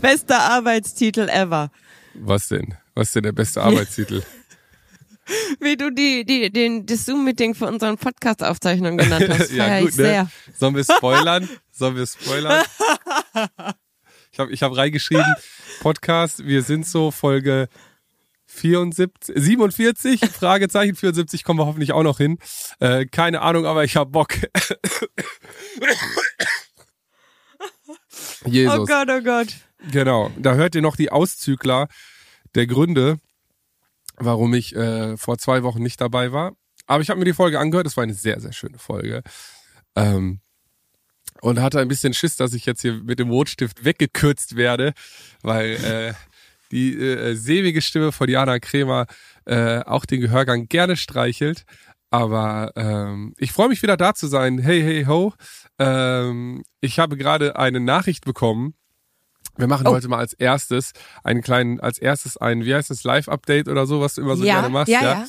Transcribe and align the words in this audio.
Bester 0.00 0.40
Arbeitstitel 0.40 1.28
ever. 1.28 1.70
Was 2.14 2.48
denn? 2.48 2.74
Was 2.94 3.08
ist 3.08 3.16
denn 3.16 3.24
der 3.24 3.32
beste 3.32 3.62
Arbeitstitel? 3.62 4.22
Wie 5.60 5.76
du 5.76 5.90
die, 5.90 6.24
die, 6.24 6.50
den, 6.50 6.86
das 6.86 7.06
Zoom-Meeting 7.06 7.54
für 7.54 7.66
unseren 7.66 7.98
Podcast-Aufzeichnung 7.98 8.96
genannt 8.96 9.28
hast. 9.28 9.52
ja, 9.52 9.80
gut, 9.80 9.90
ich 9.90 9.96
ne? 9.96 10.02
sehr. 10.02 10.30
Sollen 10.58 10.74
wir 10.74 10.84
spoilern? 10.84 11.48
Sollen 11.70 11.96
wir 11.96 12.06
spoilern? 12.06 12.64
Ich 14.32 14.38
habe 14.38 14.52
ich 14.52 14.62
hab 14.62 14.76
reingeschrieben, 14.76 15.26
Podcast, 15.80 16.46
wir 16.46 16.62
sind 16.62 16.86
so, 16.86 17.10
Folge 17.10 17.68
74, 18.46 19.34
47, 19.36 20.20
Fragezeichen 20.20 20.94
74 20.94 21.42
kommen 21.42 21.58
wir 21.58 21.66
hoffentlich 21.66 21.92
auch 21.92 22.04
noch 22.04 22.18
hin. 22.18 22.38
Äh, 22.78 23.06
keine 23.06 23.42
Ahnung, 23.42 23.66
aber 23.66 23.82
ich 23.82 23.96
hab 23.96 24.12
Bock. 24.12 24.34
Jesus. 28.46 28.78
Oh 28.78 28.84
Gott, 28.84 29.08
oh 29.10 29.20
Gott. 29.20 29.48
Genau, 29.90 30.30
da 30.38 30.54
hört 30.54 30.74
ihr 30.74 30.82
noch 30.82 30.96
die 30.96 31.10
Auszügler 31.10 31.88
der 32.54 32.66
Gründe, 32.66 33.18
warum 34.16 34.52
ich 34.54 34.74
äh, 34.76 35.16
vor 35.16 35.38
zwei 35.38 35.62
Wochen 35.62 35.82
nicht 35.82 36.00
dabei 36.00 36.32
war. 36.32 36.52
Aber 36.86 37.02
ich 37.02 37.10
habe 37.10 37.18
mir 37.18 37.24
die 37.24 37.32
Folge 37.32 37.58
angehört, 37.58 37.86
es 37.86 37.96
war 37.96 38.04
eine 38.04 38.14
sehr, 38.14 38.40
sehr 38.40 38.52
schöne 38.52 38.78
Folge. 38.78 39.22
Ähm, 39.96 40.40
und 41.40 41.60
hatte 41.60 41.80
ein 41.80 41.88
bisschen 41.88 42.12
Schiss, 42.12 42.36
dass 42.36 42.52
ich 42.52 42.66
jetzt 42.66 42.82
hier 42.82 42.94
mit 42.94 43.18
dem 43.18 43.30
Rotstift 43.30 43.84
weggekürzt 43.84 44.56
werde, 44.56 44.92
weil 45.42 45.72
äh, 45.84 46.14
die 46.70 46.94
äh, 46.98 47.34
sämige 47.34 47.80
Stimme 47.80 48.12
von 48.12 48.28
Jana 48.28 48.58
Kremer 48.58 49.06
äh, 49.46 49.80
auch 49.80 50.04
den 50.04 50.20
Gehörgang 50.20 50.68
gerne 50.68 50.96
streichelt. 50.96 51.64
Aber 52.10 52.72
ähm, 52.76 53.34
ich 53.38 53.52
freue 53.52 53.68
mich 53.68 53.82
wieder 53.82 53.96
da 53.96 54.14
zu 54.14 54.26
sein. 54.26 54.58
Hey, 54.58 54.82
hey, 54.82 55.04
ho. 55.04 55.32
Ähm, 55.78 56.64
ich 56.80 56.98
habe 56.98 57.16
gerade 57.16 57.56
eine 57.56 57.80
Nachricht 57.80 58.24
bekommen. 58.24 58.74
Wir 59.56 59.66
machen 59.66 59.86
oh. 59.86 59.90
heute 59.90 60.08
mal 60.08 60.18
als 60.18 60.32
erstes 60.32 60.92
einen 61.24 61.42
kleinen, 61.42 61.80
als 61.80 61.98
erstes 61.98 62.36
ein, 62.36 62.64
wie 62.64 62.74
heißt 62.74 62.90
das, 62.90 63.04
Live-Update 63.04 63.68
oder 63.68 63.86
so, 63.86 64.00
was 64.00 64.14
du 64.14 64.22
immer 64.22 64.36
so 64.36 64.44
ja, 64.44 64.54
gerne 64.54 64.70
machst. 64.70 64.92
Ja, 64.92 65.02
ja. 65.02 65.26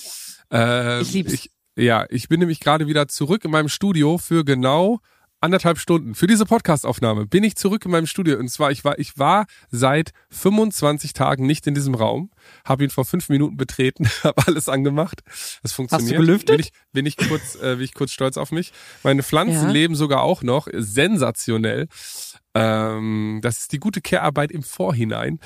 ja. 0.52 0.98
Ähm, 0.98 1.02
ich 1.02 1.14
lieb's. 1.14 1.34
Ich, 1.34 1.52
ja, 1.76 2.06
ich 2.10 2.28
bin 2.28 2.40
nämlich 2.40 2.60
gerade 2.60 2.88
wieder 2.88 3.08
zurück 3.08 3.46
in 3.46 3.52
meinem 3.52 3.70
Studio 3.70 4.18
für 4.18 4.44
genau 4.44 5.00
anderthalb 5.42 5.80
Stunden 5.80 6.14
für 6.14 6.28
diese 6.28 6.46
Podcastaufnahme 6.46 7.26
bin 7.26 7.44
ich 7.44 7.56
zurück 7.56 7.84
in 7.86 7.92
meinem 7.92 8.06
Studio 8.06 8.38
und 8.38 8.48
zwar 8.50 8.72
ich 8.72 8.86
war 8.86 9.00
ich 9.00 9.18
war 9.18 9.48
seit 9.72 10.12
25 10.30 11.14
Tagen 11.14 11.48
nicht 11.48 11.66
in 11.66 11.74
diesem 11.74 11.96
Raum, 11.96 12.30
habe 12.64 12.84
ihn 12.84 12.92
vor 12.92 13.06
fünf 13.06 13.28
Minuten 13.28 13.58
betreten, 13.58 14.08
habe 14.24 14.42
alles 14.46 14.70
angemacht. 14.70 15.22
Es 15.64 15.74
funktioniert. 15.74 16.12
Hast 16.12 16.20
du 16.20 16.26
gelüftet? 16.26 16.58
Bin 16.58 16.60
ich, 16.60 16.72
bin 16.94 17.06
ich 17.06 17.18
kurz 17.18 17.56
äh, 17.56 17.76
bin 17.76 17.82
ich 17.82 17.94
kurz 17.94 18.12
stolz 18.12 18.38
auf 18.38 18.52
mich. 18.52 18.72
Meine 19.04 19.24
Pflanzen 19.24 19.68
ja. 19.68 19.72
leben 19.72 19.96
sogar 19.96 20.22
auch 20.22 20.44
noch 20.44 20.68
sensationell. 20.72 21.88
Ähm, 22.54 23.40
das 23.42 23.60
ist 23.60 23.72
die 23.72 23.80
gute 23.80 24.02
Care-Arbeit 24.02 24.52
im 24.52 24.64
Vorhinein 24.64 25.40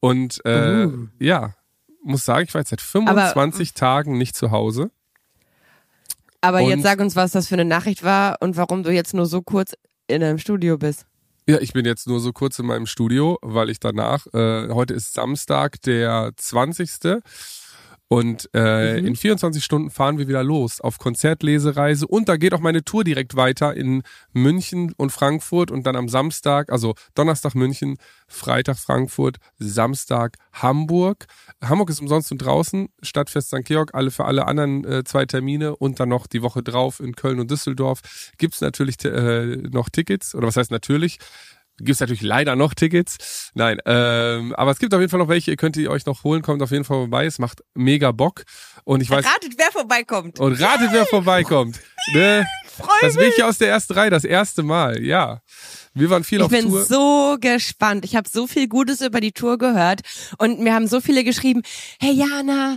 und 0.00 0.40
äh, 0.44 0.86
uh. 0.86 1.08
ja 1.18 1.54
muss 2.02 2.24
sagen, 2.24 2.44
ich 2.48 2.54
war 2.54 2.60
jetzt 2.60 2.70
seit 2.70 2.80
25 2.80 3.70
Aber, 3.70 3.74
Tagen 3.74 4.18
nicht 4.18 4.36
zu 4.36 4.50
Hause. 4.50 4.90
Aber 6.40 6.62
und 6.62 6.68
jetzt 6.70 6.82
sag 6.82 7.00
uns, 7.00 7.16
was 7.16 7.32
das 7.32 7.48
für 7.48 7.54
eine 7.54 7.64
Nachricht 7.64 8.02
war 8.02 8.38
und 8.40 8.56
warum 8.56 8.82
du 8.82 8.90
jetzt 8.90 9.14
nur 9.14 9.26
so 9.26 9.42
kurz 9.42 9.74
in 10.06 10.20
deinem 10.22 10.38
Studio 10.38 10.78
bist. 10.78 11.06
Ja, 11.48 11.58
ich 11.58 11.72
bin 11.72 11.84
jetzt 11.84 12.06
nur 12.06 12.20
so 12.20 12.32
kurz 12.32 12.58
in 12.58 12.66
meinem 12.66 12.86
Studio, 12.86 13.38
weil 13.42 13.70
ich 13.70 13.80
danach, 13.80 14.26
äh, 14.32 14.68
heute 14.68 14.94
ist 14.94 15.12
Samstag, 15.12 15.80
der 15.82 16.32
20. 16.36 17.22
Und 18.12 18.50
äh, 18.54 19.00
mhm. 19.00 19.06
in 19.06 19.14
24 19.14 19.62
Stunden 19.64 19.88
fahren 19.88 20.18
wir 20.18 20.26
wieder 20.26 20.42
los 20.42 20.80
auf 20.80 20.98
Konzertlesereise. 20.98 22.08
Und 22.08 22.28
da 22.28 22.36
geht 22.36 22.52
auch 22.54 22.58
meine 22.58 22.82
Tour 22.82 23.04
direkt 23.04 23.36
weiter 23.36 23.76
in 23.76 24.02
München 24.32 24.92
und 24.96 25.10
Frankfurt 25.10 25.70
und 25.70 25.86
dann 25.86 25.94
am 25.94 26.08
Samstag, 26.08 26.72
also 26.72 26.96
Donnerstag 27.14 27.54
München, 27.54 27.98
Freitag 28.26 28.78
Frankfurt, 28.78 29.36
Samstag 29.60 30.38
Hamburg. 30.52 31.26
Hamburg 31.62 31.88
ist 31.90 32.00
umsonst 32.00 32.32
und 32.32 32.38
draußen, 32.38 32.88
Stadtfest 33.00 33.46
St. 33.46 33.64
Georg, 33.64 33.94
alle 33.94 34.10
für 34.10 34.24
alle 34.24 34.48
anderen 34.48 34.84
äh, 34.84 35.04
zwei 35.04 35.24
Termine 35.24 35.76
und 35.76 36.00
dann 36.00 36.08
noch 36.08 36.26
die 36.26 36.42
Woche 36.42 36.64
drauf 36.64 36.98
in 36.98 37.14
Köln 37.14 37.38
und 37.38 37.48
Düsseldorf 37.48 38.00
gibt's 38.38 38.60
natürlich 38.60 39.04
äh, 39.04 39.56
noch 39.70 39.88
Tickets. 39.88 40.34
Oder 40.34 40.48
was 40.48 40.56
heißt 40.56 40.72
natürlich? 40.72 41.20
Gibt 41.80 41.96
es 41.96 42.00
natürlich 42.00 42.22
leider 42.22 42.56
noch 42.56 42.74
Tickets. 42.74 43.50
Nein, 43.54 43.78
ähm, 43.86 44.54
aber 44.54 44.70
es 44.70 44.78
gibt 44.78 44.94
auf 44.94 45.00
jeden 45.00 45.10
Fall 45.10 45.20
noch 45.20 45.28
welche. 45.28 45.50
Ihr 45.50 45.56
könnt 45.56 45.76
die 45.76 45.88
euch 45.88 46.06
noch 46.06 46.24
holen. 46.24 46.42
Kommt 46.42 46.62
auf 46.62 46.70
jeden 46.70 46.84
Fall 46.84 46.98
vorbei. 46.98 47.26
Es 47.26 47.38
macht 47.38 47.62
mega 47.74 48.12
Bock. 48.12 48.44
Und 48.84 49.00
ich 49.00 49.10
weiß. 49.10 49.24
Ratet, 49.24 49.54
wer 49.56 49.72
vorbeikommt. 49.72 50.38
Und 50.38 50.60
ratet, 50.60 50.90
wer 50.92 51.06
vorbeikommt. 51.06 51.80
Ne? 52.14 52.46
Das 53.00 53.14
bin 53.14 53.30
ich 53.36 53.42
aus 53.44 53.58
der 53.58 53.68
ersten 53.68 53.92
Reihe, 53.92 54.10
das 54.10 54.24
erste 54.24 54.62
Mal. 54.62 55.02
Ja. 55.02 55.40
Wir 55.92 56.08
waren 56.10 56.24
viel 56.24 56.38
ich 56.38 56.44
auf 56.44 56.50
Tour. 56.50 56.58
Ich 56.58 56.64
bin 56.64 56.84
so 56.84 57.36
gespannt. 57.40 58.04
Ich 58.04 58.16
habe 58.16 58.28
so 58.28 58.46
viel 58.46 58.68
Gutes 58.68 59.00
über 59.00 59.20
die 59.20 59.32
Tour 59.32 59.58
gehört 59.58 60.00
und 60.38 60.60
mir 60.60 60.74
haben 60.74 60.86
so 60.86 61.00
viele 61.00 61.24
geschrieben, 61.24 61.62
hey 62.00 62.12
Jana, 62.12 62.76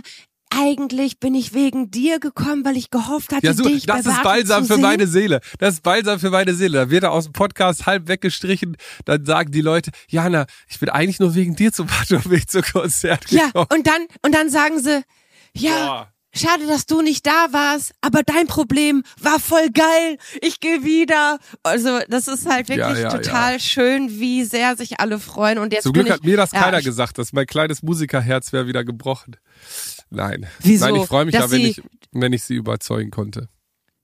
eigentlich 0.58 1.18
bin 1.20 1.34
ich 1.34 1.54
wegen 1.54 1.90
dir 1.90 2.18
gekommen, 2.20 2.64
weil 2.64 2.76
ich 2.76 2.90
gehofft 2.90 3.32
hatte, 3.32 3.46
ja, 3.46 3.54
so, 3.54 3.64
dich 3.64 3.86
Das 3.86 4.06
ist 4.06 4.22
balsam 4.22 4.66
für 4.66 4.78
meine 4.78 5.06
Seele. 5.06 5.40
Das 5.58 5.74
ist 5.74 5.82
balsam 5.82 6.18
für 6.18 6.30
meine 6.30 6.54
Seele. 6.54 6.78
Da 6.78 6.90
wird 6.90 7.04
er 7.04 7.12
aus 7.12 7.24
dem 7.24 7.32
Podcast 7.32 7.86
halb 7.86 8.08
weggestrichen. 8.08 8.76
Dann 9.04 9.24
sagen 9.24 9.50
die 9.52 9.60
Leute, 9.60 9.90
Jana, 10.08 10.46
ich 10.68 10.78
bin 10.78 10.88
eigentlich 10.88 11.20
nur 11.20 11.34
wegen 11.34 11.56
dir 11.56 11.72
zum 11.72 11.88
Weg 11.88 12.50
zum 12.50 12.62
Konzert 12.62 13.26
gekommen. 13.26 13.52
Ja, 13.54 13.66
und 13.70 13.86
dann, 13.86 14.06
und 14.22 14.34
dann 14.34 14.50
sagen 14.50 14.80
sie, 14.80 15.02
ja, 15.56 15.86
Boah. 15.86 16.14
Schade, 16.36 16.66
dass 16.66 16.86
du 16.86 17.00
nicht 17.00 17.24
da 17.26 17.52
warst, 17.52 17.92
aber 18.00 18.24
dein 18.24 18.48
Problem 18.48 19.04
war 19.20 19.38
voll 19.38 19.70
geil. 19.70 20.18
Ich 20.40 20.58
gehe 20.58 20.82
wieder. 20.82 21.38
Also, 21.62 22.00
das 22.08 22.26
ist 22.26 22.50
halt 22.50 22.68
wirklich 22.68 22.98
ja, 22.98 23.02
ja, 23.04 23.08
total 23.08 23.52
ja. 23.52 23.58
schön, 23.60 24.18
wie 24.18 24.42
sehr 24.42 24.76
sich 24.76 24.98
alle 24.98 25.20
freuen. 25.20 25.58
Und 25.58 25.72
jetzt 25.72 25.84
Zum 25.84 25.92
Glück 25.92 26.06
ich, 26.06 26.12
hat 26.12 26.24
mir 26.24 26.36
das 26.36 26.50
keiner 26.50 26.82
gesagt, 26.82 27.18
dass 27.18 27.32
mein 27.32 27.46
kleines 27.46 27.84
Musikerherz 27.84 28.52
wäre 28.52 28.66
wieder 28.66 28.82
gebrochen. 28.82 29.36
Nein. 30.14 30.46
Wieso? 30.60 30.86
Nein, 30.86 30.96
ich 30.96 31.06
freue 31.06 31.24
mich 31.24 31.34
da, 31.34 31.50
wenn 31.50 31.60
ich, 31.60 31.82
wenn 32.12 32.32
ich 32.32 32.42
sie 32.44 32.54
überzeugen 32.54 33.10
konnte. 33.10 33.48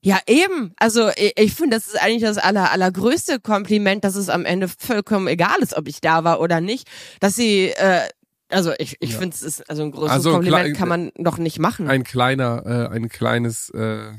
Ja, 0.03 0.19
eben. 0.25 0.73
Also 0.77 1.09
ich, 1.15 1.33
ich 1.37 1.53
finde, 1.53 1.77
das 1.77 1.87
ist 1.87 2.01
eigentlich 2.01 2.23
das 2.23 2.39
aller, 2.39 2.71
allergrößte 2.71 3.39
Kompliment, 3.39 4.03
dass 4.03 4.15
es 4.15 4.29
am 4.29 4.45
Ende 4.45 4.67
vollkommen 4.67 5.27
egal 5.27 5.59
ist, 5.59 5.77
ob 5.77 5.87
ich 5.87 6.01
da 6.01 6.23
war 6.23 6.39
oder 6.41 6.59
nicht. 6.59 6.89
Dass 7.19 7.35
sie, 7.35 7.67
äh, 7.69 8.01
also 8.49 8.73
ich, 8.79 8.97
ich 8.99 9.11
ja. 9.11 9.19
finde, 9.19 9.35
es 9.35 9.43
ist 9.43 9.69
also 9.69 9.83
ein 9.83 9.91
großes 9.91 10.11
also, 10.11 10.31
Kompliment 10.31 10.75
kann 10.75 10.89
man 10.89 11.11
noch 11.17 11.37
nicht 11.37 11.59
machen. 11.59 11.87
Ein 11.87 12.03
kleiner, 12.03 12.63
äh, 12.65 12.95
ein 12.95 13.09
kleines, 13.09 13.69
äh, 13.69 14.11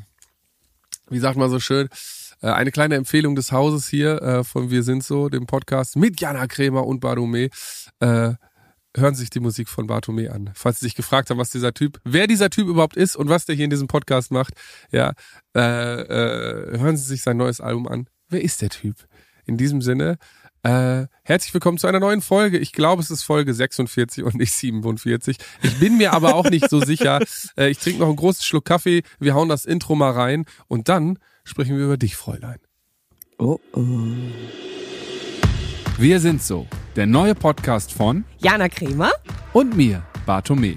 wie 1.11 1.19
sagt 1.19 1.37
man 1.37 1.51
so 1.51 1.59
schön, 1.59 1.89
äh, 2.43 2.47
eine 2.47 2.71
kleine 2.71 2.95
Empfehlung 2.95 3.35
des 3.35 3.51
Hauses 3.51 3.89
hier 3.89 4.23
äh, 4.23 4.45
von 4.45 4.71
Wir 4.71 4.85
sind 4.85 5.03
so, 5.03 5.29
dem 5.29 5.47
Podcast 5.47 5.97
mit 5.97 6.21
Jana 6.21 6.47
Kremer 6.47 6.87
und 6.87 7.03
Barumé. 7.03 7.51
Äh, 7.99 8.35
hören 8.97 9.15
sich 9.15 9.31
die 9.31 9.41
Musik 9.41 9.69
von 9.69 9.87
Bartome 9.87 10.31
an. 10.31 10.51
Falls 10.55 10.81
Sie 10.81 10.87
sich 10.87 10.95
gefragt 10.95 11.31
haben, 11.31 11.39
was 11.39 11.51
dieser 11.51 11.73
Typ, 11.73 12.01
wer 12.05 12.27
dieser 12.27 12.51
Typ 12.51 12.69
überhaupt 12.69 12.97
ist 12.97 13.17
und 13.17 13.29
was 13.29 13.47
der 13.47 13.55
hier 13.55 13.65
in 13.65 13.71
diesem 13.71 13.89
Podcast 13.89 14.31
macht, 14.31 14.55
ja, 14.91 15.13
äh, 15.55 15.61
äh, 15.61 16.79
hören 16.79 16.97
Sie 16.97 17.05
sich 17.05 17.23
sein 17.23 17.37
neues 17.37 17.61
Album 17.61 17.89
an. 17.89 18.09
Wer 18.29 18.43
ist 18.43 18.63
der 18.63 18.71
Typ? 18.71 18.97
In 19.45 19.57
diesem 19.57 19.83
Sinne, 19.83 20.19
äh, 20.65 21.07
herzlich 21.25 21.53
willkommen 21.53 21.79
zu 21.79 21.89
einer 21.89 21.99
neuen 21.99 22.23
Folge. 22.23 22.59
Ich 22.59 22.73
glaube, 22.73 23.03
es 23.03 23.11
ist 23.11 23.25
Folge 23.25 23.53
46 23.53 24.23
und 24.23 24.37
nicht 24.37 24.53
47. 24.53 25.37
Ich 25.63 25.81
bin 25.81 25.97
mir 25.97 26.13
aber 26.13 26.37
auch 26.37 26.49
nicht 26.49 26.71
so 26.71 26.81
sicher. 26.81 27.21
Äh, 27.57 27.71
ich 27.71 27.79
trinke 27.79 28.01
noch 28.01 28.07
einen 28.07 28.17
großen 28.17 28.43
Schluck 28.43 28.65
Kaffee. 28.65 29.03
Wir 29.19 29.35
hauen 29.35 29.49
das 29.49 29.65
Intro 29.65 29.95
mal 29.95 30.13
rein 30.13 30.45
und 30.69 30.89
dann 30.89 31.19
sprechen 31.45 31.77
wir 31.77 31.85
über 31.85 31.97
dich, 31.97 32.17
Fräulein. 32.17 32.59
Oh 33.39 33.59
oh. 33.73 33.83
Wir 35.99 36.21
sind 36.21 36.43
so. 36.43 36.67
Der 36.95 37.07
neue 37.07 37.35
Podcast 37.35 37.91
von 37.91 38.25
Jana 38.39 38.69
Kremer 38.69 39.13
und 39.55 39.75
mir, 39.75 40.03
Bartome. 40.27 40.77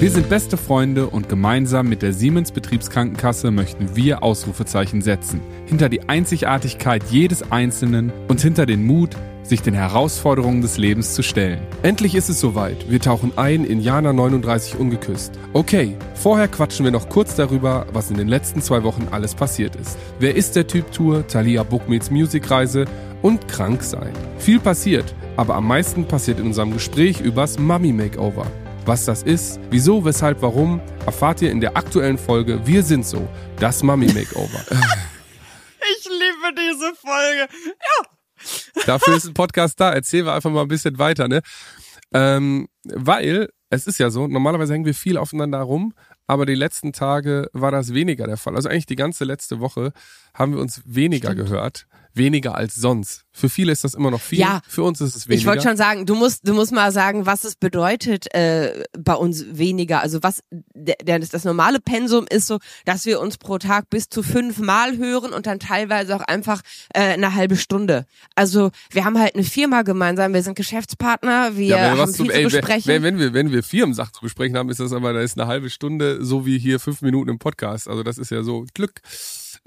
Wir 0.00 0.10
sind 0.10 0.28
beste 0.28 0.58
Freunde 0.58 1.06
und 1.06 1.30
gemeinsam 1.30 1.88
mit 1.88 2.02
der 2.02 2.12
Siemens 2.12 2.52
Betriebskrankenkasse 2.52 3.50
möchten 3.50 3.96
wir 3.96 4.22
Ausrufezeichen 4.22 5.00
setzen. 5.00 5.40
Hinter 5.64 5.88
die 5.88 6.10
Einzigartigkeit 6.10 7.04
jedes 7.10 7.50
Einzelnen 7.50 8.12
und 8.28 8.42
hinter 8.42 8.66
den 8.66 8.84
Mut, 8.84 9.16
sich 9.48 9.62
den 9.62 9.74
Herausforderungen 9.74 10.60
des 10.60 10.76
Lebens 10.76 11.14
zu 11.14 11.22
stellen. 11.22 11.60
Endlich 11.82 12.14
ist 12.14 12.28
es 12.28 12.40
soweit. 12.40 12.90
Wir 12.90 13.00
tauchen 13.00 13.32
ein 13.36 13.64
in 13.64 13.80
Jana 13.80 14.12
39 14.12 14.78
ungeküsst. 14.78 15.32
Okay, 15.52 15.96
vorher 16.14 16.48
quatschen 16.48 16.84
wir 16.84 16.92
noch 16.92 17.08
kurz 17.08 17.34
darüber, 17.34 17.86
was 17.92 18.10
in 18.10 18.16
den 18.16 18.28
letzten 18.28 18.60
zwei 18.60 18.82
Wochen 18.82 19.08
alles 19.10 19.34
passiert 19.34 19.76
ist. 19.76 19.96
Wer 20.18 20.36
ist 20.36 20.56
der 20.56 20.66
Typ 20.66 20.90
Tour, 20.92 21.26
Thalia 21.26 21.62
Bookmeets 21.62 22.10
Musikreise 22.10 22.86
und 23.22 23.48
krank 23.48 23.82
sein. 23.82 24.12
Viel 24.38 24.60
passiert, 24.60 25.14
aber 25.36 25.54
am 25.54 25.66
meisten 25.66 26.06
passiert 26.06 26.40
in 26.40 26.46
unserem 26.46 26.72
Gespräch 26.72 27.20
übers 27.20 27.58
Mummy 27.58 27.92
Makeover. 27.92 28.46
Was 28.84 29.04
das 29.04 29.22
ist, 29.22 29.58
wieso, 29.70 30.04
weshalb, 30.04 30.42
warum, 30.42 30.80
erfahrt 31.06 31.42
ihr 31.42 31.50
in 31.50 31.60
der 31.60 31.76
aktuellen 31.76 32.18
Folge 32.18 32.66
Wir 32.66 32.82
sind 32.82 33.04
so, 33.04 33.28
das 33.58 33.82
Mummy 33.82 34.06
Makeover. 34.06 34.60
ich 34.70 36.04
liebe 36.04 36.54
diese 36.56 36.94
Folge. 36.94 37.48
Ja. 37.62 38.82
Dafür 38.86 39.16
ist 39.16 39.26
ein 39.26 39.34
Podcast 39.34 39.80
da. 39.80 39.92
Erzählen 39.92 40.26
wir 40.26 40.34
einfach 40.34 40.50
mal 40.50 40.62
ein 40.62 40.68
bisschen 40.68 40.98
weiter, 40.98 41.26
ne? 41.26 41.40
Ähm, 42.12 42.68
weil 42.84 43.48
es 43.70 43.86
ist 43.86 43.98
ja 43.98 44.10
so, 44.10 44.28
normalerweise 44.28 44.72
hängen 44.72 44.84
wir 44.84 44.94
viel 44.94 45.18
aufeinander 45.18 45.58
rum, 45.58 45.92
aber 46.26 46.46
die 46.46 46.54
letzten 46.54 46.92
Tage 46.92 47.48
war 47.52 47.72
das 47.72 47.94
weniger 47.94 48.26
der 48.26 48.36
Fall. 48.36 48.54
Also 48.54 48.68
eigentlich 48.68 48.86
die 48.86 48.96
ganze 48.96 49.24
letzte 49.24 49.60
Woche 49.60 49.92
haben 50.34 50.54
wir 50.54 50.60
uns 50.60 50.82
weniger 50.84 51.32
Stimmt. 51.32 51.48
gehört 51.48 51.86
weniger 52.16 52.54
als 52.54 52.74
sonst, 52.74 53.24
Für 53.32 53.48
viele 53.48 53.72
ist 53.72 53.84
das 53.84 53.94
immer 53.94 54.10
noch 54.10 54.20
viel. 54.20 54.38
Ja, 54.38 54.60
für 54.66 54.82
uns 54.82 55.00
ist 55.00 55.14
es 55.14 55.28
weniger. 55.28 55.40
Ich 55.40 55.46
wollte 55.46 55.62
schon 55.62 55.76
sagen, 55.76 56.06
du 56.06 56.14
musst, 56.14 56.48
du 56.48 56.54
musst 56.54 56.72
mal 56.72 56.90
sagen, 56.90 57.26
was 57.26 57.44
es 57.44 57.54
bedeutet 57.56 58.32
äh, 58.34 58.84
bei 58.98 59.14
uns 59.14 59.44
weniger. 59.52 60.00
Also 60.00 60.22
was 60.22 60.40
der, 60.50 61.18
das 61.18 61.44
normale 61.44 61.80
Pensum 61.80 62.26
ist 62.30 62.46
so, 62.46 62.58
dass 62.84 63.04
wir 63.04 63.20
uns 63.20 63.36
pro 63.36 63.58
Tag 63.58 63.90
bis 63.90 64.08
zu 64.08 64.22
fünf 64.22 64.58
Mal 64.58 64.96
hören 64.96 65.32
und 65.32 65.46
dann 65.46 65.58
teilweise 65.58 66.16
auch 66.16 66.22
einfach 66.22 66.62
äh, 66.94 67.00
eine 67.00 67.34
halbe 67.34 67.56
Stunde. 67.56 68.06
Also 68.34 68.70
wir 68.90 69.04
haben 69.04 69.18
halt 69.18 69.34
eine 69.34 69.44
Firma 69.44 69.82
gemeinsam, 69.82 70.32
wir 70.32 70.42
sind 70.42 70.56
Geschäftspartner, 70.56 71.56
wir 71.56 71.66
ja, 71.66 71.96
haben 71.96 72.14
viel 72.14 72.26
zu, 72.26 72.32
ey, 72.32 72.44
besprechen. 72.44 72.86
Wenn, 72.86 73.02
wenn 73.02 73.18
wir 73.18 73.34
wenn 73.34 73.52
wir 73.52 73.62
Firmensachen 73.62 74.14
zu 74.14 74.22
besprechen 74.22 74.56
haben, 74.56 74.70
ist 74.70 74.80
das 74.80 74.92
aber 74.92 75.12
da 75.12 75.20
ist 75.20 75.38
eine 75.38 75.46
halbe 75.46 75.68
Stunde 75.68 76.24
so 76.24 76.46
wie 76.46 76.58
hier 76.58 76.80
fünf 76.80 77.02
Minuten 77.02 77.28
im 77.30 77.38
Podcast. 77.38 77.88
Also 77.88 78.02
das 78.02 78.18
ist 78.18 78.30
ja 78.30 78.42
so 78.42 78.64
Glück. 78.74 79.02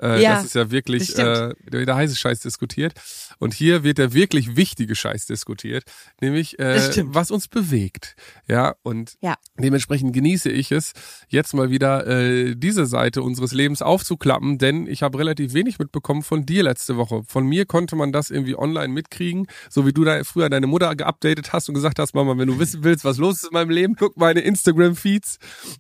Äh, 0.02 0.22
ja, 0.22 0.36
das 0.36 0.46
ist 0.46 0.56
ja 0.56 0.72
wirklich 0.72 1.18
äh, 1.18 1.54
der 1.72 1.96
heiße 1.96 2.16
Scheiß 2.16 2.40
diskutiert. 2.40 2.94
Und 3.40 3.54
hier 3.54 3.84
wird 3.84 3.98
der 3.98 4.14
wirklich 4.14 4.56
wichtige 4.56 4.96
Scheiß 4.96 5.26
diskutiert, 5.26 5.84
nämlich 6.22 6.60
äh, 6.60 6.80
was 7.08 7.32
uns 7.32 7.48
bewegt. 7.48 8.16
Ja, 8.48 8.76
und 8.84 9.14
ja. 9.22 9.36
dementsprechend 9.58 10.14
genieße 10.14 10.50
ich 10.50 10.72
es, 10.72 10.94
jetzt 11.30 11.54
mal 11.54 11.70
wieder 11.70 12.06
äh, 12.08 12.56
diese 12.56 12.86
Seite 12.86 13.22
unseres 13.22 13.54
Lebens 13.54 13.82
aufzuklappen, 13.82 14.58
denn 14.58 14.88
ich 14.88 15.04
habe 15.04 15.20
relativ 15.20 15.54
wenig 15.54 15.80
mitbekommen 15.80 16.22
von 16.22 16.46
dir 16.46 16.64
letzte 16.64 16.98
Woche. 16.98 17.24
Von 17.28 17.46
mir 17.46 17.66
konnte 17.66 17.96
man 17.96 18.12
das 18.12 18.30
irgendwie 18.30 18.58
online 18.58 18.90
mitkriegen, 18.90 19.48
so 19.70 19.86
wie 19.86 19.94
du 19.94 20.04
da 20.04 20.24
früher 20.24 20.50
deine 20.50 20.68
Mutter 20.68 20.96
geupdatet 20.96 21.54
hast 21.54 21.70
und 21.70 21.76
gesagt 21.76 22.00
hast, 22.00 22.14
Mama, 22.14 22.38
wenn 22.38 22.48
du 22.48 22.60
wissen 22.60 22.84
willst, 22.84 23.06
was 23.06 23.18
los 23.18 23.38
ist 23.38 23.46
in 23.46 23.54
meinem 23.54 23.70
Leben, 23.70 23.96
guck 23.96 24.18
meine 24.18 24.42
Instagram-Feeds 24.42 25.38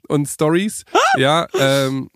und 0.07 0.27
Stories. 0.27 0.85
ja, 1.17 1.47
ähm, 1.59 2.09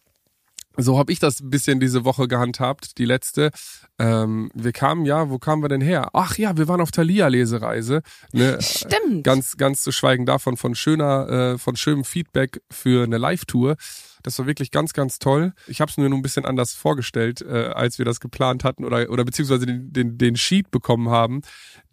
so 0.77 0.97
habe 0.97 1.11
ich 1.11 1.19
das 1.19 1.39
ein 1.39 1.49
bisschen 1.49 1.79
diese 1.79 2.05
Woche 2.05 2.27
gehandhabt, 2.27 2.97
die 2.97 3.05
letzte. 3.05 3.51
Ähm, 3.99 4.51
wir 4.53 4.71
kamen 4.71 5.05
ja, 5.05 5.29
wo 5.29 5.37
kamen 5.37 5.61
wir 5.61 5.69
denn 5.69 5.81
her? 5.81 6.09
Ach 6.13 6.37
ja, 6.37 6.57
wir 6.57 6.67
waren 6.67 6.81
auf 6.81 6.91
Thalia-Lesereise. 6.91 8.01
Ne? 8.31 8.57
Stimmt. 8.61 9.23
Ganz, 9.23 9.57
ganz 9.57 9.83
zu 9.83 9.91
schweigen 9.91 10.25
davon 10.25 10.57
von 10.57 10.75
schöner, 10.75 11.29
äh, 11.29 11.57
von 11.57 11.75
schönem 11.75 12.03
Feedback 12.03 12.61
für 12.71 13.03
eine 13.03 13.17
Live-Tour. 13.17 13.75
Das 14.23 14.39
war 14.39 14.47
wirklich 14.47 14.71
ganz, 14.71 14.93
ganz 14.93 15.19
toll. 15.19 15.53
Ich 15.67 15.81
habe 15.81 15.91
es 15.91 15.97
mir 15.97 16.09
nur 16.09 16.17
ein 16.17 16.21
bisschen 16.21 16.45
anders 16.45 16.73
vorgestellt, 16.73 17.41
äh, 17.41 17.67
als 17.67 17.97
wir 17.99 18.05
das 18.05 18.19
geplant 18.19 18.63
hatten 18.63 18.85
oder, 18.85 19.09
oder 19.09 19.25
beziehungsweise 19.25 19.65
den, 19.65 19.91
den, 19.91 20.17
den 20.17 20.35
Sheet 20.35 20.71
bekommen 20.71 21.09
haben. 21.09 21.41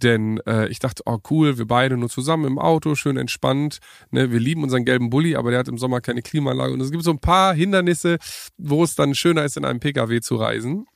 Denn 0.03 0.39
äh, 0.47 0.69
ich 0.69 0.79
dachte, 0.79 1.03
oh 1.07 1.19
cool, 1.31 1.59
wir 1.59 1.67
beide 1.67 1.97
nur 1.97 2.09
zusammen 2.09 2.47
im 2.47 2.59
Auto, 2.59 2.95
schön 2.95 3.17
entspannt. 3.17 3.79
Ne, 4.11 4.31
wir 4.31 4.41
lieben 4.41 4.63
unseren 4.63 4.85
gelben 4.85 5.11
Bulli, 5.11 5.37
aber 5.37 5.51
der 5.51 5.61
hat 5.61 5.69
im 5.69 5.79
Sommer 5.79 6.01
keine 6.01 6.23
Klimaanlage. 6.23 6.73
Und 6.73 6.81
es 6.81 6.91
gibt 6.91 7.05
so 7.05 7.11
ein 7.11 7.21
paar 7.21 7.53
Hindernisse, 7.55 8.19
wo 8.57 8.85
es 8.85 8.95
dann 8.95 9.15
schöner 9.15 9.45
ist, 9.45 9.57
in 9.57 9.65
einem 9.65 9.81
Pkw 9.81 10.21
zu 10.21 10.37
reisen 10.37 10.87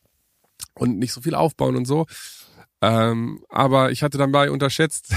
und 0.75 0.99
nicht 0.99 1.13
so 1.13 1.21
viel 1.21 1.35
aufbauen 1.35 1.77
und 1.77 1.87
so. 1.87 2.07
Ähm, 2.85 3.43
aber 3.49 3.93
ich 3.93 4.03
hatte 4.03 4.19
dabei 4.19 4.51
unterschätzt, 4.51 5.15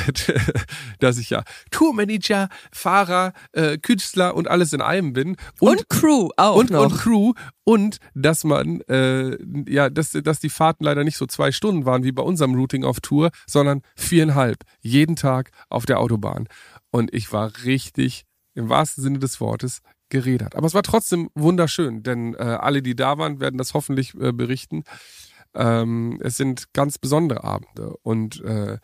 dass 1.00 1.18
ich 1.18 1.30
ja 1.30 1.44
Tourmanager, 1.70 2.48
Fahrer, 2.72 3.34
äh, 3.52 3.78
Künstler 3.78 4.36
und 4.36 4.48
alles 4.48 4.72
in 4.72 4.80
einem 4.80 5.12
bin. 5.12 5.36
Und, 5.60 5.80
und 5.80 5.90
Crew 5.90 6.30
auch 6.38 6.56
und, 6.56 6.70
noch. 6.70 6.92
Und 6.92 6.98
Crew. 6.98 7.34
Und 7.66 7.98
dass 8.14 8.46
man, 8.46 8.80
äh, 8.88 9.38
ja, 9.70 9.90
dass, 9.90 10.12
dass 10.12 10.40
die 10.40 10.50
Fahrten 10.50 10.86
leider 10.86 11.04
nicht 11.04 11.18
so 11.18 11.26
zwei 11.26 11.52
Stunden 11.52 11.86
waren 11.86 12.06
wie 12.06 12.14
bei 12.14 12.24
unserem 12.24 12.56
Routing 12.56 12.86
auf 12.86 13.02
Tour, 13.02 13.32
sondern 13.46 13.82
viereinhalb. 13.98 14.64
Jeden 14.80 15.18
Tag 15.18 15.52
auf 15.68 15.86
der 15.86 16.00
Autobahn. 16.00 16.48
Und 16.90 17.14
ich 17.14 17.34
war 17.34 17.52
richtig, 17.66 18.24
im 18.54 18.70
wahrsten 18.70 19.04
Sinne 19.04 19.20
des 19.20 19.42
Wortes, 19.42 19.82
geredet. 20.10 20.56
Aber 20.56 20.68
es 20.68 20.74
war 20.74 20.84
trotzdem 20.84 21.30
wunderschön, 21.36 22.02
denn 22.02 22.34
äh, 22.36 22.38
alle, 22.38 22.82
die 22.82 22.96
da 22.96 23.18
waren, 23.18 23.42
werden 23.42 23.58
das 23.58 23.74
hoffentlich 23.74 24.14
äh, 24.16 24.32
berichten. 24.32 24.86
Ähm, 25.54 26.20
es 26.22 26.38
sind 26.38 26.74
ganz 26.74 26.98
besondere 26.98 27.44
Abende 27.44 27.96
und 28.04 28.42
äh, 28.44 28.78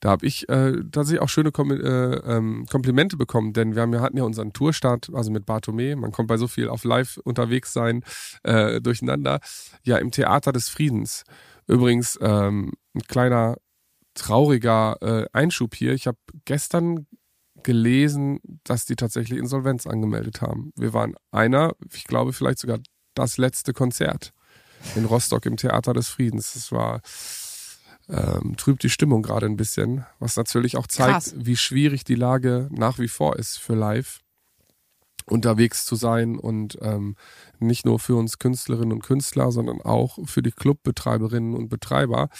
da 0.00 0.10
habe 0.10 0.26
ich 0.26 0.48
äh, 0.48 0.74
tatsächlich 0.92 1.20
auch 1.20 1.28
schöne 1.28 1.50
Kom 1.50 1.72
äh, 1.72 1.76
ähm, 1.76 2.66
Komplimente 2.70 3.16
bekommen, 3.16 3.52
denn 3.52 3.74
wir 3.74 3.82
haben 3.82 3.92
ja, 3.92 4.00
hatten 4.00 4.16
ja 4.16 4.22
unseren 4.22 4.52
Tourstart, 4.52 5.10
also 5.12 5.30
mit 5.30 5.44
Bartome, 5.44 5.96
man 5.96 6.12
kommt 6.12 6.28
bei 6.28 6.36
so 6.36 6.46
viel 6.46 6.68
auf 6.68 6.84
Live 6.84 7.18
unterwegs 7.24 7.72
sein, 7.72 8.04
äh, 8.44 8.80
durcheinander, 8.80 9.40
ja 9.82 9.98
im 9.98 10.12
Theater 10.12 10.52
des 10.52 10.68
Friedens. 10.68 11.24
Übrigens 11.66 12.16
ähm, 12.22 12.72
ein 12.94 13.02
kleiner 13.02 13.56
trauriger 14.14 14.96
äh, 15.00 15.26
Einschub 15.32 15.74
hier. 15.74 15.94
Ich 15.94 16.06
habe 16.06 16.18
gestern 16.44 17.06
gelesen, 17.64 18.38
dass 18.62 18.86
die 18.86 18.96
tatsächlich 18.96 19.38
Insolvenz 19.38 19.86
angemeldet 19.86 20.42
haben. 20.42 20.72
Wir 20.76 20.94
waren 20.94 21.16
einer, 21.32 21.74
ich 21.92 22.04
glaube 22.04 22.32
vielleicht 22.32 22.60
sogar 22.60 22.78
das 23.14 23.36
letzte 23.36 23.72
Konzert 23.72 24.32
in 24.94 25.04
Rostock 25.04 25.46
im 25.46 25.56
Theater 25.56 25.92
des 25.92 26.08
Friedens. 26.08 26.54
Das 26.54 26.72
war 26.72 27.00
ähm, 28.08 28.56
trübt 28.56 28.82
die 28.82 28.90
Stimmung 28.90 29.22
gerade 29.22 29.46
ein 29.46 29.56
bisschen, 29.56 30.06
was 30.18 30.36
natürlich 30.36 30.76
auch 30.76 30.86
zeigt, 30.86 31.12
Krass. 31.12 31.34
wie 31.36 31.56
schwierig 31.56 32.04
die 32.04 32.14
Lage 32.14 32.68
nach 32.70 32.98
wie 32.98 33.08
vor 33.08 33.36
ist 33.36 33.58
für 33.58 33.74
live 33.74 34.20
unterwegs 35.26 35.84
zu 35.84 35.94
sein 35.94 36.38
und 36.38 36.78
ähm, 36.80 37.16
nicht 37.58 37.84
nur 37.84 37.98
für 37.98 38.16
uns 38.16 38.38
Künstlerinnen 38.38 38.92
und 38.92 39.02
Künstler, 39.02 39.52
sondern 39.52 39.80
auch 39.82 40.18
für 40.24 40.42
die 40.42 40.52
Clubbetreiberinnen 40.52 41.54
und 41.54 41.68
Betreiber, 41.68 42.30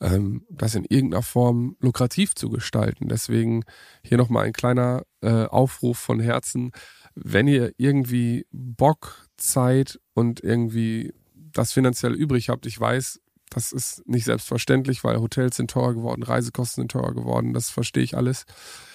ähm, 0.00 0.44
das 0.50 0.74
in 0.74 0.84
irgendeiner 0.84 1.22
Form 1.22 1.76
lukrativ 1.80 2.34
zu 2.34 2.50
gestalten. 2.50 3.08
Deswegen 3.08 3.62
hier 4.02 4.18
nochmal 4.18 4.46
ein 4.46 4.52
kleiner 4.52 5.04
äh, 5.22 5.44
Aufruf 5.44 5.98
von 5.98 6.18
Herzen. 6.18 6.72
Wenn 7.14 7.46
ihr 7.46 7.72
irgendwie 7.78 8.46
Bock, 8.50 9.28
Zeit 9.36 10.00
und 10.14 10.40
irgendwie 10.40 11.12
das 11.56 11.72
finanziell 11.72 12.14
übrig 12.14 12.48
habt. 12.48 12.66
Ich 12.66 12.78
weiß, 12.78 13.20
das 13.50 13.72
ist 13.72 14.06
nicht 14.06 14.24
selbstverständlich, 14.24 15.04
weil 15.04 15.20
Hotels 15.20 15.56
sind 15.56 15.70
teurer 15.70 15.94
geworden, 15.94 16.22
Reisekosten 16.22 16.82
sind 16.82 16.90
teurer 16.90 17.14
geworden, 17.14 17.52
das 17.52 17.70
verstehe 17.70 18.02
ich 18.02 18.16
alles. 18.16 18.44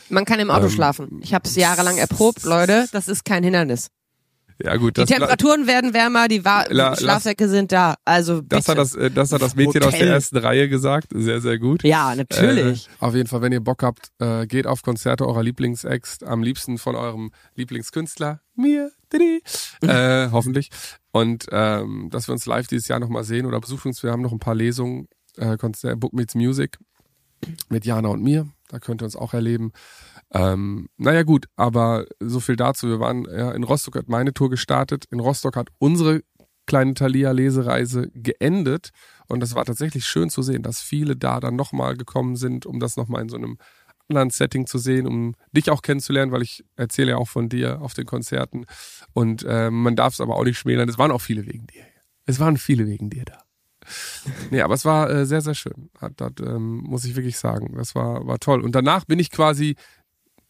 Man 0.09 0.25
kann 0.25 0.39
im 0.39 0.51
Auto 0.51 0.65
ähm, 0.65 0.71
schlafen. 0.71 1.19
Ich 1.23 1.33
habe 1.33 1.47
es 1.47 1.55
jahrelang 1.55 1.97
erprobt, 1.97 2.43
Leute, 2.43 2.87
das 2.91 3.07
ist 3.07 3.23
kein 3.25 3.43
Hindernis. 3.43 3.89
Ja, 4.63 4.75
gut. 4.75 4.97
Die 4.97 5.05
Temperaturen 5.05 5.65
werden 5.65 5.93
wärmer, 5.93 6.27
die 6.27 6.45
Wa 6.45 6.65
la, 6.69 6.95
Schlafsäcke 6.95 7.49
sind 7.49 7.71
da. 7.71 7.95
Also 8.05 8.41
das 8.41 8.67
hat 8.67 8.77
das, 8.77 8.93
äh, 8.93 9.09
das 9.09 9.31
hat 9.31 9.41
das 9.41 9.55
Mädchen 9.55 9.81
Hotel. 9.81 9.87
aus 9.87 9.97
der 9.97 10.07
ersten 10.07 10.37
Reihe 10.37 10.69
gesagt. 10.69 11.07
Sehr, 11.15 11.41
sehr 11.41 11.57
gut. 11.57 11.83
Ja, 11.83 12.13
natürlich. 12.13 12.87
Äh, 12.87 12.89
auf 12.99 13.15
jeden 13.15 13.27
Fall, 13.27 13.41
wenn 13.41 13.51
ihr 13.51 13.61
Bock 13.61 13.81
habt, 13.81 14.11
äh, 14.19 14.45
geht 14.45 14.67
auf 14.67 14.83
Konzerte 14.83 15.25
eurer 15.25 15.41
Lieblingsex, 15.41 16.21
am 16.23 16.43
liebsten 16.43 16.77
von 16.77 16.95
eurem 16.95 17.31
Lieblingskünstler, 17.55 18.41
mir, 18.55 18.91
didi, 19.11 19.41
äh, 19.81 20.29
hoffentlich. 20.31 20.69
Und 21.11 21.47
ähm, 21.51 22.09
dass 22.09 22.27
wir 22.27 22.33
uns 22.33 22.45
live 22.45 22.67
dieses 22.67 22.87
Jahr 22.87 22.99
nochmal 22.99 23.23
sehen 23.23 23.45
oder 23.45 23.59
besuchen 23.59 23.89
uns. 23.89 24.01
Wir 24.03 24.11
haben 24.11 24.21
noch 24.21 24.31
ein 24.31 24.39
paar 24.39 24.55
Lesungen, 24.55 25.07
äh, 25.37 25.57
Konzert, 25.57 25.99
Book 25.99 26.13
Meets 26.13 26.35
Music 26.35 26.77
mit 27.69 27.85
Jana 27.85 28.09
und 28.09 28.23
mir. 28.23 28.47
Da 28.69 28.79
könnt 28.79 29.01
ihr 29.01 29.05
uns 29.05 29.15
auch 29.15 29.33
erleben. 29.33 29.73
Ähm, 30.33 30.87
naja 30.97 31.23
gut, 31.23 31.47
aber 31.57 32.05
so 32.19 32.39
viel 32.39 32.55
dazu. 32.55 32.87
Wir 32.87 32.99
waren 32.99 33.25
ja, 33.25 33.51
in 33.51 33.63
Rostock 33.63 33.95
hat 33.95 34.07
meine 34.07 34.33
Tour 34.33 34.49
gestartet. 34.49 35.05
In 35.11 35.19
Rostock 35.19 35.57
hat 35.57 35.69
unsere 35.77 36.21
kleine 36.65 36.93
Thalia-Lesereise 36.93 38.09
geendet. 38.13 38.91
Und 39.27 39.41
das 39.41 39.55
war 39.55 39.65
tatsächlich 39.65 40.05
schön 40.05 40.29
zu 40.29 40.41
sehen, 40.41 40.63
dass 40.63 40.79
viele 40.79 41.17
da 41.17 41.39
dann 41.39 41.55
nochmal 41.55 41.97
gekommen 41.97 42.37
sind, 42.37 42.65
um 42.65 42.79
das 42.79 42.95
nochmal 42.95 43.21
in 43.21 43.29
so 43.29 43.35
einem 43.35 43.57
anderen 44.11 44.29
Setting 44.29 44.67
zu 44.67 44.77
sehen, 44.77 45.07
um 45.07 45.35
dich 45.51 45.69
auch 45.69 45.81
kennenzulernen, 45.81 46.31
weil 46.31 46.41
ich 46.41 46.63
erzähle 46.75 47.11
ja 47.11 47.17
auch 47.17 47.27
von 47.27 47.49
dir 47.49 47.81
auf 47.81 47.93
den 47.93 48.05
Konzerten. 48.05 48.65
Und 49.13 49.43
äh, 49.43 49.71
man 49.71 49.95
darf 49.95 50.13
es 50.13 50.21
aber 50.21 50.35
auch 50.35 50.43
nicht 50.43 50.57
schmälern. 50.57 50.89
Es 50.89 50.97
waren 50.97 51.11
auch 51.11 51.21
viele 51.21 51.45
wegen 51.45 51.67
dir. 51.67 51.83
Es 52.25 52.39
waren 52.39 52.57
viele 52.57 52.85
wegen 52.87 53.09
dir 53.09 53.25
da. 53.25 53.43
nee, 54.51 54.61
aber 54.61 54.75
es 54.75 54.85
war 54.85 55.09
äh, 55.09 55.25
sehr, 55.25 55.41
sehr 55.41 55.55
schön. 55.55 55.89
Hat, 55.99 56.13
ähm, 56.41 56.77
muss 56.77 57.05
ich 57.05 57.15
wirklich 57.15 57.37
sagen. 57.37 57.75
Das 57.75 57.95
war, 57.95 58.27
war 58.27 58.39
toll. 58.39 58.61
Und 58.61 58.73
danach 58.73 59.05
bin 59.05 59.19
ich 59.19 59.31
quasi 59.31 59.75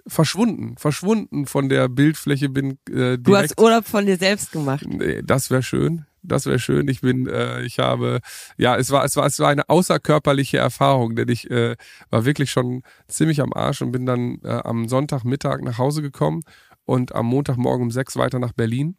verschwunden, 0.08 0.78
verschwunden 0.78 1.46
von 1.46 1.70
der 1.70 1.88
Bildfläche 1.88 2.50
bin. 2.50 2.78
Äh, 2.90 3.18
du 3.18 3.38
hast 3.38 3.60
Urlaub 3.60 3.86
von 3.86 4.06
dir 4.06 4.18
selbst 4.18 4.52
gemacht. 4.52 4.86
Nee, 4.88 5.22
das 5.24 5.50
wäre 5.50 5.64
schön. 5.64 6.06
Das 6.24 6.46
wäre 6.46 6.60
schön. 6.60 6.88
Ich 6.88 7.02
bin, 7.02 7.28
äh, 7.28 7.62
ich 7.64 7.80
habe, 7.80 8.20
ja, 8.58 8.76
es 8.78 8.92
war, 8.92 9.04
es 9.04 9.16
war, 9.16 9.26
es 9.26 9.40
war 9.40 9.50
eine 9.50 9.70
außerkörperliche 9.70 10.58
Erfahrung, 10.58 11.16
denn 11.16 11.30
ich 11.30 11.50
äh, 11.50 11.76
war 12.10 12.26
wirklich 12.26 12.52
schon 12.52 12.84
ziemlich 13.08 13.42
am 13.42 13.54
Arsch 13.54 13.82
und 13.82 13.92
bin 13.92 14.06
dann 14.06 14.40
äh, 14.44 14.62
am 14.64 14.88
Sonntagmittag 14.88 15.62
nach 15.62 15.78
Hause 15.78 16.02
gekommen 16.02 16.42
und 16.86 17.16
am 17.16 17.26
Montagmorgen 17.26 17.84
um 17.84 17.92
sechs 17.92 18.16
weiter 18.18 18.40
nach 18.40 18.54
Berlin. 18.54 18.96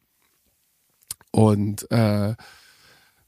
Und 1.31 1.91
äh, 1.91 2.35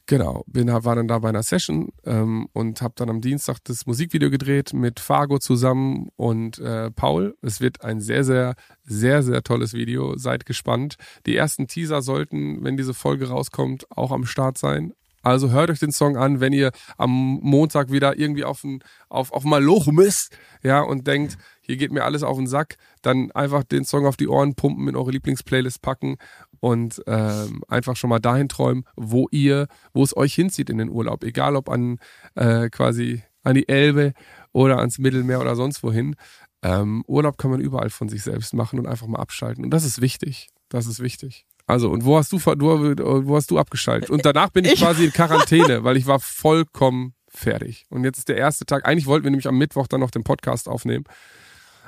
Genau, 0.06 0.44
bin, 0.46 0.68
war 0.68 0.96
dann 0.96 1.08
da 1.08 1.18
bei 1.18 1.30
einer 1.30 1.42
Session 1.42 1.88
ähm, 2.04 2.46
und 2.52 2.82
habe 2.82 2.92
dann 2.94 3.08
am 3.08 3.22
Dienstag 3.22 3.58
das 3.64 3.86
Musikvideo 3.86 4.28
gedreht 4.28 4.74
mit 4.74 5.00
Fargo 5.00 5.38
zusammen 5.38 6.08
und 6.16 6.58
äh, 6.58 6.90
Paul. 6.90 7.36
Es 7.40 7.62
wird 7.62 7.82
ein 7.82 8.00
sehr, 8.00 8.22
sehr, 8.22 8.54
sehr, 8.84 9.22
sehr 9.22 9.42
tolles 9.42 9.72
Video. 9.72 10.18
Seid 10.18 10.44
gespannt. 10.44 10.96
Die 11.24 11.34
ersten 11.34 11.68
Teaser 11.68 12.02
sollten, 12.02 12.62
wenn 12.62 12.76
diese 12.76 12.92
Folge 12.92 13.28
rauskommt, 13.28 13.90
auch 13.90 14.12
am 14.12 14.26
Start 14.26 14.58
sein. 14.58 14.92
Also 15.24 15.50
hört 15.50 15.70
euch 15.70 15.78
den 15.78 15.90
Song 15.90 16.18
an, 16.18 16.40
wenn 16.40 16.52
ihr 16.52 16.70
am 16.98 17.10
Montag 17.40 17.90
wieder 17.90 18.18
irgendwie 18.18 18.44
auf 18.44 18.62
auf 19.08 19.32
auf 19.32 19.44
Maloch 19.44 19.86
misst, 19.86 20.36
ja 20.62 20.82
und 20.82 21.06
denkt, 21.06 21.38
hier 21.62 21.78
geht 21.78 21.92
mir 21.92 22.04
alles 22.04 22.22
auf 22.22 22.36
den 22.36 22.46
Sack, 22.46 22.76
dann 23.00 23.32
einfach 23.32 23.64
den 23.64 23.84
Song 23.86 24.04
auf 24.04 24.18
die 24.18 24.28
Ohren 24.28 24.54
pumpen, 24.54 24.86
in 24.86 24.96
eure 24.96 25.12
Lieblingsplaylist 25.12 25.80
packen 25.80 26.18
und 26.60 27.02
ähm, 27.06 27.62
einfach 27.68 27.96
schon 27.96 28.10
mal 28.10 28.18
dahin 28.18 28.48
träumen, 28.48 28.84
wo 28.96 29.28
ihr, 29.30 29.66
wo 29.92 30.02
es 30.02 30.16
euch 30.16 30.34
hinzieht 30.34 30.70
in 30.70 30.78
den 30.78 30.90
Urlaub. 30.90 31.24
Egal 31.24 31.56
ob 31.56 31.68
an 31.68 31.98
äh, 32.34 32.68
quasi 32.70 33.22
an 33.42 33.54
die 33.54 33.68
Elbe 33.68 34.12
oder 34.52 34.78
ans 34.78 34.98
Mittelmeer 34.98 35.40
oder 35.40 35.56
sonst 35.56 35.82
wohin. 35.82 36.16
Ähm, 36.62 37.04
Urlaub 37.06 37.36
kann 37.36 37.50
man 37.50 37.60
überall 37.60 37.90
von 37.90 38.08
sich 38.08 38.22
selbst 38.22 38.54
machen 38.54 38.78
und 38.78 38.86
einfach 38.86 39.06
mal 39.06 39.20
abschalten. 39.20 39.64
Und 39.64 39.70
das 39.70 39.84
ist 39.84 40.00
wichtig. 40.00 40.48
Das 40.70 40.86
ist 40.86 41.00
wichtig. 41.00 41.46
Also, 41.66 41.90
und 41.90 42.04
wo 42.04 42.16
hast 42.16 42.32
du, 42.32 42.38
wo, 42.38 43.26
wo 43.26 43.36
hast 43.36 43.50
du 43.50 43.58
abgeschaltet? 43.58 44.10
Und 44.10 44.24
danach 44.24 44.50
bin 44.50 44.64
ich, 44.64 44.74
ich 44.74 44.80
quasi 44.80 45.04
in 45.06 45.12
Quarantäne, 45.12 45.84
weil 45.84 45.96
ich 45.96 46.06
war 46.06 46.20
vollkommen 46.20 47.14
fertig. 47.28 47.84
Und 47.90 48.04
jetzt 48.04 48.18
ist 48.18 48.28
der 48.28 48.36
erste 48.36 48.64
Tag. 48.66 48.86
Eigentlich 48.86 49.06
wollten 49.06 49.24
wir 49.24 49.30
nämlich 49.30 49.48
am 49.48 49.58
Mittwoch 49.58 49.86
dann 49.86 50.00
noch 50.00 50.10
den 50.10 50.24
Podcast 50.24 50.68
aufnehmen. 50.68 51.04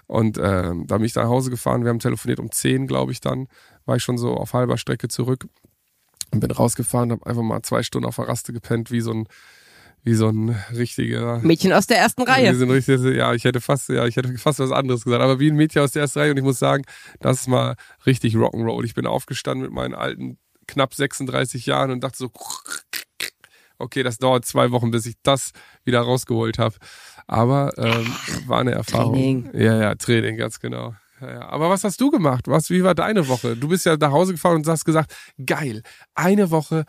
Und 0.06 0.38
äh, 0.38 0.72
da 0.86 0.96
bin 0.96 1.04
ich 1.04 1.14
nach 1.14 1.24
Hause 1.24 1.50
gefahren. 1.50 1.82
Wir 1.82 1.90
haben 1.90 1.98
telefoniert 1.98 2.38
um 2.38 2.50
10, 2.50 2.86
glaube 2.86 3.12
ich, 3.12 3.20
dann. 3.20 3.48
War 3.86 3.96
ich 3.96 4.02
schon 4.02 4.18
so 4.18 4.34
auf 4.34 4.52
halber 4.52 4.76
Strecke 4.76 5.08
zurück 5.08 5.46
und 6.32 6.40
bin 6.40 6.50
rausgefahren, 6.50 7.12
habe 7.12 7.26
einfach 7.26 7.42
mal 7.42 7.62
zwei 7.62 7.82
Stunden 7.82 8.06
auf 8.06 8.16
der 8.16 8.28
Raste 8.28 8.52
gepennt, 8.52 8.90
wie 8.90 9.00
so 9.00 9.12
ein 9.12 9.28
wie 10.02 10.14
so 10.14 10.28
ein 10.28 10.50
richtiger 10.72 11.40
Mädchen 11.40 11.72
aus 11.72 11.88
der 11.88 11.98
ersten 11.98 12.22
Reihe. 12.22 12.52
Wie 12.52 12.56
so 12.56 12.64
ein 12.64 12.70
richtiges, 12.70 13.02
ja, 13.16 13.34
ich 13.34 13.42
hätte 13.42 13.60
fast, 13.60 13.88
ja, 13.88 14.06
ich 14.06 14.14
hätte 14.14 14.38
fast 14.38 14.60
was 14.60 14.70
anderes 14.70 15.02
gesagt, 15.02 15.20
aber 15.20 15.40
wie 15.40 15.50
ein 15.50 15.56
Mädchen 15.56 15.82
aus 15.82 15.90
der 15.90 16.02
ersten 16.02 16.20
Reihe 16.20 16.30
und 16.30 16.36
ich 16.36 16.44
muss 16.44 16.60
sagen, 16.60 16.84
das 17.18 17.40
ist 17.40 17.48
mal 17.48 17.74
richtig 18.06 18.36
Rock'n'Roll. 18.36 18.84
Ich 18.84 18.94
bin 18.94 19.04
aufgestanden 19.04 19.62
mit 19.64 19.72
meinen 19.72 19.94
alten 19.94 20.38
knapp 20.68 20.94
36 20.94 21.66
Jahren 21.66 21.90
und 21.90 22.04
dachte 22.04 22.18
so, 22.18 22.30
okay, 23.78 24.04
das 24.04 24.18
dauert 24.18 24.44
zwei 24.44 24.70
Wochen, 24.70 24.92
bis 24.92 25.06
ich 25.06 25.16
das 25.24 25.50
wieder 25.84 26.00
rausgeholt 26.02 26.58
habe. 26.58 26.76
Aber 27.26 27.72
ähm, 27.76 28.06
war 28.46 28.60
eine 28.60 28.72
Erfahrung. 28.72 29.12
Training. 29.12 29.50
Ja, 29.54 29.80
ja, 29.80 29.94
Training, 29.96 30.36
ganz 30.36 30.60
genau. 30.60 30.94
Ja, 31.20 31.30
ja. 31.30 31.48
Aber 31.48 31.70
was 31.70 31.84
hast 31.84 32.00
du 32.00 32.10
gemacht? 32.10 32.48
Was, 32.48 32.70
wie 32.70 32.84
war 32.84 32.94
deine 32.94 33.28
Woche? 33.28 33.56
Du 33.56 33.68
bist 33.68 33.86
ja 33.86 33.96
nach 33.96 34.12
Hause 34.12 34.32
gefahren 34.32 34.56
und 34.56 34.68
hast 34.68 34.84
gesagt, 34.84 35.14
geil, 35.44 35.82
eine 36.14 36.50
Woche 36.50 36.84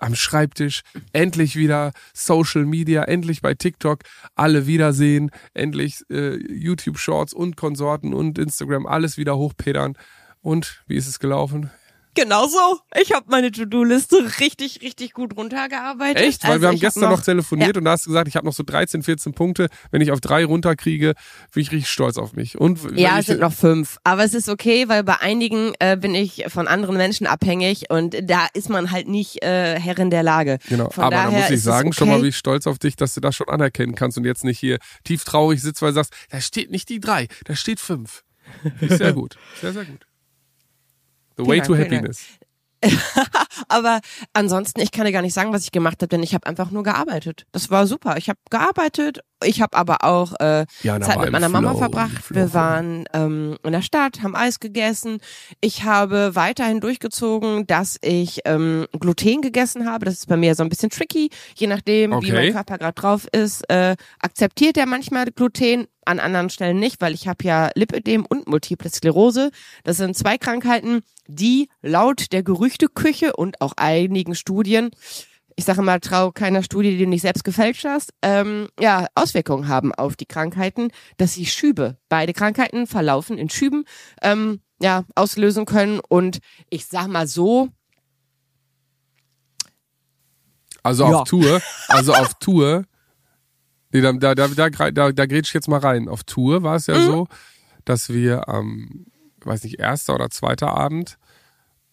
am 0.00 0.14
Schreibtisch, 0.14 0.82
endlich 1.12 1.56
wieder 1.56 1.92
Social 2.12 2.66
Media, 2.66 3.04
endlich 3.04 3.40
bei 3.40 3.54
TikTok 3.54 4.00
alle 4.34 4.66
wiedersehen, 4.66 5.30
endlich 5.54 6.02
äh, 6.10 6.36
YouTube 6.52 6.98
Shorts 6.98 7.32
und 7.32 7.56
Konsorten 7.56 8.12
und 8.12 8.38
Instagram 8.38 8.86
alles 8.86 9.16
wieder 9.16 9.36
hochpedern. 9.36 9.96
Und 10.40 10.82
wie 10.86 10.96
ist 10.96 11.08
es 11.08 11.18
gelaufen? 11.18 11.70
Genauso. 12.18 12.80
Ich 13.00 13.12
habe 13.12 13.26
meine 13.28 13.52
To-Do-Liste 13.52 14.40
richtig, 14.40 14.80
richtig 14.82 15.12
gut 15.12 15.36
runtergearbeitet. 15.36 16.22
Echt? 16.22 16.42
Weil 16.42 16.52
also 16.52 16.62
wir 16.62 16.68
haben 16.68 16.80
gestern 16.80 17.04
noch, 17.04 17.18
noch, 17.18 17.22
telefoniert 17.22 17.76
ja. 17.76 17.78
und 17.78 17.84
da 17.84 17.92
hast 17.92 18.06
du 18.06 18.10
gesagt, 18.10 18.26
ich 18.26 18.34
habe 18.34 18.44
noch 18.44 18.52
so 18.52 18.64
13, 18.64 19.04
14 19.04 19.34
Punkte. 19.34 19.68
Wenn 19.92 20.00
ich 20.00 20.10
auf 20.10 20.20
drei 20.20 20.44
runterkriege, 20.44 21.14
bin 21.52 21.62
ich 21.62 21.70
richtig 21.70 21.88
stolz 21.88 22.18
auf 22.18 22.32
mich. 22.32 22.58
Und 22.58 22.80
ja, 22.98 23.20
es 23.20 23.26
sind 23.26 23.38
noch 23.38 23.52
fünf. 23.52 23.98
Aber 24.02 24.24
es 24.24 24.34
ist 24.34 24.48
okay, 24.48 24.88
weil 24.88 25.04
bei 25.04 25.20
einigen 25.20 25.74
äh, 25.78 25.96
bin 25.96 26.12
ich 26.16 26.46
von 26.48 26.66
anderen 26.66 26.96
Menschen 26.96 27.28
abhängig 27.28 27.88
und 27.88 28.16
da 28.28 28.48
ist 28.52 28.68
man 28.68 28.90
halt 28.90 29.06
nicht 29.06 29.44
äh, 29.44 29.78
Herrin 29.78 30.10
der 30.10 30.24
Lage. 30.24 30.58
Genau. 30.68 30.90
Von 30.90 31.04
Aber 31.04 31.14
da 31.14 31.30
muss 31.30 31.50
ich 31.50 31.62
sagen, 31.62 31.90
okay. 31.90 31.98
schon 31.98 32.08
mal 32.08 32.22
wie 32.24 32.32
stolz 32.32 32.66
auf 32.66 32.80
dich, 32.80 32.96
dass 32.96 33.14
du 33.14 33.20
das 33.20 33.36
schon 33.36 33.48
anerkennen 33.48 33.94
kannst 33.94 34.18
und 34.18 34.24
jetzt 34.24 34.42
nicht 34.42 34.58
hier 34.58 34.78
tief 35.04 35.24
traurig 35.24 35.62
sitzt, 35.62 35.82
weil 35.82 35.90
du 35.90 35.96
sagst, 35.96 36.12
da 36.30 36.40
steht 36.40 36.72
nicht 36.72 36.88
die 36.88 36.98
drei, 36.98 37.28
da 37.44 37.54
steht 37.54 37.78
fünf. 37.78 38.24
Sehr 38.80 39.12
gut. 39.14 39.36
Sehr, 39.60 39.72
sehr 39.72 39.84
gut. 39.84 40.07
The 41.38 41.46
way 41.46 41.60
to 41.60 41.76
happiness. 41.76 42.38
aber 43.68 44.00
ansonsten, 44.32 44.80
ich 44.80 44.92
kann 44.92 45.04
dir 45.04 45.12
gar 45.12 45.22
nicht 45.22 45.34
sagen, 45.34 45.52
was 45.52 45.64
ich 45.64 45.72
gemacht 45.72 45.96
habe, 46.00 46.08
denn 46.08 46.22
ich 46.22 46.34
habe 46.34 46.46
einfach 46.46 46.70
nur 46.70 46.82
gearbeitet. 46.82 47.44
Das 47.52 47.70
war 47.70 47.86
super. 47.86 48.16
Ich 48.16 48.28
habe 48.28 48.38
gearbeitet. 48.50 49.20
Ich 49.44 49.60
habe 49.60 49.76
aber 49.76 50.04
auch 50.04 50.32
äh, 50.40 50.66
ja, 50.82 51.00
Zeit 51.00 51.20
mit 51.20 51.30
meiner 51.30 51.48
Flow, 51.48 51.60
Mama 51.60 51.74
verbracht. 51.76 52.22
Flow, 52.22 52.36
Wir 52.36 52.54
waren 52.54 53.04
ähm, 53.12 53.56
in 53.62 53.72
der 53.72 53.82
Stadt, 53.82 54.22
haben 54.22 54.34
Eis 54.34 54.60
gegessen. 54.60 55.18
Ich 55.60 55.84
habe 55.84 56.34
weiterhin 56.34 56.80
durchgezogen, 56.80 57.66
dass 57.66 57.98
ich 58.00 58.40
ähm, 58.44 58.86
Gluten 58.98 59.40
gegessen 59.40 59.88
habe. 59.88 60.04
Das 60.04 60.14
ist 60.14 60.28
bei 60.28 60.36
mir 60.36 60.54
so 60.54 60.62
ein 60.62 60.68
bisschen 60.68 60.90
tricky, 60.90 61.30
je 61.56 61.66
nachdem, 61.66 62.12
okay. 62.12 62.26
wie 62.26 62.32
mein 62.32 62.52
Körper 62.52 62.78
gerade 62.78 63.00
drauf 63.00 63.26
ist. 63.32 63.68
Äh, 63.70 63.96
akzeptiert 64.20 64.76
er 64.76 64.86
manchmal 64.86 65.26
Gluten, 65.26 65.86
an 66.08 66.20
anderen 66.20 66.48
Stellen 66.48 66.78
nicht, 66.78 67.00
weil 67.00 67.12
ich 67.12 67.28
habe 67.28 67.44
ja 67.44 67.70
Lipödem 67.74 68.24
und 68.26 68.48
Multiple 68.48 68.90
Sklerose. 68.90 69.50
Das 69.84 69.98
sind 69.98 70.16
zwei 70.16 70.38
Krankheiten, 70.38 71.02
die 71.28 71.68
laut 71.82 72.32
der 72.32 72.42
Gerüchteküche 72.42 73.36
und 73.36 73.60
auch 73.60 73.74
einigen 73.76 74.34
Studien, 74.34 74.90
ich 75.54 75.64
sage 75.64 75.82
mal, 75.82 76.00
trau 76.00 76.32
keiner 76.32 76.62
Studie, 76.62 76.90
die 76.90 77.04
du 77.04 77.08
nicht 77.08 77.22
selbst 77.22 77.44
gefälscht 77.44 77.84
hast, 77.84 78.12
ähm, 78.22 78.68
ja, 78.80 79.06
Auswirkungen 79.14 79.68
haben 79.68 79.94
auf 79.94 80.16
die 80.16 80.26
Krankheiten, 80.26 80.90
dass 81.16 81.34
sie 81.34 81.46
Schübe, 81.46 81.96
beide 82.08 82.32
Krankheiten 82.32 82.86
verlaufen 82.86 83.38
in 83.38 83.50
Schüben, 83.50 83.84
ähm, 84.22 84.60
ja, 84.80 85.04
auslösen 85.14 85.66
können. 85.66 86.00
Und 86.08 86.38
ich 86.70 86.86
sag 86.86 87.08
mal 87.08 87.26
so, 87.26 87.68
also 90.82 91.04
auf 91.04 91.12
ja. 91.12 91.24
Tour, 91.24 91.60
also 91.88 92.14
auf 92.14 92.34
Tour 92.34 92.84
Nee, 93.90 94.02
da, 94.02 94.12
da, 94.12 94.34
da, 94.34 94.48
da, 94.48 94.90
da, 94.90 95.12
da 95.12 95.26
grätsch 95.26 95.48
ich 95.48 95.54
jetzt 95.54 95.68
mal 95.68 95.80
rein. 95.80 96.08
Auf 96.08 96.24
Tour 96.24 96.62
war 96.62 96.76
es 96.76 96.86
ja 96.86 96.98
mhm. 96.98 97.06
so, 97.06 97.28
dass 97.84 98.10
wir 98.10 98.48
am, 98.48 99.06
weiß 99.48 99.64
nicht, 99.64 99.80
erster 99.80 100.14
oder 100.14 100.30
zweiter 100.30 100.68
Abend, 100.76 101.18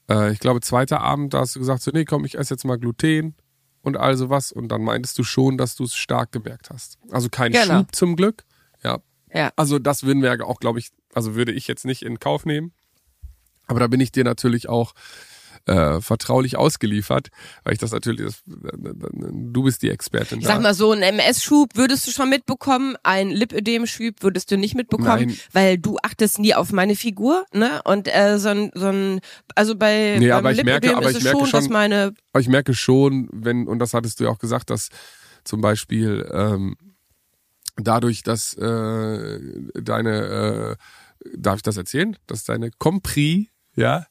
äh, 0.09 0.31
ich 0.31 0.39
glaube, 0.39 0.62
zweiter 0.62 1.01
Abend, 1.01 1.33
da 1.33 1.39
hast 1.39 1.55
du 1.55 1.59
gesagt, 1.59 1.81
so, 1.81 1.91
nee, 1.91 2.05
komm, 2.05 2.25
ich 2.25 2.38
esse 2.38 2.53
jetzt 2.53 2.65
mal 2.65 2.77
Gluten 2.77 3.35
und 3.81 3.97
all 3.97 4.17
sowas. 4.17 4.51
Und 4.51 4.69
dann 4.69 4.83
meintest 4.83 5.17
du 5.17 5.24
schon, 5.24 5.57
dass 5.57 5.75
du 5.75 5.83
es 5.83 5.95
stark 5.95 6.31
gemerkt 6.31 6.69
hast. 6.69 6.97
Also 7.12 7.29
kein 7.29 7.51
genau. 7.51 7.79
Schub 7.79 7.95
zum 7.95 8.15
Glück. 8.15 8.43
Ja. 8.83 9.00
ja. 9.33 9.51
Also 9.55 9.79
das 9.79 10.03
würden 10.03 10.21
wir 10.21 10.45
auch, 10.45 10.59
glaube 10.59 10.79
ich, 10.79 10.91
also 11.13 11.35
würde 11.35 11.51
ich 11.51 11.67
jetzt 11.67 11.85
nicht 11.85 12.03
in 12.03 12.19
Kauf 12.19 12.45
nehmen. 12.45 12.74
Aber 13.67 13.79
da 13.79 13.88
bin 13.88 14.00
ich 14.00 14.12
dir 14.12 14.24
natürlich 14.24 14.69
auch 14.69 14.93
äh, 15.65 16.01
vertraulich 16.01 16.57
ausgeliefert, 16.57 17.29
weil 17.63 17.74
ich 17.74 17.79
das 17.79 17.91
natürlich, 17.91 18.22
das, 18.25 18.43
du 18.45 19.63
bist 19.63 19.81
die 19.81 19.89
Expertin. 19.89 20.39
Ich 20.39 20.45
sag 20.45 20.62
mal 20.62 20.74
so, 20.74 20.91
ein 20.91 21.01
MS-Schub 21.01 21.75
würdest 21.75 22.07
du 22.07 22.12
schon 22.12 22.29
mitbekommen, 22.29 22.95
ein 23.03 23.29
Lipödem-Schub 23.29 24.22
würdest 24.22 24.51
du 24.51 24.57
nicht 24.57 24.75
mitbekommen, 24.75 25.27
Nein. 25.27 25.38
weil 25.53 25.77
du 25.77 25.98
achtest 26.03 26.39
nie 26.39 26.53
auf 26.53 26.72
meine 26.72 26.95
Figur, 26.95 27.45
ne? 27.53 27.81
Und 27.84 28.07
äh, 28.07 28.38
so 28.38 28.50
ein, 28.50 28.72
so 28.74 28.88
ein 28.88 29.22
also 29.55 29.75
bei 29.75 30.17
nee, 30.19 30.31
aber 30.31 30.51
ich 30.51 30.63
merke, 30.63 30.95
aber 30.95 31.10
ich 31.10 31.24
merke 31.24 31.45
schon, 31.45 31.63
schon 31.63 31.72
meine 31.72 32.13
aber 32.31 32.41
ich 32.41 32.50
merke 32.50 32.74
schon, 32.74 33.29
wenn, 33.31 33.67
und 33.67 33.79
das 33.79 33.93
hattest 33.93 34.19
du 34.19 34.25
ja 34.25 34.29
auch 34.29 34.39
gesagt, 34.39 34.69
dass 34.69 34.89
zum 35.43 35.62
Beispiel 35.62 36.29
ähm, 36.34 36.75
dadurch, 37.77 38.24
dass 38.24 38.53
äh, 38.55 39.39
deine 39.74 40.75
äh, 40.75 40.75
darf 41.36 41.57
ich 41.57 41.63
das 41.63 41.77
erzählen, 41.77 42.17
dass 42.27 42.43
deine 42.43 42.72
Compris 42.77 43.48
ja. 43.75 44.05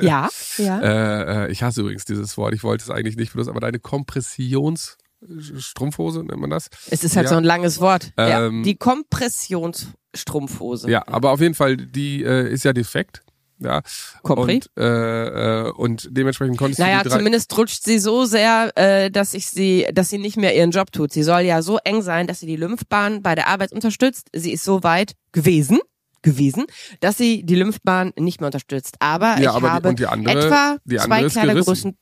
Ja, 0.00 0.28
ja. 0.58 1.44
äh, 1.44 1.50
ich 1.50 1.62
hasse 1.62 1.80
übrigens 1.80 2.04
dieses 2.04 2.36
Wort. 2.36 2.52
Ich 2.54 2.62
wollte 2.62 2.84
es 2.84 2.90
eigentlich 2.90 3.16
nicht 3.16 3.32
benutzen, 3.32 3.48
aber 3.50 3.60
deine 3.60 3.78
Kompressionsstrumpfhose 3.78 6.24
nennt 6.24 6.40
man 6.40 6.50
das. 6.50 6.68
Es 6.90 7.04
ist 7.04 7.16
halt 7.16 7.26
ja. 7.26 7.30
so 7.30 7.36
ein 7.36 7.44
langes 7.44 7.80
Wort. 7.80 8.12
Ähm, 8.16 8.58
ja. 8.58 8.64
Die 8.64 8.74
Kompressionsstrumpfhose. 8.76 10.90
Ja, 10.90 11.04
aber 11.06 11.30
auf 11.30 11.40
jeden 11.40 11.54
Fall, 11.54 11.76
die 11.76 12.22
äh, 12.22 12.52
ist 12.52 12.64
ja 12.64 12.72
defekt. 12.72 13.22
Ja. 13.58 13.82
Compris? 14.22 14.68
Und, 14.74 14.82
äh, 14.82 15.66
äh, 15.66 15.70
und 15.70 16.08
dementsprechend 16.10 16.56
konntest 16.58 16.80
naja, 16.80 16.98
du 16.98 17.04
die 17.04 17.10
drei 17.10 17.18
zumindest 17.18 17.56
rutscht 17.56 17.84
sie 17.84 18.00
so 18.00 18.24
sehr, 18.24 18.76
äh, 18.76 19.08
dass 19.10 19.34
ich 19.34 19.46
sie, 19.46 19.86
dass 19.92 20.10
sie 20.10 20.18
nicht 20.18 20.36
mehr 20.36 20.56
ihren 20.56 20.72
Job 20.72 20.90
tut. 20.90 21.12
Sie 21.12 21.22
soll 21.22 21.42
ja 21.42 21.62
so 21.62 21.78
eng 21.84 22.02
sein, 22.02 22.26
dass 22.26 22.40
sie 22.40 22.46
die 22.46 22.56
Lymphbahn 22.56 23.22
bei 23.22 23.36
der 23.36 23.46
Arbeit 23.46 23.72
unterstützt. 23.72 24.26
Sie 24.32 24.50
ist 24.52 24.64
so 24.64 24.82
weit 24.82 25.12
gewesen 25.30 25.78
gewesen, 26.22 26.66
dass 27.00 27.18
sie 27.18 27.44
die 27.44 27.54
Lymphbahn 27.54 28.12
nicht 28.18 28.40
mehr 28.40 28.46
unterstützt. 28.46 28.96
Aber 29.00 29.38
ja, 29.38 29.40
ich 29.40 29.48
aber 29.48 29.72
habe 29.72 29.94
die, 29.94 30.06
andere, 30.06 30.46
etwa 30.46 30.76
die 30.84 30.96
zwei 30.96 31.28
Kleidergrößen. 31.28 31.96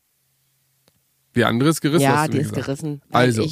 Die 1.37 1.45
andere 1.45 1.71
ist 1.71 1.81
gerissen. 1.81 2.03
Ja, 2.03 2.27
die 2.29 2.39
ist 2.39 2.51
gesagt. 2.51 2.67
gerissen. 2.67 3.03
Also. 3.11 3.47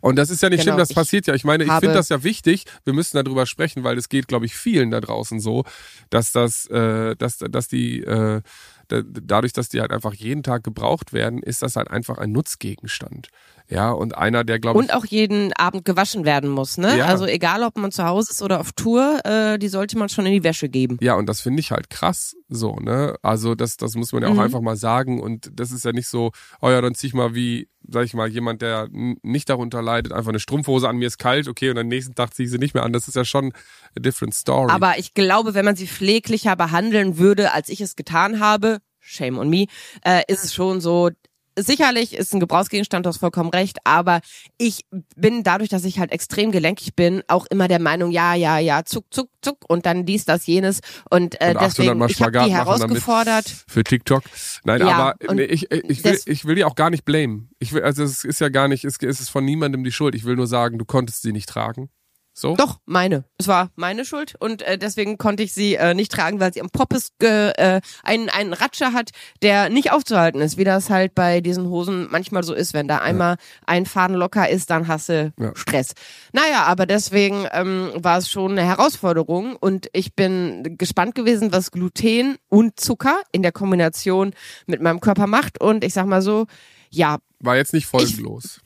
und 0.00 0.16
das 0.16 0.30
ist 0.30 0.42
ja 0.42 0.48
nicht 0.48 0.60
genau, 0.60 0.74
schlimm, 0.74 0.78
das 0.78 0.94
passiert 0.94 1.26
ja. 1.26 1.34
Ich 1.34 1.44
meine, 1.44 1.64
ich 1.64 1.72
finde 1.72 1.92
das 1.92 2.08
ja 2.08 2.22
wichtig. 2.22 2.64
Wir 2.84 2.92
müssen 2.92 3.16
darüber 3.22 3.46
sprechen, 3.46 3.82
weil 3.84 3.98
es 3.98 4.08
geht, 4.08 4.28
glaube 4.28 4.46
ich, 4.46 4.54
vielen 4.54 4.90
da 4.90 5.00
draußen 5.00 5.40
so, 5.40 5.64
dass 6.10 6.32
das, 6.32 6.66
äh, 6.66 7.16
dass, 7.16 7.38
dass 7.38 7.68
die 7.68 8.02
äh, 8.02 8.42
dadurch, 8.88 9.52
dass 9.52 9.68
die 9.68 9.80
halt 9.80 9.90
einfach 9.90 10.14
jeden 10.14 10.42
Tag 10.42 10.64
gebraucht 10.64 11.12
werden, 11.12 11.42
ist 11.42 11.62
das 11.62 11.76
halt 11.76 11.90
einfach 11.90 12.18
ein 12.18 12.32
Nutzgegenstand. 12.32 13.28
Ja, 13.68 13.90
und 13.90 14.16
einer, 14.16 14.44
der 14.44 14.60
glaube 14.60 14.78
ich. 14.78 14.88
Und 14.88 14.94
auch 14.94 15.04
jeden 15.04 15.52
Abend 15.54 15.84
gewaschen 15.84 16.24
werden 16.24 16.50
muss, 16.50 16.78
ne? 16.78 16.98
Ja. 16.98 17.06
Also 17.06 17.26
egal, 17.26 17.62
ob 17.62 17.76
man 17.76 17.90
zu 17.90 18.04
Hause 18.04 18.30
ist 18.30 18.42
oder 18.42 18.60
auf 18.60 18.72
Tour, 18.72 19.20
äh, 19.24 19.58
die 19.58 19.68
sollte 19.68 19.98
man 19.98 20.08
schon 20.08 20.24
in 20.26 20.32
die 20.32 20.44
Wäsche 20.44 20.68
geben. 20.68 20.98
Ja, 21.00 21.14
und 21.14 21.26
das 21.26 21.40
finde 21.40 21.60
ich 21.60 21.72
halt 21.72 21.90
krass, 21.90 22.36
so, 22.48 22.76
ne? 22.76 23.16
Also 23.22 23.54
das, 23.54 23.76
das 23.76 23.94
muss 23.96 24.12
man 24.12 24.22
ja 24.22 24.28
auch 24.28 24.34
mhm. 24.34 24.40
einfach 24.40 24.60
mal 24.60 24.76
sagen. 24.76 25.20
Und 25.20 25.50
das 25.52 25.72
ist 25.72 25.84
ja 25.84 25.92
nicht 25.92 26.08
so, 26.08 26.30
oh 26.60 26.70
ja, 26.70 26.80
dann 26.80 26.94
zieh 26.94 27.08
ich 27.08 27.14
mal 27.14 27.34
wie, 27.34 27.68
sag 27.88 28.04
ich 28.04 28.14
mal, 28.14 28.28
jemand, 28.28 28.62
der 28.62 28.88
nicht 28.90 29.48
darunter 29.48 29.82
leidet, 29.82 30.12
einfach 30.12 30.30
eine 30.30 30.40
Strumpfhose 30.40 30.88
an, 30.88 30.96
mir 30.96 31.08
ist 31.08 31.18
kalt, 31.18 31.48
okay, 31.48 31.70
und 31.70 31.78
am 31.78 31.88
nächsten 31.88 32.14
Tag 32.14 32.34
ziehe 32.34 32.46
ich 32.46 32.52
sie 32.52 32.58
nicht 32.58 32.74
mehr 32.74 32.84
an. 32.84 32.92
Das 32.92 33.08
ist 33.08 33.16
ja 33.16 33.24
schon 33.24 33.52
a 33.96 34.00
different 34.00 34.34
story. 34.34 34.70
Aber 34.72 34.98
ich 34.98 35.14
glaube, 35.14 35.54
wenn 35.54 35.64
man 35.64 35.76
sie 35.76 35.88
pfleglicher 35.88 36.54
behandeln 36.54 37.18
würde, 37.18 37.52
als 37.52 37.68
ich 37.68 37.80
es 37.80 37.96
getan 37.96 38.38
habe, 38.38 38.78
shame 39.00 39.38
on 39.38 39.48
me, 39.48 39.66
äh, 40.04 40.22
ist 40.28 40.44
es 40.44 40.54
schon 40.54 40.80
so, 40.80 41.10
sicherlich 41.56 42.14
ist 42.14 42.34
ein 42.34 42.40
Gebrauchsgegenstand, 42.40 43.06
du 43.06 43.08
hast 43.08 43.18
vollkommen 43.18 43.50
recht, 43.50 43.78
aber 43.84 44.20
ich 44.58 44.84
bin 45.16 45.42
dadurch, 45.42 45.68
dass 45.68 45.84
ich 45.84 45.98
halt 45.98 46.12
extrem 46.12 46.52
gelenkig 46.52 46.94
bin, 46.94 47.22
auch 47.28 47.46
immer 47.46 47.68
der 47.68 47.80
Meinung, 47.80 48.10
ja, 48.10 48.34
ja, 48.34 48.58
ja, 48.58 48.84
zuck, 48.84 49.06
zuck, 49.10 49.28
zuck 49.42 49.58
und 49.68 49.86
dann 49.86 50.04
dies, 50.04 50.24
das, 50.24 50.46
jenes 50.46 50.80
und, 51.10 51.40
äh, 51.40 51.54
und 51.54 51.60
deswegen, 51.60 52.08
ich 52.08 52.20
habe 52.22 52.44
die 52.44 52.52
herausgefordert. 52.52 53.64
Für 53.66 53.84
TikTok. 53.84 54.22
Nein, 54.64 54.80
ja, 54.80 54.88
aber 54.88 55.34
nee, 55.34 55.42
ich, 55.42 55.70
ich, 55.70 56.04
will, 56.04 56.18
ich 56.26 56.44
will 56.44 56.54
die 56.54 56.64
auch 56.64 56.74
gar 56.74 56.90
nicht 56.90 57.04
blamen. 57.04 57.50
Ich 57.58 57.72
will, 57.72 57.82
also 57.82 58.04
es 58.04 58.24
ist 58.24 58.40
ja 58.40 58.48
gar 58.48 58.68
nicht, 58.68 58.84
es 58.84 59.00
ist 59.00 59.28
von 59.30 59.44
niemandem 59.44 59.84
die 59.84 59.92
Schuld. 59.92 60.14
Ich 60.14 60.24
will 60.24 60.36
nur 60.36 60.46
sagen, 60.46 60.78
du 60.78 60.84
konntest 60.84 61.22
sie 61.22 61.32
nicht 61.32 61.48
tragen. 61.48 61.90
So? 62.38 62.54
Doch, 62.54 62.80
meine. 62.84 63.24
Es 63.38 63.48
war 63.48 63.70
meine 63.76 64.04
Schuld 64.04 64.34
und 64.38 64.60
äh, 64.60 64.76
deswegen 64.76 65.16
konnte 65.16 65.42
ich 65.42 65.54
sie 65.54 65.76
äh, 65.76 65.94
nicht 65.94 66.12
tragen, 66.12 66.38
weil 66.38 66.52
sie 66.52 66.60
am 66.60 66.68
Poppes 66.68 67.12
ge, 67.18 67.52
äh, 67.56 67.80
einen, 68.02 68.28
einen 68.28 68.52
Ratscher 68.52 68.92
hat, 68.92 69.12
der 69.40 69.70
nicht 69.70 69.90
aufzuhalten 69.90 70.42
ist, 70.42 70.58
wie 70.58 70.64
das 70.64 70.90
halt 70.90 71.14
bei 71.14 71.40
diesen 71.40 71.70
Hosen 71.70 72.08
manchmal 72.10 72.42
so 72.42 72.52
ist. 72.52 72.74
Wenn 72.74 72.88
da 72.88 72.98
einmal 72.98 73.36
ja. 73.36 73.38
ein 73.64 73.86
Faden 73.86 74.16
locker 74.16 74.50
ist, 74.50 74.68
dann 74.68 74.86
hasse 74.86 75.32
ja. 75.40 75.52
Stress. 75.56 75.94
Naja, 76.34 76.64
aber 76.64 76.84
deswegen 76.84 77.46
ähm, 77.52 77.92
war 77.94 78.18
es 78.18 78.28
schon 78.30 78.52
eine 78.52 78.64
Herausforderung 78.64 79.56
und 79.56 79.88
ich 79.94 80.14
bin 80.14 80.76
gespannt 80.76 81.14
gewesen, 81.14 81.52
was 81.52 81.70
Gluten 81.70 82.36
und 82.50 82.78
Zucker 82.78 83.22
in 83.32 83.40
der 83.40 83.52
Kombination 83.52 84.34
mit 84.66 84.82
meinem 84.82 85.00
Körper 85.00 85.26
macht 85.26 85.58
und 85.58 85.84
ich 85.84 85.94
sag 85.94 86.04
mal 86.04 86.20
so, 86.20 86.46
ja. 86.90 87.16
War 87.40 87.56
jetzt 87.56 87.72
nicht 87.72 87.86
folgenlos. 87.86 88.58
Ich, 88.58 88.65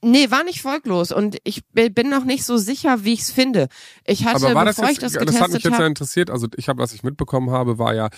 Nee, 0.00 0.30
war 0.30 0.44
nicht 0.44 0.62
folglos 0.62 1.10
und 1.10 1.38
ich 1.42 1.64
bin 1.72 2.08
noch 2.08 2.24
nicht 2.24 2.44
so 2.44 2.56
sicher, 2.56 3.04
wie 3.04 3.14
ich 3.14 3.22
es 3.22 3.30
finde. 3.32 3.68
Ich 4.04 4.24
hatte, 4.24 4.46
Aber 4.46 4.54
war 4.54 4.64
bevor 4.64 4.86
das 4.86 4.96
jetzt, 4.96 5.14
ich 5.14 5.18
das 5.18 5.26
Das 5.26 5.40
hat 5.40 5.50
mich 5.50 5.64
jetzt 5.64 5.78
ja 5.78 5.86
interessiert. 5.86 6.30
Also 6.30 6.46
ich 6.56 6.68
habe, 6.68 6.80
was 6.80 6.92
ich 6.92 7.02
mitbekommen 7.02 7.50
habe, 7.50 7.78
war 7.78 7.94
ja 7.94 8.08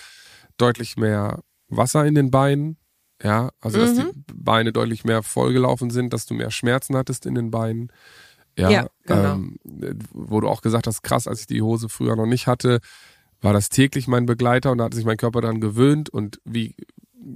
deutlich 0.57 0.97
mehr 0.97 1.41
Wasser 1.69 2.05
in 2.05 2.13
den 2.13 2.29
Beinen. 2.29 2.77
Ja, 3.23 3.51
also 3.59 3.79
dass 3.79 3.95
mhm. 3.95 4.11
die 4.15 4.33
Beine 4.33 4.73
deutlich 4.73 5.05
mehr 5.05 5.23
vollgelaufen 5.23 5.91
sind, 5.91 6.13
dass 6.13 6.25
du 6.25 6.33
mehr 6.33 6.51
Schmerzen 6.51 6.95
hattest 6.95 7.25
in 7.25 7.35
den 7.35 7.51
Beinen. 7.51 7.91
Ja, 8.57 8.69
ja 8.69 8.87
genau. 9.05 9.33
ähm, 9.33 9.57
wo 10.11 10.39
du 10.39 10.47
auch 10.47 10.61
gesagt 10.61 10.87
hast, 10.87 11.03
krass, 11.03 11.27
als 11.27 11.41
ich 11.41 11.47
die 11.47 11.61
Hose 11.61 11.87
früher 11.89 12.15
noch 12.15 12.25
nicht 12.25 12.47
hatte, 12.47 12.79
war 13.39 13.53
das 13.53 13.69
täglich 13.69 14.07
mein 14.07 14.25
Begleiter 14.25 14.71
und 14.71 14.79
da 14.79 14.85
hat 14.85 14.93
sich 14.93 15.05
mein 15.05 15.17
Körper 15.17 15.41
daran 15.41 15.61
gewöhnt 15.61 16.09
und 16.09 16.39
wie 16.45 16.75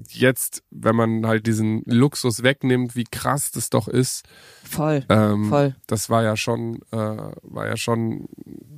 jetzt, 0.09 0.63
wenn 0.71 0.95
man 0.95 1.25
halt 1.27 1.47
diesen 1.47 1.83
Luxus 1.85 2.43
wegnimmt, 2.43 2.95
wie 2.95 3.03
krass 3.03 3.51
das 3.51 3.69
doch 3.69 3.87
ist. 3.87 4.25
Voll. 4.63 5.05
Ähm, 5.09 5.45
voll. 5.45 5.75
Das 5.87 6.09
war 6.09 6.23
ja 6.23 6.35
schon, 6.35 6.81
äh, 6.91 7.31
war 7.43 7.67
ja 7.67 7.77
schon, 7.77 8.27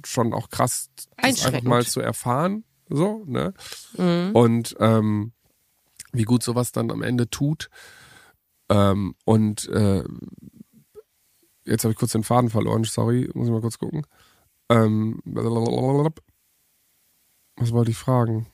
schon 0.05 0.33
auch 0.33 0.49
krass, 0.49 0.89
das 0.95 1.45
einfach 1.45 1.61
mal 1.63 1.85
zu 1.85 2.01
erfahren. 2.01 2.63
So, 2.89 3.23
ne? 3.25 3.53
Mhm. 3.97 4.31
Und 4.33 4.75
ähm, 4.79 5.33
wie 6.13 6.23
gut 6.23 6.43
sowas 6.43 6.71
dann 6.71 6.91
am 6.91 7.01
Ende 7.01 7.29
tut. 7.29 7.69
Ähm, 8.69 9.15
und 9.25 9.67
äh, 9.69 10.03
jetzt 11.65 11.83
habe 11.83 11.91
ich 11.91 11.97
kurz 11.97 12.11
den 12.11 12.23
Faden 12.23 12.49
verloren, 12.49 12.83
sorry, 12.83 13.29
muss 13.33 13.47
ich 13.47 13.53
mal 13.53 13.61
kurz 13.61 13.77
gucken. 13.77 14.05
Ähm, 14.69 15.21
was 15.25 15.45
wollte 17.71 17.91
ich 17.91 17.97
fragen? 17.97 18.47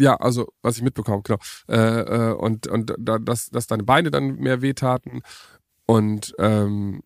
Ja, 0.00 0.16
also 0.16 0.48
was 0.62 0.76
ich 0.76 0.82
mitbekommen, 0.82 1.22
genau. 1.22 1.38
Äh, 1.68 1.76
äh, 1.76 2.32
und 2.32 2.66
und 2.66 2.94
da, 2.98 3.18
dass, 3.18 3.50
dass 3.50 3.66
deine 3.66 3.84
Beine 3.84 4.10
dann 4.10 4.36
mehr 4.36 4.62
wehtaten 4.62 5.22
und 5.86 6.34
ähm, 6.38 7.02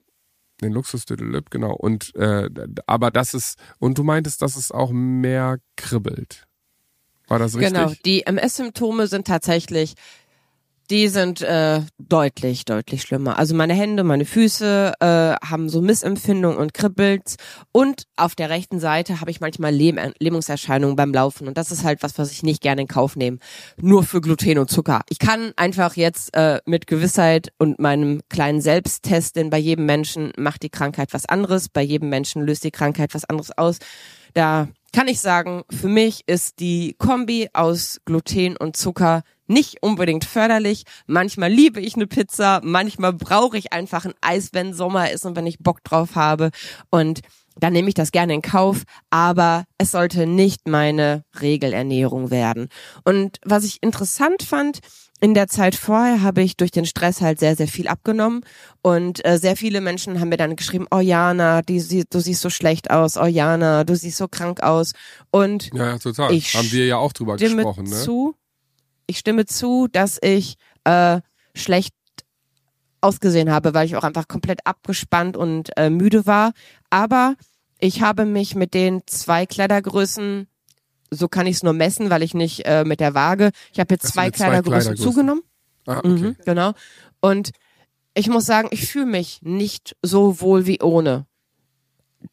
den 0.63 0.73
Luxus 0.73 1.05
Lip, 1.09 1.51
genau. 1.51 1.75
Und 1.75 2.15
äh, 2.15 2.49
aber 2.87 3.11
das 3.11 3.35
ist 3.35 3.59
und 3.79 3.99
du 3.99 4.05
meintest, 4.05 4.43
dass 4.43 4.57
es 4.57 4.71
auch 4.71 4.93
mehr 4.93 5.59
kribbelt. 5.77 6.47
War 7.27 7.39
das 7.39 7.57
richtig? 7.57 7.73
Genau, 7.73 7.93
die 8.05 8.27
MS-Symptome 8.27 9.07
sind 9.07 9.27
tatsächlich 9.27 9.95
die 10.91 11.09
sind 11.09 11.41
äh, 11.41 11.81
deutlich, 11.99 12.65
deutlich 12.65 13.03
schlimmer. 13.03 13.39
Also 13.39 13.55
meine 13.55 13.75
Hände, 13.75 14.05
meine 14.05 14.25
Füße 14.25 14.93
äh, 15.01 15.07
haben 15.07 15.69
so 15.69 15.81
Missempfindung 15.81 16.57
und 16.57 16.75
kribbelt. 16.75 17.37
Und 17.73 18.05
auf 18.17 18.35
der 18.35 18.51
rechten 18.51 18.81
Seite 18.81 19.21
habe 19.21 19.31
ich 19.31 19.41
manchmal 19.41 19.75
Lähm 19.75 19.99
Lähmungserscheinungen 20.19 20.97
beim 20.97 21.13
Laufen. 21.13 21.49
Und 21.49 21.57
das 21.57 21.71
ist 21.71 21.85
halt 21.85 22.03
was, 22.03 22.19
was 22.19 22.33
ich 22.33 22.43
nicht 22.43 22.61
gerne 22.61 22.83
in 22.83 22.89
Kauf 22.89 23.17
nehme. 23.17 23.39
Nur 23.81 24.03
für 24.03 24.21
Gluten 24.21 24.59
und 24.59 24.71
Zucker. 24.71 25.03
Ich 25.09 25.19
kann 25.19 25.53
einfach 25.57 25.97
jetzt 25.97 26.35
äh, 26.37 26.61
mit 26.67 26.87
Gewissheit 26.87 27.53
und 27.59 27.79
meinem 27.79 28.21
kleinen 28.29 28.61
Selbsttest, 28.61 29.37
denn 29.37 29.51
bei 29.51 29.59
jedem 29.59 29.87
Menschen 29.87 30.33
macht 30.37 30.63
die 30.63 30.71
Krankheit 30.71 31.13
was 31.13 31.27
anderes, 31.27 31.69
bei 31.69 31.83
jedem 31.83 32.11
Menschen 32.11 32.43
löst 32.43 32.65
die 32.65 32.71
Krankheit 32.71 33.15
was 33.15 33.25
anderes 33.25 33.57
aus. 33.57 33.79
Da 34.35 34.69
kann 34.93 35.09
ich 35.09 35.21
sagen, 35.21 35.65
für 35.71 35.89
mich 35.89 36.23
ist 36.27 36.61
die 36.61 36.95
Kombi 36.99 37.49
aus 37.53 38.01
Gluten 38.05 38.57
und 38.57 38.77
Zucker 38.77 39.23
nicht 39.47 39.83
unbedingt 39.83 40.25
förderlich. 40.25 40.85
Manchmal 41.07 41.51
liebe 41.51 41.81
ich 41.81 41.95
eine 41.95 42.07
Pizza, 42.07 42.61
manchmal 42.63 43.13
brauche 43.13 43.59
ich 43.59 43.73
einfach 43.73 44.05
ein 44.05 44.15
Eis, 44.21 44.51
wenn 44.53 44.75
Sommer 44.75 45.11
ist 45.11 45.25
und 45.25 45.37
wenn 45.37 45.47
ich 45.47 45.59
Bock 45.59 45.83
drauf 45.85 46.17
habe. 46.17 46.51
Und 46.91 47.21
dann 47.59 47.73
nehme 47.73 47.89
ich 47.89 47.95
das 47.95 48.13
gerne 48.13 48.35
in 48.35 48.43
Kauf, 48.43 48.83
aber 49.11 49.65
es 49.79 49.93
sollte 49.93 50.27
nicht 50.27 50.67
meine 50.69 51.25
Regelernährung 51.41 52.31
werden. 52.31 52.69
Und 53.05 53.39
was 53.45 53.65
ich 53.65 53.83
interessant 53.83 54.43
fand, 54.43 54.81
in 55.21 55.33
der 55.35 55.47
Zeit 55.47 55.75
vorher 55.75 56.23
habe 56.23 56.43
ich 56.43 56.57
durch 56.57 56.71
den 56.71 56.85
Stress 56.85 57.21
halt 57.21 57.39
sehr, 57.39 57.57
sehr 57.57 57.69
viel 57.69 57.89
abgenommen 57.89 58.45
und 58.83 59.25
äh, 59.25 59.39
sehr 59.39 59.57
viele 59.57 59.81
Menschen 59.81 60.21
haben 60.21 60.29
mir 60.29 60.37
dann 60.37 60.57
geschrieben, 60.57 60.87
oh 60.91 60.99
Jana, 60.99 61.63
die, 61.63 61.81
die, 61.83 62.05
du 62.09 62.21
siehst 62.21 62.43
so 62.43 62.51
schlecht 62.51 62.91
aus, 62.91 63.17
oh 63.17 63.25
Jana, 63.25 63.85
du 63.85 63.95
siehst 63.95 64.19
so 64.19 64.29
krank 64.29 64.63
aus 64.63 64.93
und 65.31 65.71
ja, 65.73 65.93
ja 65.93 65.99
total. 65.99 66.33
Ich 66.33 66.55
haben 66.55 66.71
wir 66.73 66.87
ja 66.87 66.99
auch 66.99 67.13
drüber 67.13 67.37
gesprochen, 67.37 67.85
ne? 67.85 68.03
Zu, 68.03 68.35
ich 69.07 69.19
stimme 69.19 69.47
zu, 69.47 69.89
dass 69.91 70.19
ich 70.23 70.57
äh, 70.85 71.21
schlecht 71.55 71.95
ausgesehen 73.01 73.51
habe, 73.51 73.75
weil 73.75 73.87
ich 73.87 73.97
auch 73.97 74.03
einfach 74.03 74.29
komplett 74.29 74.67
abgespannt 74.67 75.37
und 75.37 75.77
äh, 75.77 75.91
müde 75.91 76.27
war. 76.27 76.53
Aber 76.91 77.37
ich 77.79 78.01
habe 78.01 78.25
mich 78.25 78.55
mit 78.55 78.73
den 78.73 79.03
zwei 79.07 79.47
Kleidergrößen, 79.47 80.49
so 81.11 81.29
kann 81.29 81.47
ich 81.47 81.57
es 81.57 81.63
nur 81.63 81.75
messen, 81.75 82.09
weil 82.11 82.23
ich 82.23 82.35
nicht 82.35 82.65
äh, 82.65 82.85
mit 82.85 83.01
der 83.01 83.15
Waage, 83.15 83.51
ich 83.73 83.79
habe 83.79 83.95
jetzt 83.95 84.07
zwei, 84.07 84.31
Kleidergrößen, 84.31 84.95
Kleidergrößen 84.95 84.97
zugenommen. 84.97 85.43
Ah, 85.87 85.99
okay. 85.99 86.09
Mhm, 86.09 86.37
genau. 86.45 86.73
Und 87.21 87.51
ich 88.15 88.29
muss 88.29 88.47
sagen, 88.47 88.69
ich 88.71 88.87
fühle 88.89 89.07
mich 89.07 89.41
nicht 89.43 89.97
so 90.03 90.41
wohl 90.41 90.67
wie 90.67 90.81
ohne 90.81 91.27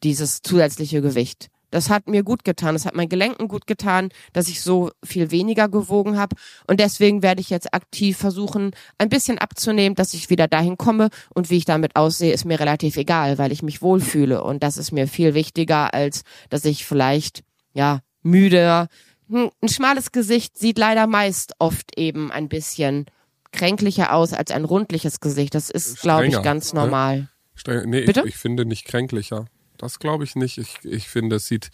dieses 0.02 0.40
zusätzliche 0.40 1.02
Gewicht. 1.02 1.50
Das 1.72 1.90
hat 1.90 2.06
mir 2.06 2.22
gut 2.22 2.44
getan. 2.44 2.74
Das 2.74 2.84
hat 2.84 2.94
meinen 2.94 3.08
Gelenken 3.08 3.48
gut 3.48 3.66
getan, 3.66 4.10
dass 4.32 4.48
ich 4.48 4.60
so 4.60 4.90
viel 5.02 5.30
weniger 5.30 5.68
gewogen 5.68 6.18
habe. 6.18 6.36
Und 6.68 6.78
deswegen 6.78 7.22
werde 7.22 7.40
ich 7.40 7.50
jetzt 7.50 7.74
aktiv 7.74 8.16
versuchen, 8.18 8.72
ein 8.98 9.08
bisschen 9.08 9.38
abzunehmen, 9.38 9.96
dass 9.96 10.14
ich 10.14 10.30
wieder 10.30 10.46
dahin 10.46 10.76
komme. 10.76 11.08
Und 11.34 11.50
wie 11.50 11.56
ich 11.56 11.64
damit 11.64 11.96
aussehe, 11.96 12.32
ist 12.32 12.44
mir 12.44 12.60
relativ 12.60 12.96
egal, 12.96 13.38
weil 13.38 13.52
ich 13.52 13.62
mich 13.62 13.82
wohlfühle. 13.82 14.44
Und 14.44 14.62
das 14.62 14.76
ist 14.76 14.92
mir 14.92 15.08
viel 15.08 15.34
wichtiger, 15.34 15.94
als 15.94 16.22
dass 16.50 16.64
ich 16.66 16.84
vielleicht, 16.84 17.42
ja, 17.72 18.00
müde. 18.22 18.88
Hm, 19.30 19.50
ein 19.62 19.68
schmales 19.68 20.12
Gesicht 20.12 20.58
sieht 20.58 20.76
leider 20.76 21.06
meist 21.06 21.54
oft 21.58 21.98
eben 21.98 22.30
ein 22.30 22.50
bisschen 22.50 23.06
kränklicher 23.50 24.12
aus 24.12 24.34
als 24.34 24.50
ein 24.50 24.66
rundliches 24.66 25.20
Gesicht. 25.20 25.54
Das 25.54 25.70
ist, 25.70 26.02
glaube 26.02 26.26
ich, 26.26 26.42
ganz 26.42 26.74
ne? 26.74 26.80
normal. 26.80 27.28
Ne? 27.66 27.84
Nee, 27.86 28.02
Bitte? 28.02 28.20
Ich, 28.20 28.34
ich 28.34 28.36
finde 28.36 28.66
nicht 28.66 28.84
kränklicher. 28.84 29.46
Das 29.82 29.98
glaube 29.98 30.22
ich 30.22 30.36
nicht. 30.36 30.58
Ich, 30.58 30.76
ich 30.84 31.08
finde, 31.08 31.36
es 31.36 31.46
sieht 31.46 31.70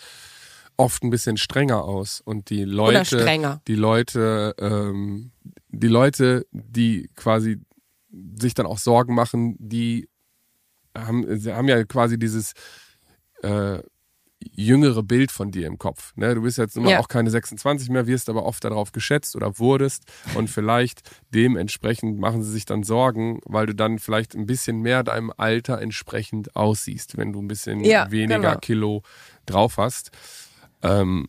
oft 0.79 1.03
ein 1.03 1.11
bisschen 1.11 1.37
strenger 1.37 1.85
aus. 1.85 2.23
Und 2.25 2.49
die 2.49 2.64
Leute, 2.64 3.18
die 3.66 3.75
Leute, 3.75 4.55
ähm, 4.59 5.33
die 5.68 5.88
Leute, 5.88 6.47
die 6.51 7.11
quasi 7.16 7.61
sich 8.40 8.55
dann 8.55 8.64
auch 8.64 8.79
Sorgen 8.79 9.14
machen, 9.14 9.57
die 9.59 10.09
haben, 10.97 11.38
sie 11.38 11.53
haben 11.53 11.68
ja 11.68 11.85
quasi 11.85 12.18
dieses 12.18 12.55
äh, 13.42 13.81
jüngere 14.40 15.03
Bild 15.03 15.33
von 15.33 15.51
dir 15.51 15.66
im 15.66 15.79
Kopf. 15.79 16.12
Ne? 16.16 16.35
Du 16.35 16.42
bist 16.42 16.59
jetzt 16.59 16.77
immer 16.77 16.90
ja. 16.90 17.01
auch 17.01 17.09
keine 17.09 17.31
26 17.31 17.90
mehr, 17.90 18.07
wirst 18.07 18.29
aber 18.29 18.44
oft 18.44 18.64
darauf 18.64 18.92
geschätzt 18.92 19.37
oder 19.37 19.59
wurdest 19.59 20.05
und 20.35 20.48
vielleicht 20.51 21.03
dementsprechend 21.35 22.18
machen 22.18 22.42
sie 22.42 22.53
sich 22.53 22.64
dann 22.64 22.83
Sorgen, 22.83 23.40
weil 23.44 23.66
du 23.66 23.74
dann 23.74 23.98
vielleicht 23.98 24.35
ein 24.35 24.46
bisschen 24.46 24.81
mehr 24.81 25.03
deinem 25.03 25.33
Alter 25.37 25.81
entsprechend 25.81 26.55
aussiehst, 26.57 27.16
wenn 27.16 27.33
du 27.33 27.40
ein 27.40 27.48
bisschen 27.48 27.81
ja, 27.85 28.11
weniger 28.11 28.38
genau. 28.38 28.59
Kilo 28.59 29.03
drauf 29.46 29.77
hast. 29.77 30.11
Ähm, 30.83 31.29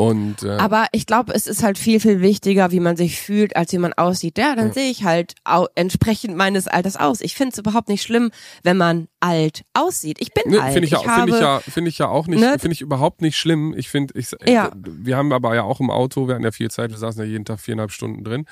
und, 0.00 0.44
äh, 0.44 0.52
Aber 0.52 0.86
ich 0.92 1.04
glaube, 1.04 1.34
es 1.34 1.46
ist 1.46 1.62
halt 1.62 1.76
viel, 1.76 2.00
viel 2.00 2.22
wichtiger, 2.22 2.70
wie 2.70 2.80
man 2.80 2.96
sich 2.96 3.20
fühlt, 3.20 3.54
als 3.54 3.70
wie 3.72 3.76
man 3.76 3.92
aussieht. 3.92 4.38
Ja, 4.38 4.56
dann 4.56 4.68
ja. 4.68 4.72
sehe 4.72 4.90
ich 4.90 5.04
halt 5.04 5.34
entsprechend 5.74 6.38
meines 6.38 6.68
Alters 6.68 6.96
aus. 6.96 7.20
Ich 7.20 7.34
finde 7.34 7.52
es 7.52 7.58
überhaupt 7.58 7.90
nicht 7.90 8.02
schlimm, 8.02 8.30
wenn 8.62 8.78
man 8.78 9.08
alt 9.20 9.62
aussieht. 9.74 10.16
Ich 10.20 10.32
bin 10.32 10.52
ne, 10.52 10.62
alt. 10.62 10.72
Finde 10.72 10.86
ich, 10.86 10.92
ja, 10.92 11.00
find 11.00 11.28
ich, 11.28 11.40
ja, 11.40 11.60
find 11.60 11.86
ich 11.86 11.98
ja 11.98 12.08
auch 12.08 12.28
nicht, 12.28 12.40
ne? 12.40 12.58
finde 12.58 12.72
ich 12.72 12.80
überhaupt 12.80 13.20
nicht 13.20 13.36
schlimm. 13.36 13.74
Ich 13.76 13.90
finde, 13.90 14.18
ich, 14.18 14.34
ja. 14.46 14.70
wir 14.74 15.18
haben 15.18 15.34
aber 15.34 15.54
ja 15.54 15.64
auch 15.64 15.80
im 15.80 15.90
Auto, 15.90 16.28
wir 16.28 16.34
hatten 16.34 16.44
ja 16.44 16.52
viel 16.52 16.70
Zeit, 16.70 16.88
wir 16.92 16.96
saßen 16.96 17.22
ja 17.22 17.28
jeden 17.28 17.44
Tag 17.44 17.60
viereinhalb 17.60 17.92
Stunden 17.92 18.24
drin 18.24 18.46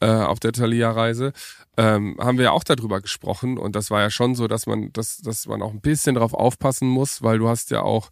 äh, 0.00 0.06
auf 0.06 0.40
der 0.40 0.52
Thalia-Reise, 0.52 1.34
ähm, 1.76 2.16
haben 2.18 2.38
wir 2.38 2.46
ja 2.46 2.52
auch 2.52 2.64
darüber 2.64 3.02
gesprochen 3.02 3.58
und 3.58 3.76
das 3.76 3.90
war 3.90 4.00
ja 4.00 4.08
schon 4.08 4.34
so, 4.34 4.48
dass 4.48 4.66
man, 4.66 4.90
dass, 4.94 5.18
dass 5.18 5.46
man 5.46 5.60
auch 5.60 5.72
ein 5.72 5.82
bisschen 5.82 6.14
darauf 6.14 6.32
aufpassen 6.32 6.88
muss, 6.88 7.22
weil 7.22 7.38
du 7.38 7.46
hast 7.46 7.70
ja 7.70 7.82
auch 7.82 8.08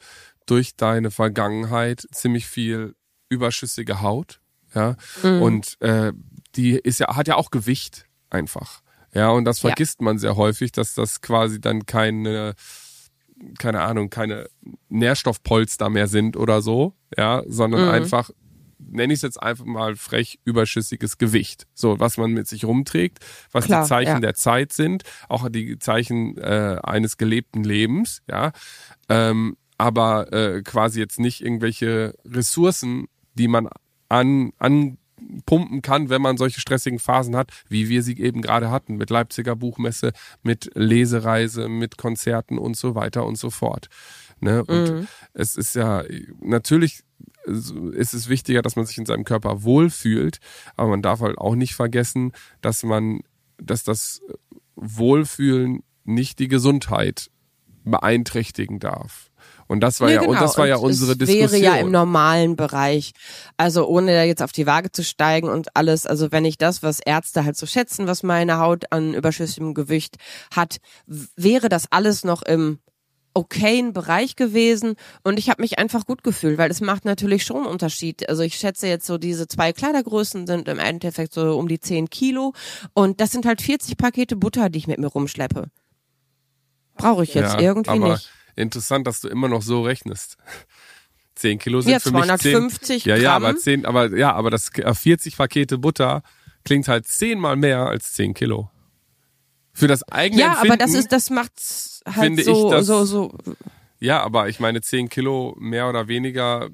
durch 0.47 0.77
deine 0.77 1.11
Vergangenheit 1.11 2.07
ziemlich 2.13 2.47
viel 2.47 2.95
überschüssige 3.29 4.01
Haut. 4.01 4.41
Ja. 4.75 4.97
Mhm. 5.23 5.43
Und 5.43 5.81
äh, 5.81 6.13
die 6.55 6.73
ist 6.73 7.01
ja, 7.01 7.17
hat 7.17 7.29
ja 7.29 7.37
auch 7.37 7.51
Gewicht 7.51 8.07
einfach. 8.31 8.83
Ja, 9.13 9.31
und 9.31 9.45
das 9.45 9.61
vergisst 9.61 10.01
ja. 10.01 10.05
man 10.05 10.19
sehr 10.19 10.37
häufig, 10.37 10.73
dass 10.73 10.95
das 10.95 11.21
quasi 11.21 11.61
dann 11.61 11.87
keine, 11.87 12.55
keine 13.59 13.81
Ahnung, 13.83 14.11
keine 14.11 14.49
Nährstoffpolster 14.89 15.89
mehr 15.89 16.07
sind 16.07 16.37
oder 16.37 16.61
so, 16.61 16.95
ja, 17.17 17.43
sondern 17.47 17.85
mhm. 17.85 17.91
einfach 17.91 18.31
nenne 18.79 19.13
ich 19.13 19.19
es 19.19 19.23
jetzt 19.23 19.43
einfach 19.43 19.65
mal 19.65 19.97
frech, 19.97 20.39
überschüssiges 20.45 21.19
Gewicht. 21.19 21.67
So, 21.75 21.99
was 21.99 22.19
man 22.19 22.33
mit 22.33 22.47
sich 22.47 22.65
rumträgt, 22.65 23.19
was 23.53 23.65
Klar, 23.65 23.83
die 23.83 23.89
Zeichen 23.89 24.15
ja. 24.15 24.21
der 24.21 24.35
Zeit 24.35 24.73
sind, 24.73 25.03
auch 25.29 25.49
die 25.49 25.79
Zeichen 25.79 26.37
äh, 26.39 26.79
eines 26.83 27.17
gelebten 27.17 27.65
Lebens, 27.65 28.23
ja. 28.29 28.53
Ähm, 29.09 29.57
aber 29.79 30.33
äh, 30.33 30.62
quasi 30.62 31.01
jetzt 31.01 31.19
nicht 31.19 31.43
irgendwelche 31.43 32.15
Ressourcen, 32.25 33.09
die 33.35 33.49
man 33.49 33.69
an, 34.09 34.53
anpumpen 34.59 35.83
kann, 35.83 36.09
wenn 36.09 36.23
man 36.23 36.37
solche 36.37 36.61
stressigen 36.61 36.99
Phasen 36.99 37.37
hat, 37.37 37.53
wie 37.69 37.89
wir 37.89 38.03
sie 38.03 38.19
eben 38.19 38.43
gerade 38.43 38.71
hatten, 38.71 38.97
mit 38.97 39.11
Leipziger 39.11 39.57
Buchmesse, 39.57 40.12
mit 40.43 40.71
Lesereise, 40.75 41.69
mit 41.69 41.99
Konzerten 41.99 42.59
und 42.59 42.77
so 42.77 42.95
weiter 42.95 43.27
und 43.27 43.37
so 43.37 43.51
fort. 43.51 43.89
Ne? 44.41 44.65
Und 44.65 44.93
mhm. 44.93 45.09
es 45.35 45.57
ist 45.57 45.75
ja 45.75 46.05
natürlich 46.41 47.03
ist 47.47 48.12
es 48.12 48.29
wichtiger, 48.29 48.61
dass 48.61 48.77
man 48.77 48.87
sich 48.87 48.99
in 48.99 49.07
seinem 49.07 49.25
Körper 49.25 49.62
wohlfühlt, 49.62 50.39
aber 50.77 50.89
man 50.91 51.03
darf 51.03 51.21
halt 51.21 51.39
auch 51.39 51.55
nicht 51.55 51.75
vergessen, 51.75 52.33
dass 52.61 52.83
man, 52.83 53.21
dass 53.59 53.85
das 53.85 54.21
Wohlfühlen 54.75 55.83
nicht 56.05 56.39
die 56.39 56.49
Gesundheit 56.49 57.31
beeinträchtigen 57.85 58.81
darf. 58.81 59.26
Und 59.69 59.81
das 59.81 60.01
war 60.01 60.09
nee, 60.09 60.15
ja, 60.15 60.21
genau. 60.21 60.33
und 60.33 60.41
das 60.41 60.59
war 60.59 60.67
ja 60.67 60.77
unsere 60.77 61.13
es 61.13 61.19
Diskussion. 61.19 61.51
wäre 61.51 61.77
ja 61.77 61.81
im 61.81 61.91
normalen 61.91 62.57
Bereich. 62.57 63.13
Also 63.57 63.87
ohne 63.87 64.15
da 64.15 64.23
jetzt 64.23 64.43
auf 64.43 64.53
die 64.53 64.67
Waage 64.67 64.93
zu 64.93 65.03
steigen 65.03 65.49
und 65.49 65.75
alles. 65.77 66.07
Also 66.07 66.31
wenn 66.33 66.45
ich 66.45 66.59
das, 66.59 66.83
was 66.83 67.01
Ärzte 67.01 67.45
halt 67.45 67.57
so 67.57 67.67
schätzen, 67.67 68.07
was 68.07 68.23
meine 68.23 68.59
Haut 68.59 68.85
an 68.91 69.15
überschüssigem 69.15 69.75
Gewicht 69.75 70.17
hat, 70.55 70.77
wäre 71.07 71.69
das 71.69 71.87
alles 71.91 72.25
noch 72.25 72.43
im 72.43 72.79
okayen 73.37 73.93
Bereich 73.93 74.35
gewesen 74.35 74.95
und 75.23 75.39
ich 75.39 75.51
habe 75.51 75.61
mich 75.61 75.79
einfach 75.79 76.07
gut 76.07 76.25
gefühlt, 76.25 76.57
weil 76.57 76.71
es 76.71 76.81
macht 76.81 77.05
natürlich 77.05 77.45
schon 77.45 77.59
einen 77.59 77.67
Unterschied. 77.67 78.27
Also 78.31 78.43
ich 78.43 78.55
schätze 78.55 78.87
jetzt 78.87 79.07
so 79.07 79.19
diese 79.19 79.47
zwei 79.47 79.75
Kleidergrößen 79.75 80.47
sind 80.47 80.69
im 80.69 80.79
Endeffekt 80.79 81.35
so 81.35 81.57
um 81.59 81.69
die 81.69 81.79
10 81.79 82.09
Kilo 82.09 82.55
und 82.95 83.21
das 83.21 83.33
sind 83.33 83.45
halt 83.45 83.61
40 83.61 83.99
Pakete 83.99 84.37
Butter, 84.37 84.71
die 84.71 84.79
ich 84.79 84.87
mit 84.87 84.99
mir 84.99 85.09
rumschleppe. 85.09 85.67
Brauche 86.97 87.25
ich 87.25 87.35
jetzt 87.35 87.55
ja, 87.55 87.61
irgendwie 87.61 87.99
nicht. 87.99 88.31
Interessant, 88.57 89.07
dass 89.07 89.21
du 89.21 89.29
immer 89.29 89.49
noch 89.49 89.62
so 89.62 89.83
rechnest. 89.83 90.37
10 91.37 91.59
Kilo 91.59 91.83
sind 91.83 91.92
ja, 91.92 92.01
für 92.01 92.11
250 92.11 92.88
mich 92.88 93.03
10, 93.05 93.11
ja, 93.11 93.16
ja, 93.16 93.37
aber 93.37 93.55
10, 93.55 93.85
aber 93.85 94.16
ja, 94.16 94.33
aber 94.33 94.51
das 94.51 94.71
40 94.71 95.35
äh, 95.35 95.37
Pakete 95.37 95.77
Butter 95.77 96.23
klingt 96.64 96.88
halt 96.88 97.07
zehnmal 97.07 97.57
mehr 97.57 97.87
als 97.87 98.14
10 98.14 98.33
Kilo. 98.33 98.71
Für 99.75 99.87
das 99.87 100.03
eigene 100.05 100.40
Ja, 100.40 100.53
Empfinden, 100.53 100.73
aber 100.73 100.77
das 100.79 100.95
ist, 100.95 101.12
das 101.12 101.29
macht's 101.29 102.01
halt 102.07 102.42
so, 102.42 102.71
das, 102.71 102.87
so, 102.87 103.05
so. 103.05 103.38
Ja, 104.01 104.23
aber 104.23 104.49
ich 104.49 104.61
meine, 104.61 104.81
10 104.81 105.11
Kilo 105.11 105.55
mehr 105.59 105.90
oder 105.90 106.09
weniger 106.09 106.71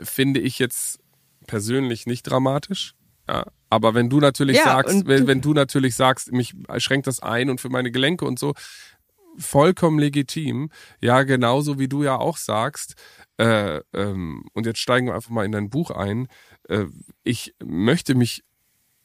finde 0.00 0.38
ich 0.38 0.60
jetzt 0.60 1.00
persönlich 1.48 2.06
nicht 2.06 2.22
dramatisch. 2.22 2.94
Ja, 3.28 3.46
aber 3.70 3.94
wenn 3.94 4.08
du 4.08 4.20
natürlich 4.20 4.58
ja, 4.58 4.64
sagst, 4.64 5.08
wenn, 5.08 5.26
wenn 5.26 5.40
du 5.40 5.52
natürlich 5.52 5.96
sagst, 5.96 6.30
mich 6.30 6.54
schränkt 6.78 7.08
das 7.08 7.18
ein 7.18 7.50
und 7.50 7.60
für 7.60 7.68
meine 7.68 7.90
Gelenke 7.90 8.24
und 8.24 8.38
so, 8.38 8.54
vollkommen 9.38 9.98
legitim. 9.98 10.70
Ja, 11.00 11.22
genauso 11.22 11.78
wie 11.78 11.88
du 11.88 12.02
ja 12.02 12.16
auch 12.16 12.36
sagst. 12.36 12.94
Äh, 13.38 13.80
ähm, 13.92 14.44
und 14.54 14.66
jetzt 14.66 14.80
steigen 14.80 15.06
wir 15.06 15.14
einfach 15.14 15.30
mal 15.30 15.44
in 15.44 15.52
dein 15.52 15.70
Buch 15.70 15.90
ein. 15.90 16.28
Äh, 16.68 16.86
ich 17.22 17.54
möchte 17.62 18.14
mich 18.14 18.42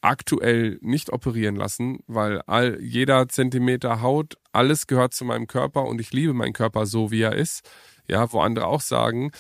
aktuell 0.02 0.80
nicht 0.82 1.12
operieren 1.14 1.56
lassen, 1.56 2.00
weil 2.08 2.42
all, 2.48 2.82
jeder 2.82 3.28
Zentimeter 3.28 4.02
Haut, 4.02 4.36
alles 4.52 4.88
gehört 4.88 5.14
zu 5.14 5.26
meinem 5.26 5.48
Körper 5.48 5.86
und 5.86 6.02
ich 6.02 6.12
liebe 6.12 6.34
meinen 6.34 6.54
Körper 6.54 6.86
so, 6.86 7.12
wie 7.12 7.22
er 7.22 7.36
ist. 7.36 7.70
Ja, 8.08 8.32
wo 8.34 8.42
andere 8.42 8.66
auch 8.66 8.82
sagen, 8.82 9.32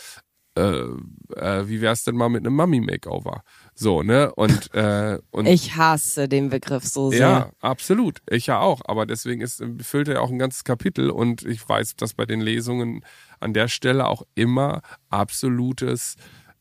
äh, 0.56 0.62
äh, 0.62 1.68
wie 1.68 1.82
wär's 1.82 2.04
denn 2.04 2.16
mal 2.16 2.30
mit 2.30 2.46
einem 2.46 2.56
Mummy-Makeover? 2.56 3.44
So, 3.74 4.04
ne? 4.04 4.34
Und, 4.36 4.74
äh, 4.74 5.20
und 5.32 5.46
ich 5.46 5.76
hasse 5.76 6.28
den 6.28 6.50
Begriff 6.50 6.86
so 6.86 7.10
sehr. 7.10 7.20
Ja, 7.20 7.52
absolut. 7.60 8.22
Ich 8.30 8.48
ja 8.48 8.60
auch. 8.60 8.82
Aber 8.86 9.06
deswegen 9.06 9.42
ist, 9.42 9.64
füllt 9.82 10.08
er 10.08 10.16
ja 10.16 10.20
auch 10.22 10.30
ein 10.30 10.40
ganzes 10.40 10.64
Kapitel 10.64 11.10
und 11.10 11.44
ich 11.46 11.68
weiß, 11.68 11.96
dass 11.96 12.14
bei 12.14 12.26
den 12.26 12.42
Lesungen 12.42 13.06
an 13.40 13.54
der 13.54 13.68
Stelle 13.68 14.08
auch 14.08 14.24
immer 14.36 14.82
absolutes 15.10 16.16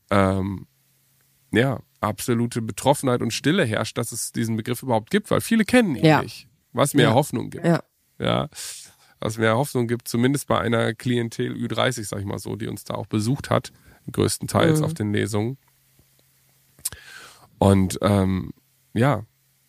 ähm, 0.09 0.67
ja, 1.51 1.79
absolute 1.99 2.61
Betroffenheit 2.61 3.21
und 3.21 3.31
Stille 3.31 3.65
herrscht, 3.65 3.97
dass 3.97 4.11
es 4.11 4.31
diesen 4.31 4.55
Begriff 4.55 4.83
überhaupt 4.83 5.11
gibt, 5.11 5.29
weil 5.31 5.41
viele 5.41 5.65
kennen 5.65 5.95
ihn 5.95 6.05
ja. 6.05 6.21
nicht. 6.21 6.47
Was 6.73 6.93
mir 6.93 7.03
ja. 7.03 7.13
Hoffnung 7.13 7.49
gibt. 7.49 7.65
Ja. 7.65 7.83
ja. 8.19 8.49
Was 9.19 9.37
mir 9.37 9.55
Hoffnung 9.55 9.87
gibt, 9.87 10.07
zumindest 10.07 10.47
bei 10.47 10.59
einer 10.59 10.93
Klientel 10.93 11.53
Ü30, 11.53 12.05
sag 12.05 12.19
ich 12.19 12.25
mal 12.25 12.39
so, 12.39 12.55
die 12.55 12.67
uns 12.67 12.85
da 12.85 12.95
auch 12.95 13.05
besucht 13.05 13.49
hat, 13.49 13.71
größtenteils 14.11 14.79
mhm. 14.79 14.85
auf 14.85 14.93
den 14.93 15.13
Lesungen. 15.13 15.57
Und 17.59 17.99
ähm, 18.01 18.51
ja, 18.93 19.23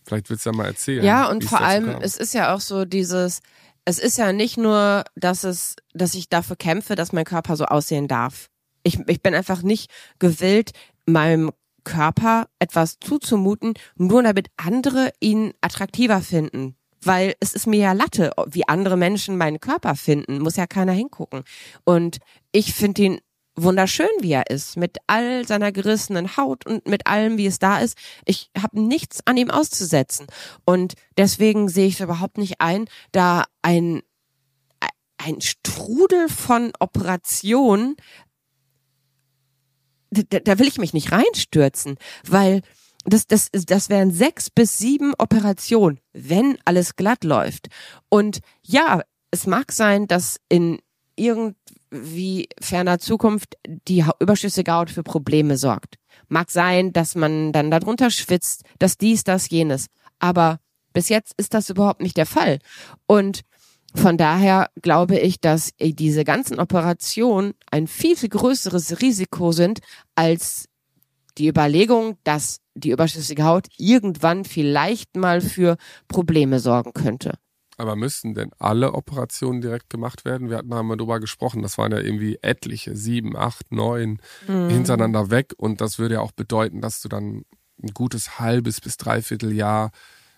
vielleicht 0.06 0.30
willst 0.30 0.46
du 0.46 0.50
ja 0.50 0.56
mal 0.56 0.66
erzählen. 0.66 1.04
Ja, 1.04 1.28
und 1.28 1.44
vor 1.44 1.60
allem, 1.60 1.92
kam. 1.92 2.02
es 2.02 2.16
ist 2.16 2.34
ja 2.34 2.54
auch 2.54 2.60
so 2.60 2.84
dieses, 2.84 3.40
es 3.84 3.98
ist 3.98 4.18
ja 4.18 4.32
nicht 4.32 4.56
nur, 4.56 5.04
dass 5.14 5.44
es, 5.44 5.76
dass 5.92 6.14
ich 6.14 6.28
dafür 6.28 6.56
kämpfe, 6.56 6.94
dass 6.94 7.12
mein 7.12 7.24
Körper 7.24 7.56
so 7.56 7.64
aussehen 7.66 8.08
darf. 8.08 8.48
Ich, 8.82 8.98
ich 9.06 9.22
bin 9.22 9.34
einfach 9.34 9.62
nicht 9.62 9.90
gewillt, 10.18 10.72
meinem 11.06 11.50
Körper 11.84 12.48
etwas 12.58 12.98
zuzumuten, 13.00 13.74
nur 13.96 14.22
damit 14.22 14.48
andere 14.56 15.12
ihn 15.20 15.52
attraktiver 15.60 16.20
finden. 16.20 16.76
Weil 17.04 17.34
es 17.40 17.52
ist 17.52 17.66
mir 17.66 17.80
ja 17.80 17.92
Latte, 17.92 18.30
wie 18.46 18.68
andere 18.68 18.96
Menschen 18.96 19.36
meinen 19.36 19.58
Körper 19.58 19.96
finden, 19.96 20.38
muss 20.38 20.56
ja 20.56 20.68
keiner 20.68 20.92
hingucken. 20.92 21.42
Und 21.84 22.18
ich 22.52 22.74
finde 22.74 23.02
ihn 23.02 23.20
wunderschön, 23.54 24.08
wie 24.20 24.32
er 24.32 24.50
ist, 24.50 24.76
mit 24.76 24.98
all 25.06 25.46
seiner 25.46 25.72
gerissenen 25.72 26.36
Haut 26.36 26.66
und 26.66 26.86
mit 26.88 27.06
allem, 27.06 27.36
wie 27.38 27.46
es 27.46 27.58
da 27.58 27.78
ist. 27.78 27.96
Ich 28.24 28.50
habe 28.60 28.80
nichts 28.80 29.20
an 29.26 29.36
ihm 29.36 29.50
auszusetzen. 29.50 30.26
Und 30.64 30.94
deswegen 31.16 31.68
sehe 31.68 31.86
ich 31.86 31.94
es 31.94 32.00
überhaupt 32.00 32.38
nicht 32.38 32.60
ein, 32.60 32.86
da 33.12 33.44
ein, 33.60 34.02
ein 35.18 35.40
Strudel 35.40 36.28
von 36.28 36.72
Operationen 36.80 37.96
da, 40.12 40.40
da 40.40 40.58
will 40.58 40.68
ich 40.68 40.78
mich 40.78 40.92
nicht 40.92 41.12
reinstürzen, 41.12 41.96
weil 42.26 42.62
das, 43.04 43.26
das, 43.26 43.48
das 43.52 43.88
wären 43.88 44.12
sechs 44.12 44.50
bis 44.50 44.78
sieben 44.78 45.14
Operationen, 45.18 45.98
wenn 46.12 46.58
alles 46.64 46.96
glatt 46.96 47.24
läuft. 47.24 47.68
Und 48.08 48.40
ja, 48.62 49.02
es 49.30 49.46
mag 49.46 49.72
sein, 49.72 50.06
dass 50.06 50.38
in 50.48 50.80
irgendwie 51.16 52.48
ferner 52.60 52.98
Zukunft 52.98 53.56
die 53.66 54.04
überschüssige 54.20 54.72
Haut 54.72 54.90
für 54.90 55.02
Probleme 55.02 55.56
sorgt. 55.56 55.96
Mag 56.28 56.50
sein, 56.50 56.92
dass 56.92 57.14
man 57.14 57.52
dann 57.52 57.70
darunter 57.70 58.10
schwitzt, 58.10 58.64
dass 58.78 58.98
dies, 58.98 59.24
das, 59.24 59.50
jenes. 59.50 59.86
Aber 60.18 60.58
bis 60.92 61.08
jetzt 61.08 61.34
ist 61.36 61.54
das 61.54 61.70
überhaupt 61.70 62.00
nicht 62.00 62.16
der 62.16 62.26
Fall. 62.26 62.58
Und 63.06 63.42
von 63.94 64.16
daher 64.16 64.70
glaube 64.80 65.18
ich, 65.18 65.40
dass 65.40 65.72
diese 65.78 66.24
ganzen 66.24 66.58
Operationen 66.58 67.54
ein 67.70 67.86
viel, 67.86 68.16
viel 68.16 68.30
größeres 68.30 69.02
Risiko 69.02 69.52
sind 69.52 69.80
als 70.14 70.68
die 71.38 71.48
Überlegung, 71.48 72.16
dass 72.24 72.58
die 72.74 72.90
überschüssige 72.90 73.44
Haut 73.44 73.66
irgendwann 73.76 74.44
vielleicht 74.44 75.16
mal 75.16 75.40
für 75.40 75.76
Probleme 76.08 76.58
sorgen 76.58 76.92
könnte. 76.92 77.34
Aber 77.82 77.96
müssten 77.96 78.34
denn 78.34 78.52
alle 78.60 78.92
Operationen 78.92 79.60
direkt 79.60 79.90
gemacht 79.90 80.24
werden? 80.24 80.48
Wir 80.48 80.58
hatten 80.58 80.68
mal 80.68 80.96
darüber 80.96 81.18
gesprochen, 81.18 81.62
das 81.62 81.78
waren 81.78 81.90
ja 81.90 81.98
irgendwie 81.98 82.38
etliche, 82.40 82.94
sieben, 82.94 83.36
acht, 83.36 83.72
neun 83.72 84.20
mhm. 84.46 84.68
hintereinander 84.68 85.30
weg. 85.30 85.52
Und 85.56 85.80
das 85.80 85.98
würde 85.98 86.14
ja 86.14 86.20
auch 86.20 86.30
bedeuten, 86.30 86.80
dass 86.80 87.02
du 87.02 87.08
dann 87.08 87.42
ein 87.82 87.88
gutes 87.92 88.38
halbes 88.38 88.80
bis 88.80 88.98
dreiviertel 88.98 89.50
Jahr 89.52 89.90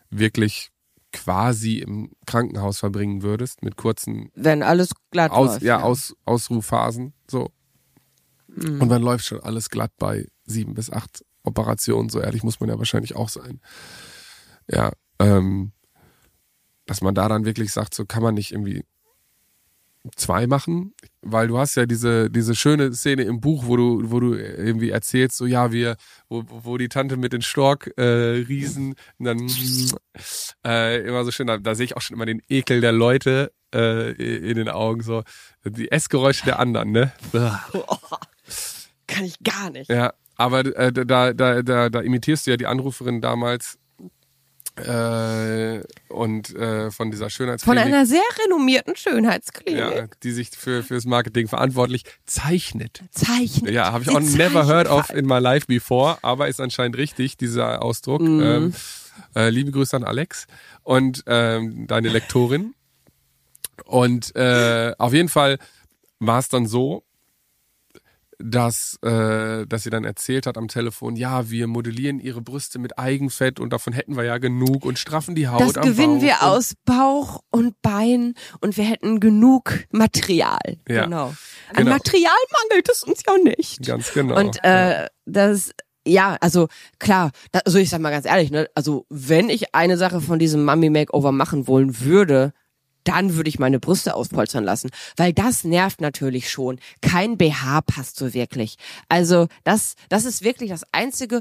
wirklich 0.09 0.71
quasi 1.13 1.81
im 1.81 2.13
Krankenhaus 2.25 2.79
verbringen 2.79 3.21
würdest, 3.21 3.63
mit 3.63 3.77
kurzen 3.77 4.31
Wenn 4.35 4.63
alles 4.63 4.93
glatt 5.11 5.31
aus, 5.31 5.51
läuft. 5.51 5.63
Ja, 5.65 5.81
ja. 5.81 5.85
Aus, 5.85 6.17
Ausruhphasen. 6.25 7.13
So. 7.31 7.51
Mhm. 8.47 8.81
Und 8.81 8.89
dann 8.89 9.03
läuft 9.03 9.27
schon 9.27 9.41
alles 9.41 9.69
glatt 9.69 9.93
bei 9.99 10.29
sieben 10.47 10.73
bis 10.73 10.91
acht 10.91 11.23
Operationen, 11.43 12.09
so 12.09 12.21
ehrlich 12.21 12.43
muss 12.43 12.59
man 12.59 12.71
ja 12.71 12.79
wahrscheinlich 12.79 13.15
auch 13.17 13.29
sein. 13.29 13.61
Ja, 14.67 14.93
ähm, 15.19 15.74
dass 16.87 17.01
man 17.01 17.15
da 17.15 17.29
dann 17.29 17.45
wirklich 17.45 17.73
sagt, 17.73 17.95
so 17.95 18.05
kann 18.05 18.23
man 18.23 18.35
nicht 18.35 18.53
irgendwie 18.53 18.85
zwei 20.17 20.47
machen, 20.47 20.93
weil 21.23 21.49
du 21.49 21.59
hast 21.59 21.77
ja 21.77 21.87
diese 21.87 22.31
diese 22.31 22.55
schöne 22.55 22.93
Szene 22.93 23.23
im 23.23 23.41
Buch, 23.41 23.65
wo 23.67 23.77
du 23.77 24.11
wo 24.11 24.21
du 24.21 24.35
irgendwie 24.35 24.91
erzählst, 24.91 25.37
so 25.39 25.47
ja 25.47 25.73
wir 25.73 25.97
wo, 26.29 26.45
wo 26.47 26.77
die 26.77 26.89
Tante 26.89 27.17
mit 27.17 27.33
den 27.33 27.41
Stork 27.41 27.91
äh, 27.97 28.03
Riesen 28.03 28.97
dann 29.19 29.51
äh, 30.65 31.01
immer 31.07 31.25
so 31.25 31.31
schön, 31.31 31.47
da, 31.47 31.57
da 31.57 31.75
sehe 31.75 31.87
ich 31.87 31.97
auch 31.97 32.03
schon 32.03 32.17
immer 32.17 32.27
den 32.27 32.43
Ekel 32.49 32.83
der 32.83 32.93
Leute 32.93 33.53
äh, 33.75 34.13
in 34.13 34.57
den 34.57 34.69
Augen 34.69 35.03
so 35.03 35.23
die 35.65 35.91
Essgeräusche 35.91 36.45
der 36.45 36.59
anderen, 36.59 36.93
ne? 36.93 37.13
Kann 39.07 39.25
ich 39.25 39.43
gar 39.43 39.71
nicht. 39.71 39.91
Ja, 39.91 40.13
aber 40.37 40.61
äh, 40.77 40.93
da, 40.93 41.33
da, 41.33 41.63
da, 41.63 41.89
da 41.89 42.01
imitierst 42.01 42.47
du 42.47 42.51
ja 42.51 42.57
die 42.57 42.67
Anruferin 42.67 43.21
damals 43.21 43.79
äh, 44.77 45.83
und 46.09 46.55
äh, 46.55 46.91
von 46.91 47.11
dieser 47.11 47.31
Schönheitsklinik. 47.31 47.81
Von 47.81 47.93
einer 47.93 48.07
sehr 48.07 48.23
renommierten 48.45 48.97
Schönheitsklinik. 48.97 49.79
Ja, 49.79 50.07
die 50.23 50.33
sich 50.33 50.51
für 50.51 50.83
fürs 50.83 51.05
Marketing 51.05 51.49
verantwortlich 51.49 52.05
zeichnet. 52.27 53.03
Zeichnet. 53.11 53.73
Ja, 53.73 53.93
habe 53.93 54.05
ich 54.05 54.11
auch 54.11 54.21
never 54.21 54.67
heard 54.67 54.89
of 54.89 55.11
in 55.11 55.27
my 55.27 55.39
life 55.39 55.67
before, 55.67 56.19
aber 56.23 56.49
ist 56.49 56.61
anscheinend 56.61 56.97
richtig, 56.97 57.37
dieser 57.37 57.83
Ausdruck. 57.83 58.23
Mhm. 58.23 58.43
Ähm, 58.43 58.75
äh, 59.37 59.51
liebe 59.51 59.71
Grüße 59.71 59.97
an 59.97 60.05
Alex 60.05 60.47
und 60.83 61.23
ähm, 61.27 61.87
deine 61.87 62.09
Lektorin. 62.09 62.75
Und 63.85 64.35
äh, 64.35 64.93
auf 64.99 65.13
jeden 65.13 65.29
Fall 65.29 65.59
war 66.19 66.39
es 66.39 66.49
dann 66.49 66.67
so, 66.67 67.05
dass, 68.39 68.99
äh, 69.03 69.67
dass 69.67 69.83
sie 69.83 69.91
dann 69.91 70.05
erzählt 70.05 70.47
hat 70.47 70.59
am 70.59 70.69
Telefon, 70.69 71.17
ja, 71.17 71.51
wir 71.51 71.67
modellieren 71.67 72.21
ihre 72.21 72.41
Brüste 72.41 72.79
mit 72.79 72.99
Eigenfett 72.99 73.61
und 73.61 73.73
davon 73.73 73.93
hätten 73.93 74.17
wir 74.17 74.25
ja 74.25 74.39
genug 74.39 74.85
und 74.85 74.99
straffen 74.99 75.35
die 75.35 75.49
Haut 75.49 75.61
das 75.61 75.77
am 75.77 75.85
gewinnen 75.85 76.21
wir 76.21 76.43
aus 76.43 76.75
Bauch 76.85 77.41
und 77.51 77.81
Bein 77.83 78.35
und 78.61 78.77
wir 78.77 78.85
hätten 78.85 79.21
genug 79.21 79.85
Material. 79.91 80.79
Ja. 80.89 81.05
Genau. 81.05 81.27
An 81.71 81.77
genau. 81.77 81.91
Material 81.91 82.33
mangelt 82.63 82.89
es 82.89 83.03
uns 83.03 83.23
ja 83.27 83.37
nicht. 83.39 83.87
Ganz 83.87 84.13
genau. 84.13 84.39
Und 84.39 84.63
äh, 84.63 85.09
das 85.25 85.73
ja, 86.07 86.37
also 86.41 86.69
klar, 86.99 87.31
da, 87.53 87.61
also 87.65 87.79
ich 87.79 87.89
sag 87.89 88.01
mal 88.01 88.11
ganz 88.11 88.27
ehrlich, 88.27 88.51
ne, 88.51 88.69
also 88.75 89.07
wenn 89.09 89.49
ich 89.49 89.75
eine 89.75 89.97
Sache 89.97 90.21
von 90.21 90.39
diesem 90.39 90.65
Mummy 90.65 90.91
Makeover 90.91 91.33
machen 91.33 91.67
wollen 91.67 92.01
würde, 92.01 92.53
dann 93.05 93.37
würde 93.37 93.49
ich 93.49 93.59
meine 93.59 93.79
Brüste 93.79 94.15
auspolstern 94.15 94.65
lassen, 94.65 94.91
weil 95.17 95.33
das 95.33 95.65
nervt 95.65 96.01
natürlich 96.01 96.51
schon. 96.51 96.79
Kein 97.01 97.39
BH 97.39 97.83
passt 97.83 98.17
so 98.17 98.35
wirklich. 98.35 98.77
Also 99.09 99.49
das, 99.63 99.95
das 100.09 100.25
ist 100.25 100.43
wirklich 100.43 100.71
das 100.71 100.85
einzige. 100.93 101.41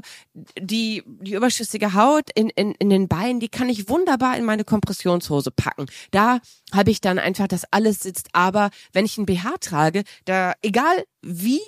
Die 0.60 1.02
die 1.04 1.34
überschüssige 1.34 1.94
Haut 1.94 2.30
in, 2.34 2.50
in, 2.50 2.72
in 2.72 2.90
den 2.90 3.08
Beinen, 3.08 3.40
die 3.40 3.48
kann 3.48 3.68
ich 3.68 3.88
wunderbar 3.88 4.36
in 4.36 4.44
meine 4.44 4.64
Kompressionshose 4.64 5.50
packen. 5.50 5.86
Da 6.10 6.40
habe 6.72 6.90
ich 6.90 7.00
dann 7.00 7.18
einfach, 7.18 7.48
dass 7.48 7.64
alles 7.70 8.00
sitzt. 8.00 8.28
Aber 8.32 8.70
wenn 8.92 9.04
ich 9.04 9.18
ein 9.18 9.26
BH 9.26 9.56
trage, 9.60 10.04
da 10.24 10.54
egal 10.62 11.04
wie 11.22 11.60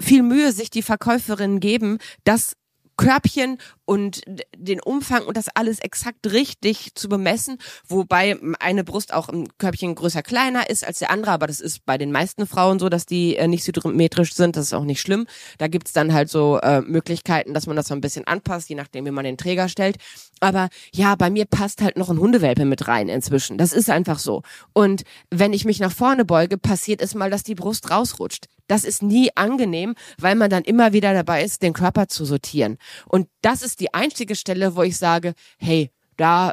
viel 0.00 0.22
Mühe 0.22 0.52
sich 0.52 0.70
die 0.70 0.82
Verkäuferinnen 0.82 1.60
geben, 1.60 1.98
das 2.24 2.56
Körbchen 2.96 3.58
und 3.84 4.22
den 4.56 4.80
Umfang 4.80 5.24
und 5.24 5.36
das 5.36 5.48
alles 5.54 5.78
exakt 5.80 6.30
richtig 6.32 6.94
zu 6.94 7.08
bemessen, 7.08 7.58
wobei 7.86 8.38
eine 8.60 8.84
Brust 8.84 9.12
auch 9.12 9.28
im 9.28 9.46
Körbchen 9.58 9.94
größer 9.94 10.22
kleiner 10.22 10.70
ist 10.70 10.86
als 10.86 10.98
der 10.98 11.10
andere, 11.10 11.32
aber 11.32 11.46
das 11.46 11.60
ist 11.60 11.84
bei 11.84 11.98
den 11.98 12.12
meisten 12.12 12.46
Frauen 12.46 12.78
so, 12.78 12.88
dass 12.88 13.06
die 13.06 13.36
äh, 13.36 13.48
nicht 13.48 13.64
symmetrisch 13.64 14.34
sind, 14.34 14.56
das 14.56 14.66
ist 14.66 14.74
auch 14.74 14.84
nicht 14.84 15.00
schlimm. 15.00 15.26
Da 15.58 15.68
gibt's 15.68 15.92
dann 15.92 16.12
halt 16.12 16.30
so 16.30 16.58
äh, 16.58 16.80
Möglichkeiten, 16.80 17.54
dass 17.54 17.66
man 17.66 17.76
das 17.76 17.88
so 17.88 17.94
ein 17.94 18.00
bisschen 18.00 18.26
anpasst, 18.26 18.68
je 18.68 18.76
nachdem, 18.76 19.06
wie 19.06 19.10
man 19.10 19.24
den 19.24 19.36
Träger 19.36 19.68
stellt. 19.68 19.96
Aber 20.40 20.68
ja, 20.92 21.14
bei 21.14 21.30
mir 21.30 21.46
passt 21.46 21.82
halt 21.82 21.96
noch 21.96 22.10
ein 22.10 22.18
Hundewelpe 22.18 22.64
mit 22.64 22.88
rein 22.88 23.08
inzwischen. 23.08 23.58
Das 23.58 23.72
ist 23.72 23.90
einfach 23.90 24.18
so. 24.18 24.42
Und 24.72 25.02
wenn 25.30 25.52
ich 25.52 25.64
mich 25.64 25.80
nach 25.80 25.92
vorne 25.92 26.24
beuge, 26.24 26.58
passiert 26.58 27.00
es 27.00 27.14
mal, 27.14 27.30
dass 27.30 27.42
die 27.42 27.54
Brust 27.54 27.90
rausrutscht. 27.90 28.46
Das 28.66 28.84
ist 28.84 29.02
nie 29.02 29.30
angenehm, 29.34 29.94
weil 30.18 30.36
man 30.36 30.48
dann 30.48 30.64
immer 30.64 30.92
wieder 30.92 31.12
dabei 31.12 31.44
ist, 31.44 31.62
den 31.62 31.74
Körper 31.74 32.08
zu 32.08 32.24
sortieren. 32.24 32.78
Und 33.06 33.28
das 33.42 33.62
ist 33.62 33.73
die 33.80 33.94
einzige 33.94 34.36
Stelle, 34.36 34.76
wo 34.76 34.82
ich 34.82 34.96
sage, 34.96 35.34
hey, 35.58 35.90
da 36.16 36.52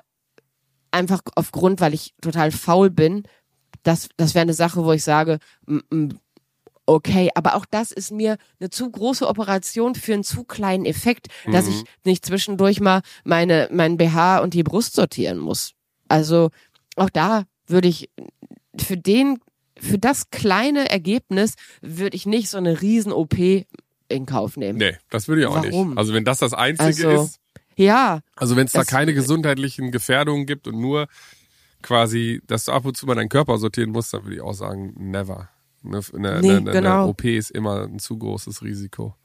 einfach 0.92 1.22
aufgrund, 1.36 1.82
weil 1.82 1.94
ich 1.94 2.14
total 2.22 2.52
faul 2.52 2.90
bin, 2.90 3.24
das, 3.84 4.10
das 4.18 4.36
wäre 4.36 4.44
eine 4.44 4.54
Sache, 4.54 4.84
wo 4.84 4.92
ich 4.92 5.04
sage, 5.04 5.40
okay, 6.86 7.30
aber 7.36 7.56
auch 7.56 7.66
das 7.66 7.92
ist 7.92 8.12
mir 8.12 8.38
eine 8.60 8.70
zu 8.70 8.90
große 8.90 9.28
Operation 9.28 9.96
für 9.96 10.14
einen 10.14 10.24
zu 10.24 10.44
kleinen 10.44 10.86
Effekt, 10.86 11.28
mhm. 11.46 11.54
dass 11.54 11.68
ich 11.68 11.78
mhm. 11.78 11.88
nicht 12.04 12.26
zwischendurch 12.26 12.80
mal 12.80 13.02
meine, 13.24 13.70
mein 13.72 13.98
BH 13.98 14.40
und 14.40 14.54
die 14.54 14.64
Brust 14.64 14.94
sortieren 14.94 15.38
muss. 15.38 15.74
Also 16.08 16.50
auch 16.96 17.10
da 17.10 17.46
würde 17.68 17.88
ich 17.88 18.10
für 18.80 18.98
den, 18.98 19.40
für 19.80 19.98
das 19.98 20.30
kleine 20.30 20.90
Ergebnis 20.90 21.56
würde 21.82 22.16
ich 22.16 22.26
nicht 22.26 22.50
so 22.50 22.58
eine 22.58 22.82
riesen 22.82 23.14
OP 23.14 23.36
in 24.12 24.26
Kauf 24.26 24.58
nehmen. 24.58 24.78
Nee, 24.78 24.98
das 25.10 25.28
würde 25.28 25.42
ich 25.42 25.48
auch 25.48 25.64
Warum? 25.64 25.90
nicht. 25.90 25.98
Also 25.98 26.14
wenn 26.14 26.26
das 26.26 26.40
das 26.40 26.54
Einzige 26.54 27.10
also, 27.10 27.24
ist. 27.24 27.40
Ja. 27.76 28.22
Also 28.36 28.56
wenn 28.56 28.66
es 28.66 28.74
da 28.74 28.84
keine 28.84 29.14
gesundheitlichen 29.14 29.92
Gefährdungen 29.92 30.46
gibt 30.46 30.68
und 30.68 30.80
nur 30.80 31.08
quasi, 31.82 32.42
dass 32.48 32.66
du 32.66 32.72
ab 32.72 32.86
und 32.86 32.96
zu 32.96 33.06
mal 33.06 33.16
deinen 33.16 33.30
Körper 33.30 33.58
sortieren 33.58 33.92
musst, 33.92 34.14
dann 34.14 34.24
würde 34.24 34.36
ich 34.36 34.42
auch 34.42 34.54
sagen, 34.54 34.94
never. 34.98 35.50
Eine, 35.84 36.02
eine, 36.14 36.42
nee, 36.42 36.52
eine, 36.52 36.72
genau. 36.72 37.04
eine 37.04 37.08
OP 37.08 37.24
ist 37.26 37.52
immer 37.52 37.88
ein 37.88 38.00
zu 38.00 38.18
großes 38.18 38.62
Risiko. 38.62 39.16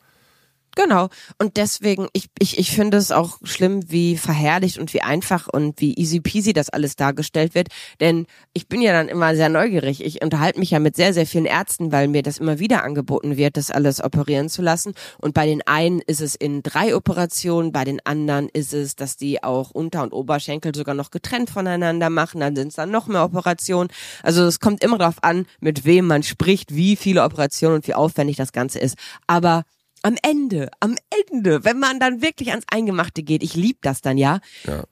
Genau. 0.77 1.09
Und 1.39 1.57
deswegen, 1.57 2.09
ich, 2.13 2.27
ich, 2.39 2.59
ich 2.59 2.71
finde 2.71 2.99
es 2.99 3.11
auch 3.11 3.39
schlimm, 3.45 3.91
wie 3.91 4.19
verherrlicht 4.19 4.79
und 4.79 4.93
wie 4.93 5.01
einfach 5.01 5.49
und 5.49 5.81
wie 5.81 5.95
easy 5.95 6.21
peasy 6.21 6.53
das 6.53 6.69
alles 6.69 6.97
dargestellt 6.97 7.55
wird. 7.55 7.69
Denn 7.99 8.27
ich 8.53 8.69
bin 8.69 8.83
ja 8.83 8.93
dann 8.93 9.09
immer 9.09 9.35
sehr 9.35 9.49
neugierig. 9.49 10.05
Ich 10.05 10.23
unterhalte 10.23 10.61
mich 10.61 10.73
ja 10.73 10.79
mit 10.79 10.95
sehr, 10.95 11.15
sehr 11.15 11.27
vielen 11.27 11.47
Ärzten, 11.47 11.93
weil 11.93 12.09
mir 12.09 12.23
das 12.23 12.37
immer 12.37 12.59
wieder 12.59 12.85
angeboten 12.85 13.39
wird, 13.39 13.57
das 13.57 13.71
alles 13.71 14.05
operieren 14.05 14.51
zu 14.51 14.61
lassen. 14.61 14.93
Und 15.17 15.33
bei 15.33 15.47
den 15.47 15.67
einen 15.67 16.01
ist 16.01 16.21
es 16.21 16.35
in 16.35 16.63
drei 16.63 16.95
Operationen, 16.95 17.73
bei 17.73 17.85
den 17.85 18.05
anderen 18.05 18.51
ist 18.51 18.75
es, 18.75 18.97
dass 18.97 19.17
die 19.17 19.43
auch 19.43 19.71
Unter- 19.71 20.03
und 20.03 20.13
Oberschenkel 20.13 20.75
sogar 20.75 20.95
noch 20.95 21.11
getrennt 21.11 21.49
voneinander 21.49 22.11
machen. 22.11 22.41
Dann 22.43 22.55
sind 22.55 22.69
es 22.69 22.75
dann 22.75 22.91
noch 22.91 23.07
mehr 23.07 23.25
Operationen. 23.25 23.89
Also 24.23 24.45
es 24.45 24.61
kommt 24.61 24.85
immer 24.85 24.99
darauf 24.99 25.25
an, 25.25 25.47
mit 25.59 25.87
wem 25.87 26.07
man 26.07 26.23
spricht, 26.23 26.75
wie 26.75 26.97
viele 26.97 27.25
Operationen 27.25 27.77
und 27.77 27.89
wie 27.89 27.95
aufwendig 27.95 28.37
das 28.37 28.53
Ganze 28.53 28.79
ist. 28.79 28.97
Aber 29.27 29.65
am 30.07 30.17
Ende, 30.23 30.71
am 30.79 30.95
Ende, 31.29 31.65
wenn 31.65 31.81
man 31.81 31.99
dann 31.99 32.23
wirklich 32.23 32.51
ans 32.51 32.65
Eingemachte 32.71 33.25
geht, 33.25 33.43
ich 33.43 33.57
lieb 33.57 33.79
das 33.83 34.03
dann 34.03 34.17
ja, 34.17 34.39
ja, 34.65 34.85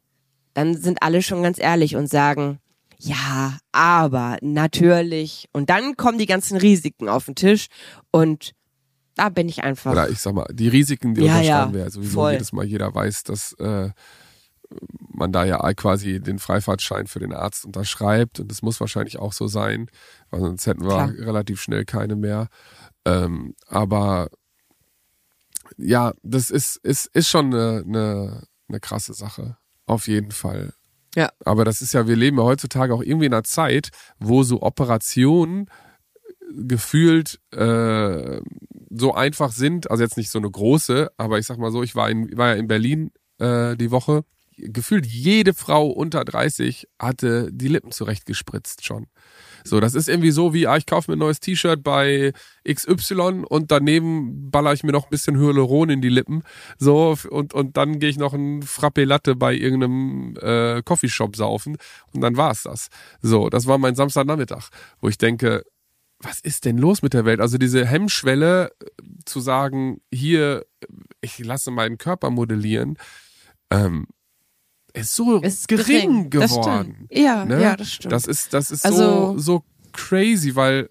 dann 0.54 0.76
sind 0.76 1.02
alle 1.02 1.22
schon 1.22 1.40
ganz 1.40 1.60
ehrlich 1.60 1.94
und 1.94 2.08
sagen, 2.08 2.58
ja, 2.98 3.58
aber 3.70 4.38
natürlich. 4.40 5.48
Und 5.52 5.70
dann 5.70 5.96
kommen 5.96 6.18
die 6.18 6.26
ganzen 6.26 6.56
Risiken 6.56 7.08
auf 7.08 7.26
den 7.26 7.36
Tisch 7.36 7.68
und 8.10 8.54
da 9.14 9.28
bin 9.28 9.48
ich 9.48 9.62
einfach. 9.62 9.92
Oder 9.92 10.10
ich 10.10 10.18
sag 10.18 10.34
mal, 10.34 10.48
die 10.52 10.66
Risiken, 10.66 11.14
die 11.14 11.22
ja, 11.22 11.36
unterschreiben 11.36 11.74
ja, 11.74 11.84
wir 11.84 11.90
sowieso 11.92 12.20
voll. 12.20 12.32
jedes 12.32 12.52
Mal. 12.52 12.64
Jeder 12.64 12.92
weiß, 12.92 13.22
dass 13.22 13.52
äh, 13.60 13.90
man 15.12 15.30
da 15.30 15.44
ja 15.44 15.72
quasi 15.74 16.18
den 16.18 16.40
Freifahrtschein 16.40 17.06
für 17.06 17.20
den 17.20 17.32
Arzt 17.32 17.64
unterschreibt 17.64 18.40
und 18.40 18.50
das 18.50 18.62
muss 18.62 18.80
wahrscheinlich 18.80 19.20
auch 19.20 19.32
so 19.32 19.46
sein, 19.46 19.86
weil 20.30 20.40
sonst 20.40 20.66
hätten 20.66 20.82
wir 20.82 20.88
Klar. 20.88 21.12
relativ 21.18 21.60
schnell 21.60 21.84
keine 21.84 22.16
mehr. 22.16 22.48
Ähm, 23.04 23.54
aber 23.68 24.28
ja, 25.76 26.12
das 26.22 26.50
ist, 26.50 26.76
ist, 26.82 27.06
ist 27.14 27.28
schon 27.28 27.46
eine, 27.46 27.84
eine, 27.86 28.46
eine 28.68 28.80
krasse 28.80 29.14
Sache. 29.14 29.56
Auf 29.86 30.08
jeden 30.08 30.30
Fall. 30.30 30.72
Ja. 31.14 31.30
Aber 31.44 31.64
das 31.64 31.80
ist 31.80 31.94
ja, 31.94 32.06
wir 32.06 32.16
leben 32.16 32.38
ja 32.38 32.44
heutzutage 32.44 32.94
auch 32.94 33.02
irgendwie 33.02 33.26
in 33.26 33.34
einer 33.34 33.44
Zeit, 33.44 33.90
wo 34.18 34.42
so 34.42 34.62
Operationen 34.62 35.70
gefühlt 36.52 37.40
äh, 37.52 38.40
so 38.90 39.14
einfach 39.14 39.52
sind, 39.52 39.90
also 39.90 40.02
jetzt 40.02 40.16
nicht 40.16 40.30
so 40.30 40.38
eine 40.38 40.50
große, 40.50 41.10
aber 41.16 41.38
ich 41.38 41.46
sag 41.46 41.58
mal 41.58 41.72
so, 41.72 41.82
ich 41.82 41.94
war, 41.94 42.10
in, 42.10 42.36
war 42.36 42.48
ja 42.48 42.54
in 42.54 42.68
Berlin 42.68 43.10
äh, 43.38 43.76
die 43.76 43.90
Woche. 43.90 44.24
Gefühlt 44.56 45.06
jede 45.06 45.52
Frau 45.52 45.88
unter 45.88 46.24
30 46.24 46.86
hatte 46.98 47.50
die 47.52 47.68
Lippen 47.68 47.90
zurechtgespritzt 47.90 48.84
schon. 48.84 49.06
So, 49.64 49.80
das 49.80 49.94
ist 49.94 50.08
irgendwie 50.08 50.30
so 50.30 50.52
wie, 50.52 50.66
ah, 50.66 50.76
ich 50.76 50.86
kaufe 50.86 51.10
mir 51.10 51.16
ein 51.16 51.20
neues 51.20 51.40
T-Shirt 51.40 51.82
bei 51.82 52.32
XY 52.68 53.44
und 53.48 53.70
daneben 53.70 54.50
baller 54.50 54.74
ich 54.74 54.84
mir 54.84 54.92
noch 54.92 55.04
ein 55.04 55.10
bisschen 55.10 55.38
Hyaluron 55.38 55.88
in 55.88 56.02
die 56.02 56.10
Lippen. 56.10 56.42
So, 56.78 57.16
und, 57.30 57.54
und 57.54 57.76
dann 57.76 57.98
gehe 57.98 58.10
ich 58.10 58.18
noch 58.18 58.34
ein 58.34 58.62
Frappe 58.62 59.04
Latte 59.04 59.34
bei 59.36 59.54
irgendeinem 59.54 60.36
äh, 60.40 60.82
Coffeeshop 60.82 61.34
saufen 61.36 61.78
und 62.12 62.20
dann 62.20 62.36
war's 62.36 62.64
das. 62.64 62.88
So, 63.22 63.48
das 63.48 63.66
war 63.66 63.78
mein 63.78 63.94
Samstagnachmittag, 63.94 64.68
wo 65.00 65.08
ich 65.08 65.16
denke, 65.16 65.64
was 66.20 66.40
ist 66.40 66.64
denn 66.64 66.78
los 66.78 67.02
mit 67.02 67.14
der 67.14 67.24
Welt? 67.24 67.40
Also 67.40 67.58
diese 67.58 67.86
Hemmschwelle 67.86 68.66
äh, 68.68 69.02
zu 69.24 69.40
sagen, 69.40 70.00
hier, 70.12 70.66
ich 71.20 71.38
lasse 71.38 71.70
meinen 71.70 71.98
Körper 71.98 72.30
modellieren, 72.30 72.98
ähm, 73.70 74.06
ist 74.94 75.14
so 75.14 75.40
ist 75.40 75.68
gering, 75.68 76.30
gering 76.30 76.30
geworden. 76.30 77.08
Ja, 77.10 77.44
ne? 77.44 77.60
ja, 77.60 77.76
das 77.76 77.92
stimmt. 77.92 78.12
Das 78.12 78.26
ist, 78.26 78.54
das 78.54 78.70
ist 78.70 78.84
also, 78.84 79.32
so, 79.32 79.38
so 79.38 79.64
crazy, 79.92 80.54
weil 80.54 80.88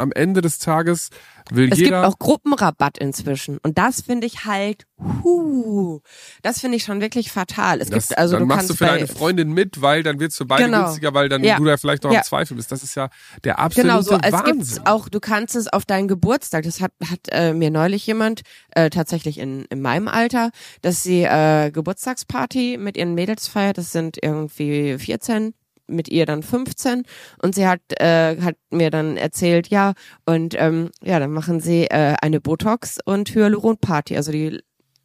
am 0.00 0.12
Ende 0.12 0.40
des 0.40 0.58
Tages 0.58 1.10
will 1.50 1.70
es 1.72 1.78
jeder. 1.78 1.98
Es 1.98 2.02
gibt 2.02 2.14
auch 2.14 2.18
Gruppenrabatt 2.18 2.98
inzwischen. 2.98 3.58
Und 3.58 3.78
das 3.78 4.02
finde 4.02 4.26
ich 4.26 4.44
halt, 4.44 4.86
huh, 5.22 6.00
das 6.42 6.60
finde 6.60 6.76
ich 6.76 6.84
schon 6.84 7.00
wirklich 7.00 7.30
fatal. 7.30 7.80
Es 7.80 7.90
das, 7.90 8.08
gibt 8.08 8.18
also 8.18 8.34
dann 8.36 8.48
du 8.48 8.54
machst 8.54 8.70
du 8.70 8.74
für 8.74 8.86
deine 8.86 9.06
Freundin 9.06 9.52
mit, 9.52 9.80
weil 9.80 10.02
dann 10.02 10.20
wird's 10.20 10.36
für 10.36 10.44
beide 10.44 10.64
genau. 10.64 10.84
günstiger, 10.84 11.14
weil 11.14 11.28
dann 11.28 11.44
ja. 11.44 11.56
du 11.56 11.64
da 11.64 11.76
vielleicht 11.76 12.04
noch 12.04 12.12
ja. 12.12 12.18
im 12.18 12.24
Zweifel 12.24 12.56
bist. 12.56 12.72
Das 12.72 12.82
ist 12.82 12.94
ja 12.94 13.10
der 13.44 13.58
absolute 13.58 13.88
genau 13.88 14.02
so. 14.02 14.18
Es 14.22 14.32
Wahnsinn. 14.32 14.76
gibt 14.76 14.86
auch, 14.86 15.08
du 15.08 15.20
kannst 15.20 15.56
es 15.56 15.68
auf 15.68 15.84
deinen 15.84 16.08
Geburtstag. 16.08 16.64
Das 16.64 16.80
hat, 16.80 16.92
hat 17.08 17.20
äh, 17.30 17.52
mir 17.52 17.70
neulich 17.70 18.06
jemand, 18.06 18.42
äh, 18.70 18.90
tatsächlich 18.90 19.38
in, 19.38 19.64
in 19.66 19.80
meinem 19.80 20.08
Alter, 20.08 20.50
dass 20.82 21.02
sie 21.02 21.22
äh, 21.22 21.70
Geburtstagsparty 21.70 22.76
mit 22.78 22.96
ihren 22.96 23.14
Mädels 23.14 23.48
feiert. 23.48 23.78
Das 23.78 23.92
sind 23.92 24.18
irgendwie 24.22 24.98
14 24.98 25.54
mit 25.90 26.08
ihr 26.08 26.26
dann 26.26 26.42
15 26.42 27.04
und 27.42 27.54
sie 27.54 27.66
hat, 27.66 27.80
äh, 28.00 28.40
hat 28.40 28.56
mir 28.70 28.90
dann 28.90 29.16
erzählt, 29.16 29.68
ja, 29.68 29.92
und 30.26 30.54
ähm, 30.58 30.90
ja, 31.02 31.18
dann 31.18 31.32
machen 31.32 31.60
sie 31.60 31.84
äh, 31.84 32.14
eine 32.20 32.40
Botox 32.40 32.98
und 33.04 33.34
Hyaluron-Party. 33.34 34.16
Also 34.16 34.32
die 34.32 34.60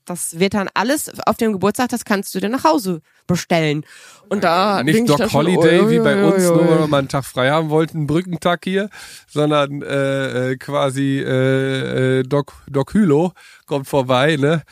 das 0.06 0.40
wird 0.40 0.54
dann 0.54 0.70
alles 0.74 1.12
auf 1.26 1.38
dem 1.38 1.54
Geburtstag, 1.54 1.90
das 1.90 2.06
kannst 2.06 2.34
du 2.36 2.40
dir 2.40 2.50
nach 2.50 2.64
Hause 2.64 3.02
bestellen. 3.28 3.86
Und 4.30 4.44
da 4.44 4.84
nicht 4.84 5.10
Doc 5.10 5.34
Holiday 5.34 5.80
schon, 5.80 5.88
oh, 5.88 5.90
wie 5.90 6.00
bei 6.00 6.24
uns, 6.24 6.46
oh, 6.46 6.52
oh, 6.52 6.56
nur 6.56 6.70
weil 6.70 6.80
wir 6.80 6.88
mal 6.88 7.00
einen 7.00 7.10
Tag 7.10 7.26
frei 7.26 7.50
haben 7.50 7.70
wollten, 7.70 7.98
einen 7.98 8.08
Brückentag 8.08 8.62
hier, 8.64 8.90
sondern 9.28 9.82
äh, 9.82 10.52
äh, 10.52 10.58
quasi 10.58 11.20
äh, 11.20 12.20
äh, 12.20 12.24
Doc 12.24 12.54
Doc 12.70 12.94
Hylo 12.94 13.32
kommt 13.66 13.88
vorbei, 13.88 14.38
ne? 14.38 14.64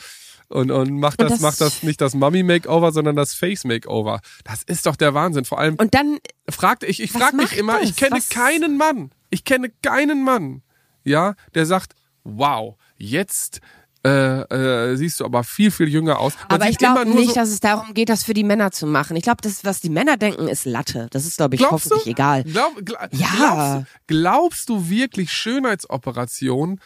Und, 0.53 0.69
und 0.69 0.99
macht 0.99 1.19
das, 1.19 1.25
und 1.25 1.31
das 1.31 1.41
macht 1.41 1.61
das 1.61 1.81
nicht 1.81 1.99
das 1.99 2.13
Mummy 2.13 2.43
Makeover, 2.43 2.91
sondern 2.91 3.15
das 3.15 3.33
Face 3.33 3.63
Makeover. 3.63 4.21
Das 4.43 4.61
ist 4.61 4.85
doch 4.85 4.95
der 4.95 5.15
Wahnsinn. 5.15 5.45
Vor 5.45 5.59
allem. 5.59 5.75
Und 5.75 5.95
dann 5.95 6.19
fragte 6.47 6.85
ich, 6.85 7.01
ich 7.01 7.11
frag 7.11 7.33
mich 7.33 7.57
immer, 7.57 7.79
das? 7.79 7.89
ich 7.89 7.95
kenne 7.95 8.17
was? 8.17 8.29
keinen 8.29 8.77
Mann, 8.77 9.09
ich 9.31 9.45
kenne 9.45 9.71
keinen 9.81 10.23
Mann, 10.23 10.61
ja, 11.03 11.33
der 11.55 11.65
sagt, 11.65 11.95
wow, 12.23 12.75
jetzt 12.97 13.61
äh, 14.05 14.41
äh, 14.41 14.95
siehst 14.95 15.21
du 15.21 15.25
aber 15.25 15.43
viel, 15.43 15.71
viel 15.71 15.87
jünger 15.87 16.19
aus. 16.19 16.33
Man 16.35 16.61
aber 16.61 16.69
ich 16.69 16.77
glaube 16.77 17.07
nicht, 17.07 17.29
so 17.29 17.33
dass 17.33 17.49
es 17.49 17.59
darum 17.59 17.95
geht, 17.95 18.09
das 18.09 18.23
für 18.23 18.35
die 18.35 18.43
Männer 18.43 18.71
zu 18.71 18.85
machen. 18.85 19.15
Ich 19.15 19.23
glaube, 19.23 19.41
das, 19.41 19.65
was 19.65 19.81
die 19.81 19.89
Männer 19.89 20.17
denken, 20.17 20.47
ist 20.47 20.65
Latte. 20.65 21.07
Das 21.09 21.25
ist, 21.25 21.37
glaube 21.37 21.55
ich, 21.55 21.61
glaubst 21.61 21.85
hoffentlich 21.85 22.03
du? 22.03 22.09
egal. 22.11 22.43
Glaub, 22.43 22.85
glaub, 22.85 23.07
ja. 23.11 23.27
Glaubst, 23.37 23.87
glaubst 24.05 24.69
du 24.69 24.87
wirklich, 24.87 25.31
Schönheitsoperationen 25.31 26.79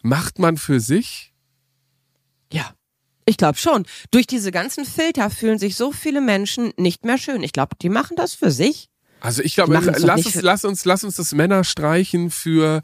macht 0.00 0.38
man 0.38 0.56
für 0.56 0.80
sich? 0.80 1.27
Ja. 2.52 2.72
Ich 3.24 3.36
glaube 3.36 3.58
schon. 3.58 3.84
Durch 4.10 4.26
diese 4.26 4.50
ganzen 4.50 4.84
Filter 4.86 5.28
fühlen 5.28 5.58
sich 5.58 5.76
so 5.76 5.92
viele 5.92 6.20
Menschen 6.20 6.72
nicht 6.76 7.04
mehr 7.04 7.18
schön. 7.18 7.42
Ich 7.42 7.52
glaube, 7.52 7.76
die 7.80 7.90
machen 7.90 8.16
das 8.16 8.34
für 8.34 8.50
sich. 8.50 8.88
Also 9.20 9.42
ich 9.42 9.54
glaube, 9.54 9.74
lass 9.74 9.86
uns, 10.24 10.40
lass 10.42 10.64
uns, 10.64 10.84
lass 10.84 11.04
uns 11.04 11.16
das 11.16 11.32
Männer 11.32 11.64
streichen 11.64 12.30
für 12.30 12.82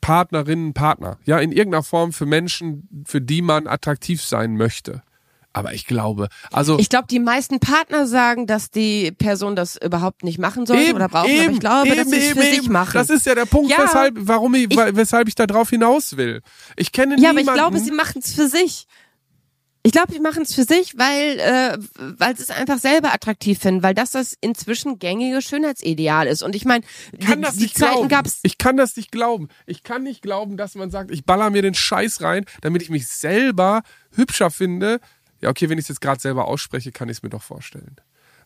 Partnerinnen, 0.00 0.74
Partner. 0.74 1.18
Ja, 1.24 1.38
in 1.38 1.50
irgendeiner 1.50 1.82
Form 1.82 2.12
für 2.12 2.26
Menschen, 2.26 3.04
für 3.06 3.20
die 3.20 3.42
man 3.42 3.66
attraktiv 3.66 4.22
sein 4.22 4.56
möchte. 4.56 5.02
Aber 5.52 5.74
ich 5.74 5.86
glaube, 5.86 6.28
also. 6.50 6.78
Ich 6.78 6.88
glaube, 6.88 7.06
die 7.10 7.18
meisten 7.18 7.60
Partner 7.60 8.06
sagen, 8.06 8.46
dass 8.46 8.70
die 8.70 9.12
Person 9.12 9.54
das 9.54 9.76
überhaupt 9.76 10.24
nicht 10.24 10.38
machen 10.38 10.66
sollte 10.66 10.84
eben, 10.84 10.96
oder 10.96 11.08
brauchen. 11.08 11.30
Eben, 11.30 11.44
aber 11.44 11.52
ich 11.52 11.60
glaube, 11.60 11.88
eben, 11.88 11.96
dass 11.96 12.10
sie 12.10 12.16
es 12.16 12.32
für 12.32 12.42
sich 12.42 12.68
machen. 12.68 12.94
Das 12.94 13.10
ist 13.10 13.26
ja 13.26 13.34
der 13.34 13.46
Punkt, 13.46 13.70
ja, 13.70 13.78
weshalb, 13.82 14.14
warum 14.18 14.54
ich, 14.54 14.70
ich, 14.70 14.76
weshalb 14.76 15.28
ich 15.28 15.34
da 15.34 15.46
drauf 15.46 15.70
hinaus 15.70 16.16
will. 16.16 16.40
Ich 16.76 16.92
kenne 16.92 17.16
ja, 17.16 17.32
niemanden. 17.32 17.46
Ja, 17.46 17.52
aber 17.52 17.76
ich 17.76 17.80
glaube, 17.80 17.80
sie 17.80 17.90
machen 17.90 18.22
es 18.24 18.32
für 18.34 18.48
sich. 18.48 18.86
Ich 19.84 19.90
glaube, 19.90 20.12
die 20.12 20.20
machen 20.20 20.44
es 20.44 20.54
für 20.54 20.62
sich, 20.62 20.96
weil 20.96 21.40
äh, 21.40 21.76
weil 21.98 22.36
sie 22.36 22.44
es 22.44 22.50
einfach 22.50 22.78
selber 22.78 23.12
attraktiv 23.12 23.58
finden, 23.58 23.82
weil 23.82 23.94
das 23.94 24.12
das 24.12 24.36
inzwischen 24.40 25.00
gängige 25.00 25.42
Schönheitsideal 25.42 26.28
ist. 26.28 26.44
Und 26.44 26.54
ich 26.54 26.64
meine, 26.64 26.84
die, 27.12 27.26
die 27.26 27.72
Zeiten 27.72 27.74
glauben. 27.74 28.08
gab's. 28.08 28.38
Ich 28.44 28.58
kann 28.58 28.76
das 28.76 28.96
nicht 28.96 29.10
glauben. 29.10 29.48
Ich 29.66 29.82
kann 29.82 30.04
nicht 30.04 30.22
glauben, 30.22 30.56
dass 30.56 30.76
man 30.76 30.92
sagt, 30.92 31.10
ich 31.10 31.24
baller 31.24 31.50
mir 31.50 31.62
den 31.62 31.74
Scheiß 31.74 32.20
rein, 32.20 32.44
damit 32.60 32.82
ich 32.82 32.90
mich 32.90 33.08
selber 33.08 33.82
hübscher 34.12 34.52
finde. 34.52 35.00
Ja, 35.42 35.50
okay, 35.50 35.68
wenn 35.68 35.78
ich 35.78 35.84
es 35.84 35.88
jetzt 35.88 36.00
gerade 36.00 36.20
selber 36.20 36.46
ausspreche, 36.46 36.92
kann 36.92 37.08
ich 37.08 37.18
es 37.18 37.22
mir 37.22 37.30
doch 37.30 37.42
vorstellen. 37.42 37.96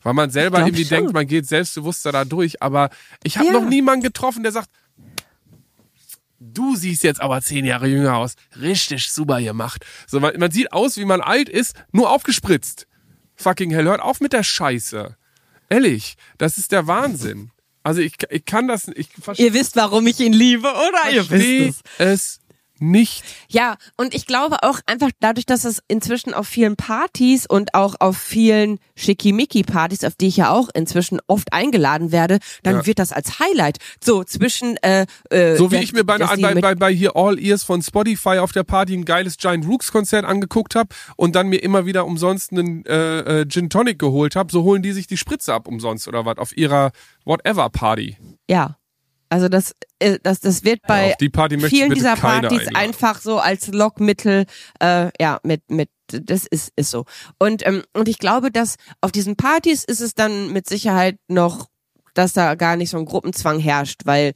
Weil 0.02 0.14
man 0.14 0.30
selber 0.30 0.60
irgendwie 0.60 0.84
schon. 0.84 0.98
denkt, 0.98 1.12
man 1.12 1.26
geht 1.26 1.46
selbstbewusster 1.46 2.12
da 2.12 2.24
durch. 2.24 2.62
Aber 2.62 2.90
ich 3.22 3.38
habe 3.38 3.48
ja. 3.48 3.52
noch 3.52 3.68
niemanden 3.68 4.02
getroffen, 4.02 4.42
der 4.42 4.52
sagt, 4.52 4.70
du 6.38 6.76
siehst 6.76 7.02
jetzt 7.02 7.20
aber 7.20 7.42
zehn 7.42 7.64
Jahre 7.64 7.86
jünger 7.86 8.16
aus. 8.16 8.34
Richtig 8.60 9.10
super 9.10 9.40
gemacht. 9.40 9.84
So, 10.06 10.20
man, 10.20 10.38
man 10.38 10.50
sieht 10.50 10.72
aus, 10.72 10.96
wie 10.96 11.04
man 11.04 11.20
alt 11.20 11.48
ist, 11.48 11.74
nur 11.92 12.10
aufgespritzt. 12.10 12.86
Fucking 13.34 13.70
hell, 13.70 13.84
hört 13.84 14.00
auf 14.00 14.20
mit 14.20 14.32
der 14.32 14.42
Scheiße. 14.42 15.16
Ehrlich, 15.68 16.16
das 16.38 16.56
ist 16.58 16.72
der 16.72 16.86
Wahnsinn. 16.86 17.50
Also 17.82 18.00
ich, 18.00 18.14
ich 18.30 18.44
kann 18.44 18.68
das, 18.68 18.88
ich 18.88 19.10
Ihr 19.36 19.54
wisst, 19.54 19.76
warum 19.76 20.06
ich 20.06 20.18
ihn 20.20 20.32
liebe, 20.32 20.68
oder? 20.68 21.10
Ihr 21.12 21.30
wisst 21.30 21.82
es. 21.98 22.38
es 22.38 22.40
nicht. 22.78 23.24
Ja, 23.48 23.76
und 23.96 24.14
ich 24.14 24.26
glaube 24.26 24.62
auch 24.62 24.80
einfach 24.86 25.10
dadurch, 25.20 25.46
dass 25.46 25.64
es 25.64 25.82
inzwischen 25.88 26.34
auf 26.34 26.46
vielen 26.46 26.76
Partys 26.76 27.46
und 27.46 27.74
auch 27.74 27.94
auf 28.00 28.16
vielen 28.16 28.78
Schickimicki-Partys, 28.96 30.04
auf 30.04 30.14
die 30.14 30.28
ich 30.28 30.36
ja 30.36 30.50
auch 30.50 30.68
inzwischen 30.74 31.20
oft 31.26 31.52
eingeladen 31.52 32.12
werde, 32.12 32.38
dann 32.62 32.76
ja. 32.76 32.86
wird 32.86 32.98
das 32.98 33.12
als 33.12 33.38
Highlight 33.38 33.78
so 34.02 34.24
zwischen 34.24 34.76
äh, 34.78 35.06
äh 35.30 35.56
so 35.56 35.70
wie 35.72 35.76
ich 35.76 35.92
mir 35.92 36.04
bei, 36.04 36.18
bei, 36.18 36.54
bei, 36.54 36.74
bei 36.74 36.92
hier 36.92 37.16
All 37.16 37.38
Ears 37.38 37.64
von 37.64 37.82
Spotify 37.82 38.38
auf 38.38 38.52
der 38.52 38.64
Party 38.64 38.94
ein 38.94 39.04
geiles 39.04 39.36
Giant 39.36 39.66
Rooks 39.66 39.92
Konzert 39.92 40.24
angeguckt 40.24 40.74
habe 40.74 40.88
und 41.16 41.34
dann 41.34 41.48
mir 41.48 41.62
immer 41.62 41.86
wieder 41.86 42.06
umsonst 42.06 42.52
einen 42.52 42.84
äh, 42.86 43.40
äh, 43.40 43.48
Gin 43.48 43.70
Tonic 43.70 43.98
geholt 43.98 44.36
habe, 44.36 44.52
so 44.52 44.62
holen 44.62 44.82
die 44.82 44.92
sich 44.92 45.06
die 45.06 45.16
Spritze 45.16 45.54
ab 45.54 45.68
umsonst 45.68 46.08
oder 46.08 46.24
was 46.24 46.38
auf 46.38 46.56
ihrer 46.56 46.92
whatever 47.24 47.70
Party. 47.70 48.16
Ja. 48.48 48.76
Also 49.28 49.48
das, 49.48 49.74
äh, 49.98 50.18
das, 50.22 50.40
das 50.40 50.64
wird 50.64 50.82
bei 50.86 51.16
ja, 51.20 51.68
vielen 51.68 51.92
dieser 51.92 52.16
Partys 52.16 52.68
einladen. 52.68 52.76
einfach 52.76 53.20
so 53.20 53.38
als 53.38 53.68
Lockmittel, 53.68 54.46
äh, 54.80 55.10
ja, 55.20 55.40
mit, 55.42 55.68
mit, 55.70 55.90
das 56.08 56.46
ist, 56.46 56.72
ist 56.76 56.90
so. 56.90 57.04
Und, 57.38 57.66
ähm, 57.66 57.82
und 57.92 58.08
ich 58.08 58.18
glaube, 58.18 58.50
dass 58.50 58.76
auf 59.00 59.10
diesen 59.12 59.36
Partys 59.36 59.84
ist 59.84 60.00
es 60.00 60.14
dann 60.14 60.52
mit 60.52 60.68
Sicherheit 60.68 61.18
noch, 61.28 61.68
dass 62.14 62.32
da 62.32 62.54
gar 62.54 62.76
nicht 62.76 62.90
so 62.90 62.98
ein 62.98 63.04
Gruppenzwang 63.04 63.58
herrscht, 63.58 64.02
weil, 64.04 64.32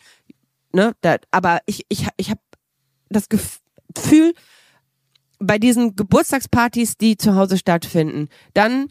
ne, 0.72 0.94
da, 1.00 1.16
aber 1.30 1.60
ich, 1.66 1.86
ich, 1.88 2.06
ich 2.16 2.30
habe 2.30 2.40
das 3.08 3.28
Gefühl, 3.28 4.34
bei 5.38 5.58
diesen 5.58 5.96
Geburtstagspartys, 5.96 6.96
die 6.96 7.16
zu 7.16 7.34
Hause 7.34 7.56
stattfinden, 7.56 8.28
dann 8.54 8.88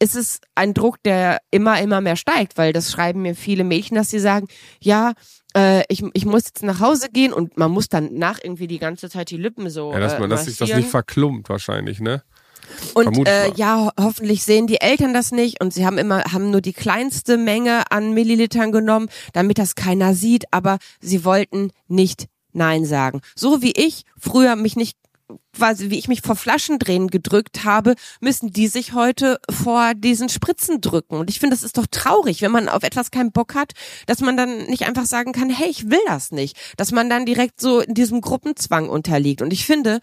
ist 0.00 0.14
es 0.14 0.40
ein 0.54 0.74
Druck, 0.74 1.02
der 1.02 1.38
immer, 1.50 1.80
immer 1.80 2.00
mehr 2.00 2.16
steigt, 2.16 2.56
weil 2.56 2.72
das 2.72 2.90
schreiben 2.90 3.22
mir 3.22 3.34
viele 3.34 3.64
Mädchen, 3.64 3.96
dass 3.96 4.10
sie 4.10 4.20
sagen, 4.20 4.48
ja, 4.80 5.12
äh, 5.56 5.82
ich, 5.88 6.04
ich 6.12 6.24
muss 6.24 6.44
jetzt 6.46 6.62
nach 6.62 6.80
Hause 6.80 7.08
gehen 7.12 7.32
und 7.32 7.56
man 7.56 7.70
muss 7.70 7.88
dann 7.88 8.14
nach 8.14 8.38
irgendwie 8.42 8.66
die 8.66 8.78
ganze 8.78 9.10
Zeit 9.10 9.30
die 9.30 9.36
Lippen 9.36 9.70
so. 9.70 9.92
Ja, 9.92 10.00
dass 10.00 10.18
man, 10.18 10.30
äh, 10.30 10.34
dass 10.34 10.44
sich 10.44 10.56
das 10.56 10.72
nicht 10.72 10.88
verklumpt 10.88 11.48
wahrscheinlich, 11.48 12.00
ne? 12.00 12.22
Und 12.94 13.26
äh, 13.26 13.50
ja, 13.54 13.86
ho 13.86 13.90
hoffentlich 13.98 14.44
sehen 14.44 14.66
die 14.66 14.80
Eltern 14.80 15.14
das 15.14 15.32
nicht 15.32 15.60
und 15.62 15.72
sie 15.72 15.86
haben 15.86 15.96
immer 15.96 16.22
haben 16.24 16.50
nur 16.50 16.60
die 16.60 16.74
kleinste 16.74 17.38
Menge 17.38 17.90
an 17.90 18.12
Millilitern 18.12 18.72
genommen, 18.72 19.08
damit 19.32 19.58
das 19.58 19.74
keiner 19.74 20.14
sieht, 20.14 20.44
aber 20.52 20.78
sie 21.00 21.24
wollten 21.24 21.72
nicht 21.86 22.26
Nein 22.52 22.84
sagen. 22.84 23.20
So 23.34 23.62
wie 23.62 23.72
ich 23.72 24.04
früher 24.18 24.56
mich 24.56 24.76
nicht 24.76 24.98
quasi 25.54 25.90
wie 25.90 25.98
ich 25.98 26.08
mich 26.08 26.22
vor 26.22 26.36
Flaschendrehen 26.36 27.08
gedrückt 27.08 27.64
habe, 27.64 27.94
müssen 28.20 28.52
die 28.52 28.68
sich 28.68 28.92
heute 28.92 29.38
vor 29.50 29.94
diesen 29.94 30.28
Spritzen 30.28 30.80
drücken. 30.80 31.16
Und 31.16 31.30
ich 31.30 31.40
finde, 31.40 31.54
das 31.54 31.62
ist 31.62 31.78
doch 31.78 31.86
traurig, 31.90 32.42
wenn 32.42 32.52
man 32.52 32.68
auf 32.68 32.82
etwas 32.82 33.10
keinen 33.10 33.32
Bock 33.32 33.54
hat, 33.54 33.72
dass 34.06 34.20
man 34.20 34.36
dann 34.36 34.66
nicht 34.66 34.86
einfach 34.86 35.06
sagen 35.06 35.32
kann, 35.32 35.50
hey, 35.50 35.68
ich 35.68 35.90
will 35.90 36.00
das 36.06 36.30
nicht. 36.30 36.56
Dass 36.76 36.92
man 36.92 37.10
dann 37.10 37.26
direkt 37.26 37.60
so 37.60 37.80
in 37.80 37.94
diesem 37.94 38.20
Gruppenzwang 38.20 38.88
unterliegt. 38.88 39.42
Und 39.42 39.52
ich 39.52 39.66
finde, 39.66 40.00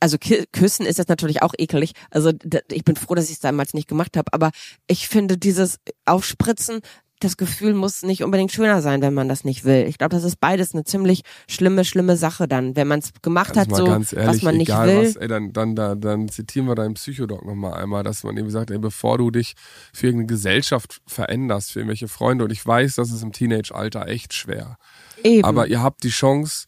also 0.00 0.16
küssen 0.52 0.86
ist 0.86 0.98
jetzt 0.98 1.08
natürlich 1.08 1.42
auch 1.42 1.54
ekelig. 1.56 1.92
Also 2.10 2.32
ich 2.72 2.84
bin 2.84 2.96
froh, 2.96 3.14
dass 3.14 3.26
ich 3.26 3.34
es 3.34 3.40
damals 3.40 3.74
nicht 3.74 3.88
gemacht 3.88 4.16
habe. 4.16 4.32
Aber 4.32 4.50
ich 4.86 5.08
finde 5.08 5.36
dieses 5.36 5.78
Aufspritzen, 6.06 6.80
das 7.20 7.36
Gefühl 7.36 7.74
muss 7.74 8.02
nicht 8.02 8.24
unbedingt 8.24 8.50
schöner 8.50 8.80
sein, 8.80 9.02
wenn 9.02 9.14
man 9.14 9.28
das 9.28 9.44
nicht 9.44 9.64
will. 9.64 9.84
Ich 9.86 9.98
glaube, 9.98 10.16
das 10.16 10.24
ist 10.24 10.40
beides 10.40 10.74
eine 10.74 10.84
ziemlich 10.84 11.20
schlimme, 11.48 11.84
schlimme 11.84 12.16
Sache 12.16 12.48
dann, 12.48 12.76
wenn 12.76 12.88
man 12.88 13.00
es 13.00 13.12
gemacht 13.22 13.56
also 13.56 13.60
hat, 13.92 14.06
so 14.06 14.16
ehrlich, 14.16 14.28
was 14.28 14.42
man 14.42 14.56
nicht 14.56 14.70
will. 14.70 15.06
Was, 15.06 15.16
ey, 15.16 15.28
dann, 15.28 15.52
dann, 15.52 15.76
dann, 15.76 16.00
dann 16.00 16.28
zitieren 16.28 16.66
wir 16.66 16.74
deinen 16.74 16.94
Psychodoc 16.94 17.44
nochmal 17.44 17.74
einmal, 17.74 18.02
dass 18.02 18.24
man 18.24 18.36
eben 18.36 18.50
sagt, 18.50 18.70
ey, 18.70 18.78
bevor 18.78 19.18
du 19.18 19.30
dich 19.30 19.54
für 19.92 20.06
irgendeine 20.06 20.28
Gesellschaft 20.28 21.02
veränderst, 21.06 21.72
für 21.72 21.80
irgendwelche 21.80 22.08
Freunde, 22.08 22.44
und 22.44 22.52
ich 22.52 22.66
weiß, 22.66 22.94
das 22.94 23.12
ist 23.12 23.22
im 23.22 23.32
Teenage-Alter 23.32 24.08
echt 24.08 24.32
schwer. 24.32 24.78
Eben. 25.22 25.44
Aber 25.44 25.66
ihr 25.66 25.82
habt 25.82 26.02
die 26.02 26.08
Chance, 26.08 26.66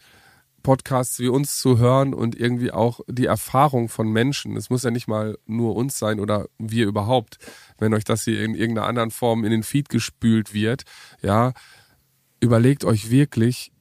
Podcasts 0.63 1.19
wie 1.19 1.29
uns 1.29 1.59
zu 1.59 1.79
hören 1.79 2.15
und 2.15 2.39
irgendwie 2.39 2.71
auch 2.71 3.01
die 3.09 3.27
Erfahrung 3.27 3.89
von 3.89 4.11
Menschen. 4.11 4.57
Es 4.57 4.71
muss 4.71 4.85
ja 4.85 4.91
nicht 4.91 5.09
mal 5.09 5.37
nur 5.47 5.75
uns 5.77 5.99
sein 5.99 6.21
oder 6.21 6.47
wir 6.59 6.87
überhaupt, 6.87 7.39
wenn 7.83 7.93
euch 7.95 8.05
das 8.05 8.25
hier 8.25 8.43
in 8.43 8.55
irgendeiner 8.55 8.87
anderen 8.87 9.11
Form 9.11 9.45
in 9.45 9.51
den 9.51 9.63
Feed 9.63 9.89
gespült 9.89 10.55
wird. 10.55 10.85
Ja, 11.21 11.53
überlegt 12.41 12.85
euch 12.85 13.11
wirklich, 13.11 13.73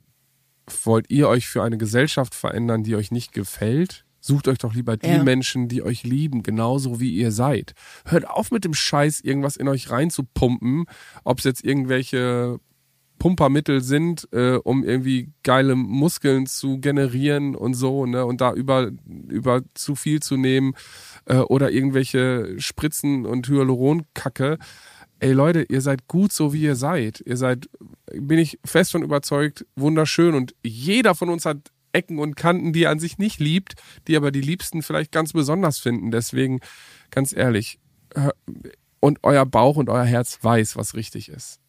wollt 0.84 1.10
ihr 1.10 1.30
euch 1.30 1.48
für 1.48 1.64
eine 1.64 1.78
Gesellschaft 1.78 2.36
verändern, 2.36 2.84
die 2.84 2.96
euch 2.96 3.12
nicht 3.12 3.32
gefällt? 3.32 4.06
Sucht 4.20 4.48
euch 4.48 4.60
doch 4.60 4.74
lieber 4.74 4.98
die 4.98 5.10
ja. 5.10 5.24
Menschen, 5.24 5.68
die 5.68 5.82
euch 5.82 6.04
lieben, 6.04 6.44
genauso 6.44 7.00
wie 7.00 7.16
ihr 7.16 7.32
seid. 7.32 7.74
Hört 8.06 8.30
auf 8.30 8.52
mit 8.52 8.66
dem 8.66 8.74
Scheiß, 8.74 9.22
irgendwas 9.22 9.56
in 9.56 9.68
euch 9.68 9.90
reinzupumpen, 9.90 10.86
ob 11.24 11.40
es 11.40 11.46
jetzt 11.46 11.64
irgendwelche 11.64 12.60
Pumpermittel 13.22 13.82
sind, 13.82 14.28
äh, 14.32 14.56
um 14.56 14.84
irgendwie 14.84 15.30
geile 15.44 15.76
Muskeln 15.76 16.48
zu 16.48 16.80
generieren 16.80 17.56
und 17.56 17.76
so, 17.76 18.08
ne? 18.08 18.26
Und 18.26 18.42
da 18.42 18.52
über, 18.52 18.92
über 19.28 19.62
zu 19.76 19.96
viel 19.96 20.22
zu 20.22 20.38
nehmen 20.38 20.74
äh, 21.26 21.38
oder 21.38 21.72
irgendwelche 21.72 22.60
Spritzen 22.60 23.26
und 23.26 23.48
Hyaluronkacke. 23.48 24.58
Ey 25.20 25.34
Leute, 25.34 25.64
ihr 25.70 25.82
seid 25.82 26.08
gut 26.08 26.32
so 26.34 26.54
wie 26.54 26.64
ihr 26.64 26.76
seid. 26.76 27.22
Ihr 27.26 27.38
seid, 27.38 27.70
bin 28.12 28.40
ich 28.40 28.60
fest 28.66 28.92
von 28.92 29.04
überzeugt, 29.04 29.66
wunderschön 29.76 30.34
und 30.34 30.56
jeder 30.64 31.16
von 31.16 31.30
uns 31.30 31.46
hat 31.46 31.72
Ecken 31.94 32.20
und 32.20 32.36
Kanten, 32.36 32.74
die 32.74 32.84
er 32.84 32.92
an 32.92 33.00
sich 33.00 33.18
nicht 33.18 33.40
liebt, 33.40 33.74
die 34.08 34.16
aber 34.16 34.32
die 34.32 34.42
Liebsten 34.42 34.82
vielleicht 34.82 35.12
ganz 35.12 35.34
besonders 35.34 35.78
finden. 35.78 36.10
Deswegen, 36.10 36.60
ganz 37.10 37.34
ehrlich, 37.34 37.80
und 39.00 39.20
euer 39.24 39.46
Bauch 39.46 39.78
und 39.78 39.90
euer 39.90 40.06
Herz 40.06 40.40
weiß, 40.42 40.76
was 40.76 40.96
richtig 40.96 41.30
ist. 41.30 41.60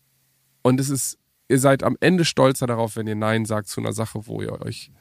Und 0.62 0.78
es 0.80 0.90
ist, 0.90 1.18
ihr 1.48 1.58
seid 1.58 1.82
am 1.82 1.96
Ende 2.00 2.24
stolzer 2.24 2.66
darauf, 2.66 2.96
wenn 2.96 3.06
ihr 3.06 3.16
Nein 3.16 3.44
sagt 3.44 3.68
zu 3.68 3.80
einer 3.80 3.92
Sache, 3.92 4.26
wo 4.26 4.42
ihr 4.42 4.60
euch 4.62 4.92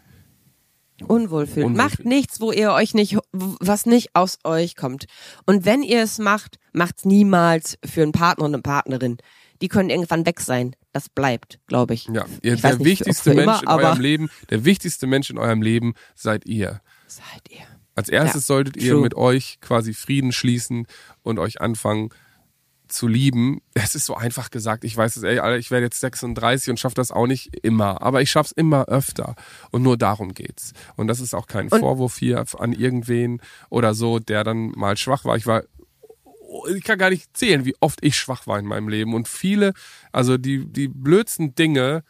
unwohl 1.04 1.48
fühlt. 1.48 1.68
Unwohl 1.68 1.84
macht 1.84 2.06
nichts, 2.06 2.40
wo 2.42 2.52
ihr 2.52 2.72
euch 2.72 2.94
nicht, 2.94 3.18
was 3.32 3.86
nicht 3.86 4.16
aus 4.16 4.40
euch 4.44 4.76
kommt. 4.76 5.06
Und 5.46 5.66
wenn 5.66 5.84
ihr 5.84 6.02
es 6.02 6.18
macht, 6.18 6.60
macht's 6.74 7.06
niemals 7.06 7.78
für 7.86 8.04
einen 8.04 8.12
Partner 8.12 8.46
und 8.46 8.54
eine 8.54 8.62
Partnerin. 8.62 9.18
Die 9.62 9.68
können 9.68 9.90
irgendwann 9.90 10.26
weg 10.26 10.40
sein. 10.40 10.76
Das 10.92 11.08
bleibt, 11.08 11.60
glaube 11.68 11.94
ich. 11.94 12.08
Ja, 12.08 12.26
ihr, 12.42 12.56
der 12.56 12.78
nicht, 12.78 12.86
wichtigste 12.86 13.34
Mensch 13.34 13.62
immer, 13.62 13.62
in 13.62 13.68
eurem 13.68 14.02
Leben, 14.02 14.30
der 14.50 14.66
wichtigste 14.66 15.08
Mensch 15.08 15.30
in 15.30 15.38
eurem 15.38 15.62
Leben 15.62 15.94
seid 16.16 16.46
ihr. 16.46 16.82
Seid 17.08 17.50
ihr. 17.50 17.66
Als 17.96 18.10
erstes 18.10 18.48
ja, 18.48 18.56
solltet 18.56 18.78
ihr 18.78 18.94
true. 18.94 19.02
mit 19.02 19.16
euch 19.16 19.60
quasi 19.62 19.94
Frieden 19.94 20.32
schließen 20.32 20.88
und 21.24 21.40
euch 21.40 21.62
anfangen 21.62 22.10
zu 22.92 23.08
lieben. 23.08 23.62
Es 23.74 23.96
ist 23.96 24.06
so 24.06 24.16
einfach 24.16 24.52
gesagt. 24.52 24.84
Ich 24.84 24.96
weiß 24.96 25.16
es, 25.16 25.24
ey, 25.24 25.58
ich 25.58 25.72
werde 25.72 25.86
jetzt 25.86 26.00
36 26.00 26.70
und 26.70 26.80
schaffe 26.80 26.96
das 26.96 27.12
auch 27.12 27.28
nicht 27.28 27.56
immer, 27.64 28.02
aber 28.02 28.22
ich 28.22 28.32
schaffe 28.32 28.48
es 28.48 28.52
immer 28.52 28.86
öfter. 28.86 29.36
Und 29.72 29.84
nur 29.84 29.98
darum 29.98 30.34
geht's. 30.34 30.74
Und 30.96 31.08
das 31.08 31.20
ist 31.20 31.34
auch 31.34 31.48
kein 31.48 31.70
und 31.70 31.80
Vorwurf 31.80 32.18
hier 32.18 32.46
an 32.60 32.74
irgendwen 32.74 33.42
oder 33.70 33.94
so, 33.94 34.20
der 34.20 34.44
dann 34.44 34.72
mal 34.76 34.98
schwach 34.98 35.26
war. 35.26 35.38
Ich 35.38 35.48
war 35.48 35.64
ich 36.76 36.84
kann 36.84 37.00
gar 37.00 37.10
nicht 37.10 37.36
zählen, 37.36 37.66
wie 37.66 37.76
oft 37.80 38.04
ich 38.04 38.18
schwach 38.18 38.46
war 38.46 38.60
in 38.60 38.66
meinem 38.66 38.90
Leben. 38.90 39.14
Und 39.14 39.28
viele, 39.28 39.74
also 40.12 40.38
die, 40.38 40.66
die 40.66 40.88
blödsten 40.90 41.56
Dinge, 41.56 42.04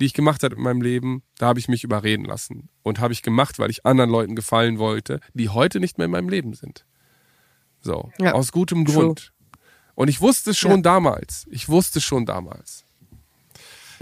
die 0.00 0.06
ich 0.06 0.14
gemacht 0.14 0.42
habe 0.42 0.56
in 0.56 0.62
meinem 0.62 0.80
Leben, 0.82 1.22
da 1.38 1.46
habe 1.46 1.58
ich 1.58 1.68
mich 1.68 1.84
überreden 1.84 2.24
lassen. 2.24 2.70
Und 2.82 3.00
habe 3.00 3.12
ich 3.12 3.22
gemacht, 3.22 3.58
weil 3.58 3.70
ich 3.70 3.84
anderen 3.84 4.10
Leuten 4.10 4.34
gefallen 4.34 4.78
wollte, 4.78 5.20
die 5.34 5.50
heute 5.50 5.78
nicht 5.78 5.98
mehr 5.98 6.06
in 6.06 6.10
meinem 6.10 6.28
Leben 6.28 6.54
sind. 6.54 6.86
So, 7.80 8.10
ja, 8.18 8.32
aus 8.32 8.52
gutem 8.52 8.84
Grund. 8.84 9.32
Und 9.94 10.08
ich 10.08 10.20
wusste 10.20 10.50
es 10.50 10.58
schon 10.58 10.76
ja. 10.76 10.82
damals. 10.82 11.46
Ich 11.50 11.68
wusste 11.68 11.98
es 11.98 12.04
schon 12.04 12.26
damals. 12.26 12.84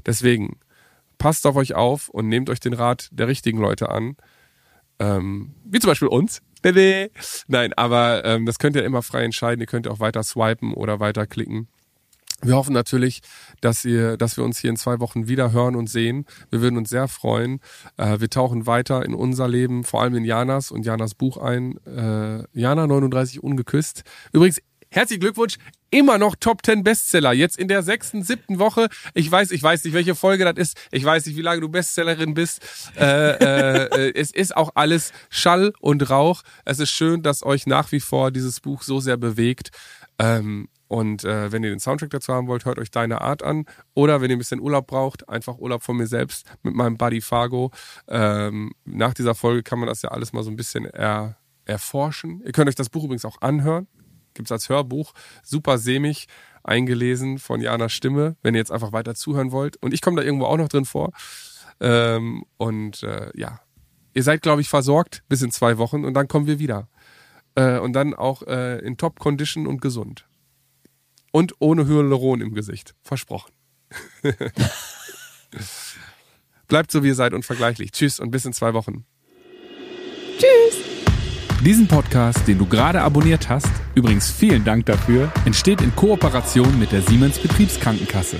Deswegen, 0.06 0.58
passt 1.18 1.46
auf 1.46 1.56
euch 1.56 1.74
auf 1.74 2.08
und 2.08 2.28
nehmt 2.28 2.50
euch 2.50 2.60
den 2.60 2.72
Rat 2.72 3.08
der 3.12 3.28
richtigen 3.28 3.58
Leute 3.58 3.90
an. 3.90 4.16
Ähm, 4.98 5.54
wie 5.64 5.78
zum 5.78 5.90
Beispiel 5.90 6.08
uns. 6.08 6.42
Nein, 7.48 7.72
aber 7.74 8.24
ähm, 8.24 8.44
das 8.44 8.58
könnt 8.58 8.76
ihr 8.76 8.84
immer 8.84 9.02
frei 9.02 9.24
entscheiden. 9.24 9.60
Ihr 9.60 9.66
könnt 9.66 9.88
auch 9.88 10.00
weiter 10.00 10.22
swipen 10.22 10.74
oder 10.74 11.00
weiter 11.00 11.26
klicken. 11.26 11.68
Wir 12.42 12.56
hoffen 12.56 12.72
natürlich, 12.72 13.20
dass 13.60 13.84
ihr, 13.84 14.16
dass 14.16 14.38
wir 14.38 14.44
uns 14.44 14.58
hier 14.58 14.70
in 14.70 14.76
zwei 14.76 14.98
Wochen 15.00 15.28
wieder 15.28 15.52
hören 15.52 15.76
und 15.76 15.88
sehen. 15.88 16.24
Wir 16.48 16.62
würden 16.62 16.78
uns 16.78 16.88
sehr 16.88 17.06
freuen. 17.06 17.60
Äh, 17.98 18.20
wir 18.20 18.30
tauchen 18.30 18.66
weiter 18.66 19.04
in 19.04 19.14
unser 19.14 19.46
Leben, 19.46 19.84
vor 19.84 20.02
allem 20.02 20.14
in 20.14 20.24
Janas 20.24 20.70
und 20.70 20.84
Janas 20.84 21.14
Buch 21.14 21.36
ein. 21.36 21.76
Äh, 21.86 22.44
Jana 22.58 22.86
39 22.86 23.42
ungeküsst. 23.42 24.04
Übrigens, 24.32 24.60
herzlichen 24.90 25.20
Glückwunsch 25.20 25.56
immer 25.90 26.18
noch 26.18 26.36
Top 26.38 26.64
10 26.64 26.84
Bestseller. 26.84 27.32
Jetzt 27.32 27.58
in 27.58 27.68
der 27.68 27.82
sechsten, 27.82 28.22
siebten 28.22 28.58
Woche. 28.58 28.88
Ich 29.14 29.30
weiß, 29.30 29.50
ich 29.50 29.62
weiß 29.62 29.84
nicht, 29.84 29.94
welche 29.94 30.14
Folge 30.14 30.44
das 30.44 30.56
ist. 30.56 30.78
Ich 30.90 31.04
weiß 31.04 31.26
nicht, 31.26 31.36
wie 31.36 31.42
lange 31.42 31.60
du 31.60 31.68
Bestsellerin 31.68 32.34
bist. 32.34 32.60
Äh, 32.96 33.30
äh, 33.32 34.08
äh, 34.08 34.12
es 34.14 34.30
ist 34.30 34.56
auch 34.56 34.70
alles 34.74 35.12
Schall 35.28 35.72
und 35.80 36.08
Rauch. 36.10 36.42
Es 36.64 36.78
ist 36.78 36.90
schön, 36.90 37.22
dass 37.22 37.44
euch 37.44 37.66
nach 37.66 37.92
wie 37.92 38.00
vor 38.00 38.30
dieses 38.30 38.60
Buch 38.60 38.82
so 38.82 39.00
sehr 39.00 39.16
bewegt. 39.16 39.70
Ähm, 40.18 40.68
und 40.86 41.24
äh, 41.24 41.52
wenn 41.52 41.62
ihr 41.62 41.70
den 41.70 41.78
Soundtrack 41.78 42.10
dazu 42.10 42.32
haben 42.32 42.48
wollt, 42.48 42.64
hört 42.64 42.78
euch 42.78 42.90
deine 42.90 43.20
Art 43.20 43.44
an. 43.44 43.64
Oder 43.94 44.20
wenn 44.20 44.30
ihr 44.30 44.36
ein 44.36 44.40
bisschen 44.40 44.60
Urlaub 44.60 44.88
braucht, 44.88 45.28
einfach 45.28 45.58
Urlaub 45.58 45.82
von 45.82 45.96
mir 45.96 46.08
selbst 46.08 46.46
mit 46.62 46.74
meinem 46.74 46.96
Buddy 46.96 47.20
Fargo. 47.20 47.70
Ähm, 48.08 48.72
nach 48.84 49.14
dieser 49.14 49.36
Folge 49.36 49.62
kann 49.62 49.78
man 49.78 49.88
das 49.88 50.02
ja 50.02 50.10
alles 50.10 50.32
mal 50.32 50.42
so 50.42 50.50
ein 50.50 50.56
bisschen 50.56 50.84
er, 50.86 51.36
erforschen. 51.64 52.42
Ihr 52.44 52.52
könnt 52.52 52.68
euch 52.68 52.74
das 52.74 52.88
Buch 52.88 53.04
übrigens 53.04 53.24
auch 53.24 53.40
anhören 53.40 53.86
gibt 54.34 54.48
es 54.48 54.52
als 54.52 54.68
Hörbuch, 54.68 55.12
super 55.42 55.78
sämig 55.78 56.26
eingelesen 56.62 57.38
von 57.38 57.60
Janas 57.60 57.92
Stimme, 57.92 58.36
wenn 58.42 58.54
ihr 58.54 58.58
jetzt 58.58 58.72
einfach 58.72 58.92
weiter 58.92 59.14
zuhören 59.14 59.52
wollt. 59.52 59.76
Und 59.78 59.94
ich 59.94 60.02
komme 60.02 60.16
da 60.16 60.22
irgendwo 60.22 60.46
auch 60.46 60.56
noch 60.56 60.68
drin 60.68 60.84
vor. 60.84 61.12
Ähm, 61.80 62.44
und 62.58 63.02
äh, 63.02 63.30
ja, 63.34 63.60
ihr 64.14 64.22
seid, 64.22 64.42
glaube 64.42 64.60
ich, 64.60 64.68
versorgt 64.68 65.22
bis 65.28 65.42
in 65.42 65.50
zwei 65.50 65.78
Wochen 65.78 66.04
und 66.04 66.14
dann 66.14 66.28
kommen 66.28 66.46
wir 66.46 66.58
wieder. 66.58 66.88
Äh, 67.54 67.78
und 67.78 67.94
dann 67.94 68.14
auch 68.14 68.42
äh, 68.42 68.78
in 68.78 68.96
Top-Condition 68.96 69.66
und 69.66 69.80
gesund. 69.80 70.26
Und 71.32 71.54
ohne 71.58 71.86
Hyaluron 71.86 72.40
im 72.40 72.54
Gesicht. 72.54 72.94
Versprochen. 73.02 73.52
Bleibt 76.68 76.92
so, 76.92 77.02
wie 77.02 77.08
ihr 77.08 77.14
seid 77.14 77.34
und 77.34 77.44
vergleichlich. 77.44 77.92
Tschüss 77.92 78.20
und 78.20 78.30
bis 78.30 78.44
in 78.44 78.52
zwei 78.52 78.74
Wochen. 78.74 79.04
Tschüss. 80.38 80.89
Diesen 81.64 81.86
Podcast, 81.86 82.48
den 82.48 82.56
du 82.56 82.64
gerade 82.64 83.02
abonniert 83.02 83.50
hast, 83.50 83.68
übrigens 83.94 84.30
vielen 84.30 84.64
Dank 84.64 84.86
dafür, 84.86 85.30
entsteht 85.44 85.82
in 85.82 85.94
Kooperation 85.94 86.78
mit 86.78 86.90
der 86.90 87.02
Siemens 87.02 87.38
Betriebskrankenkasse. 87.38 88.36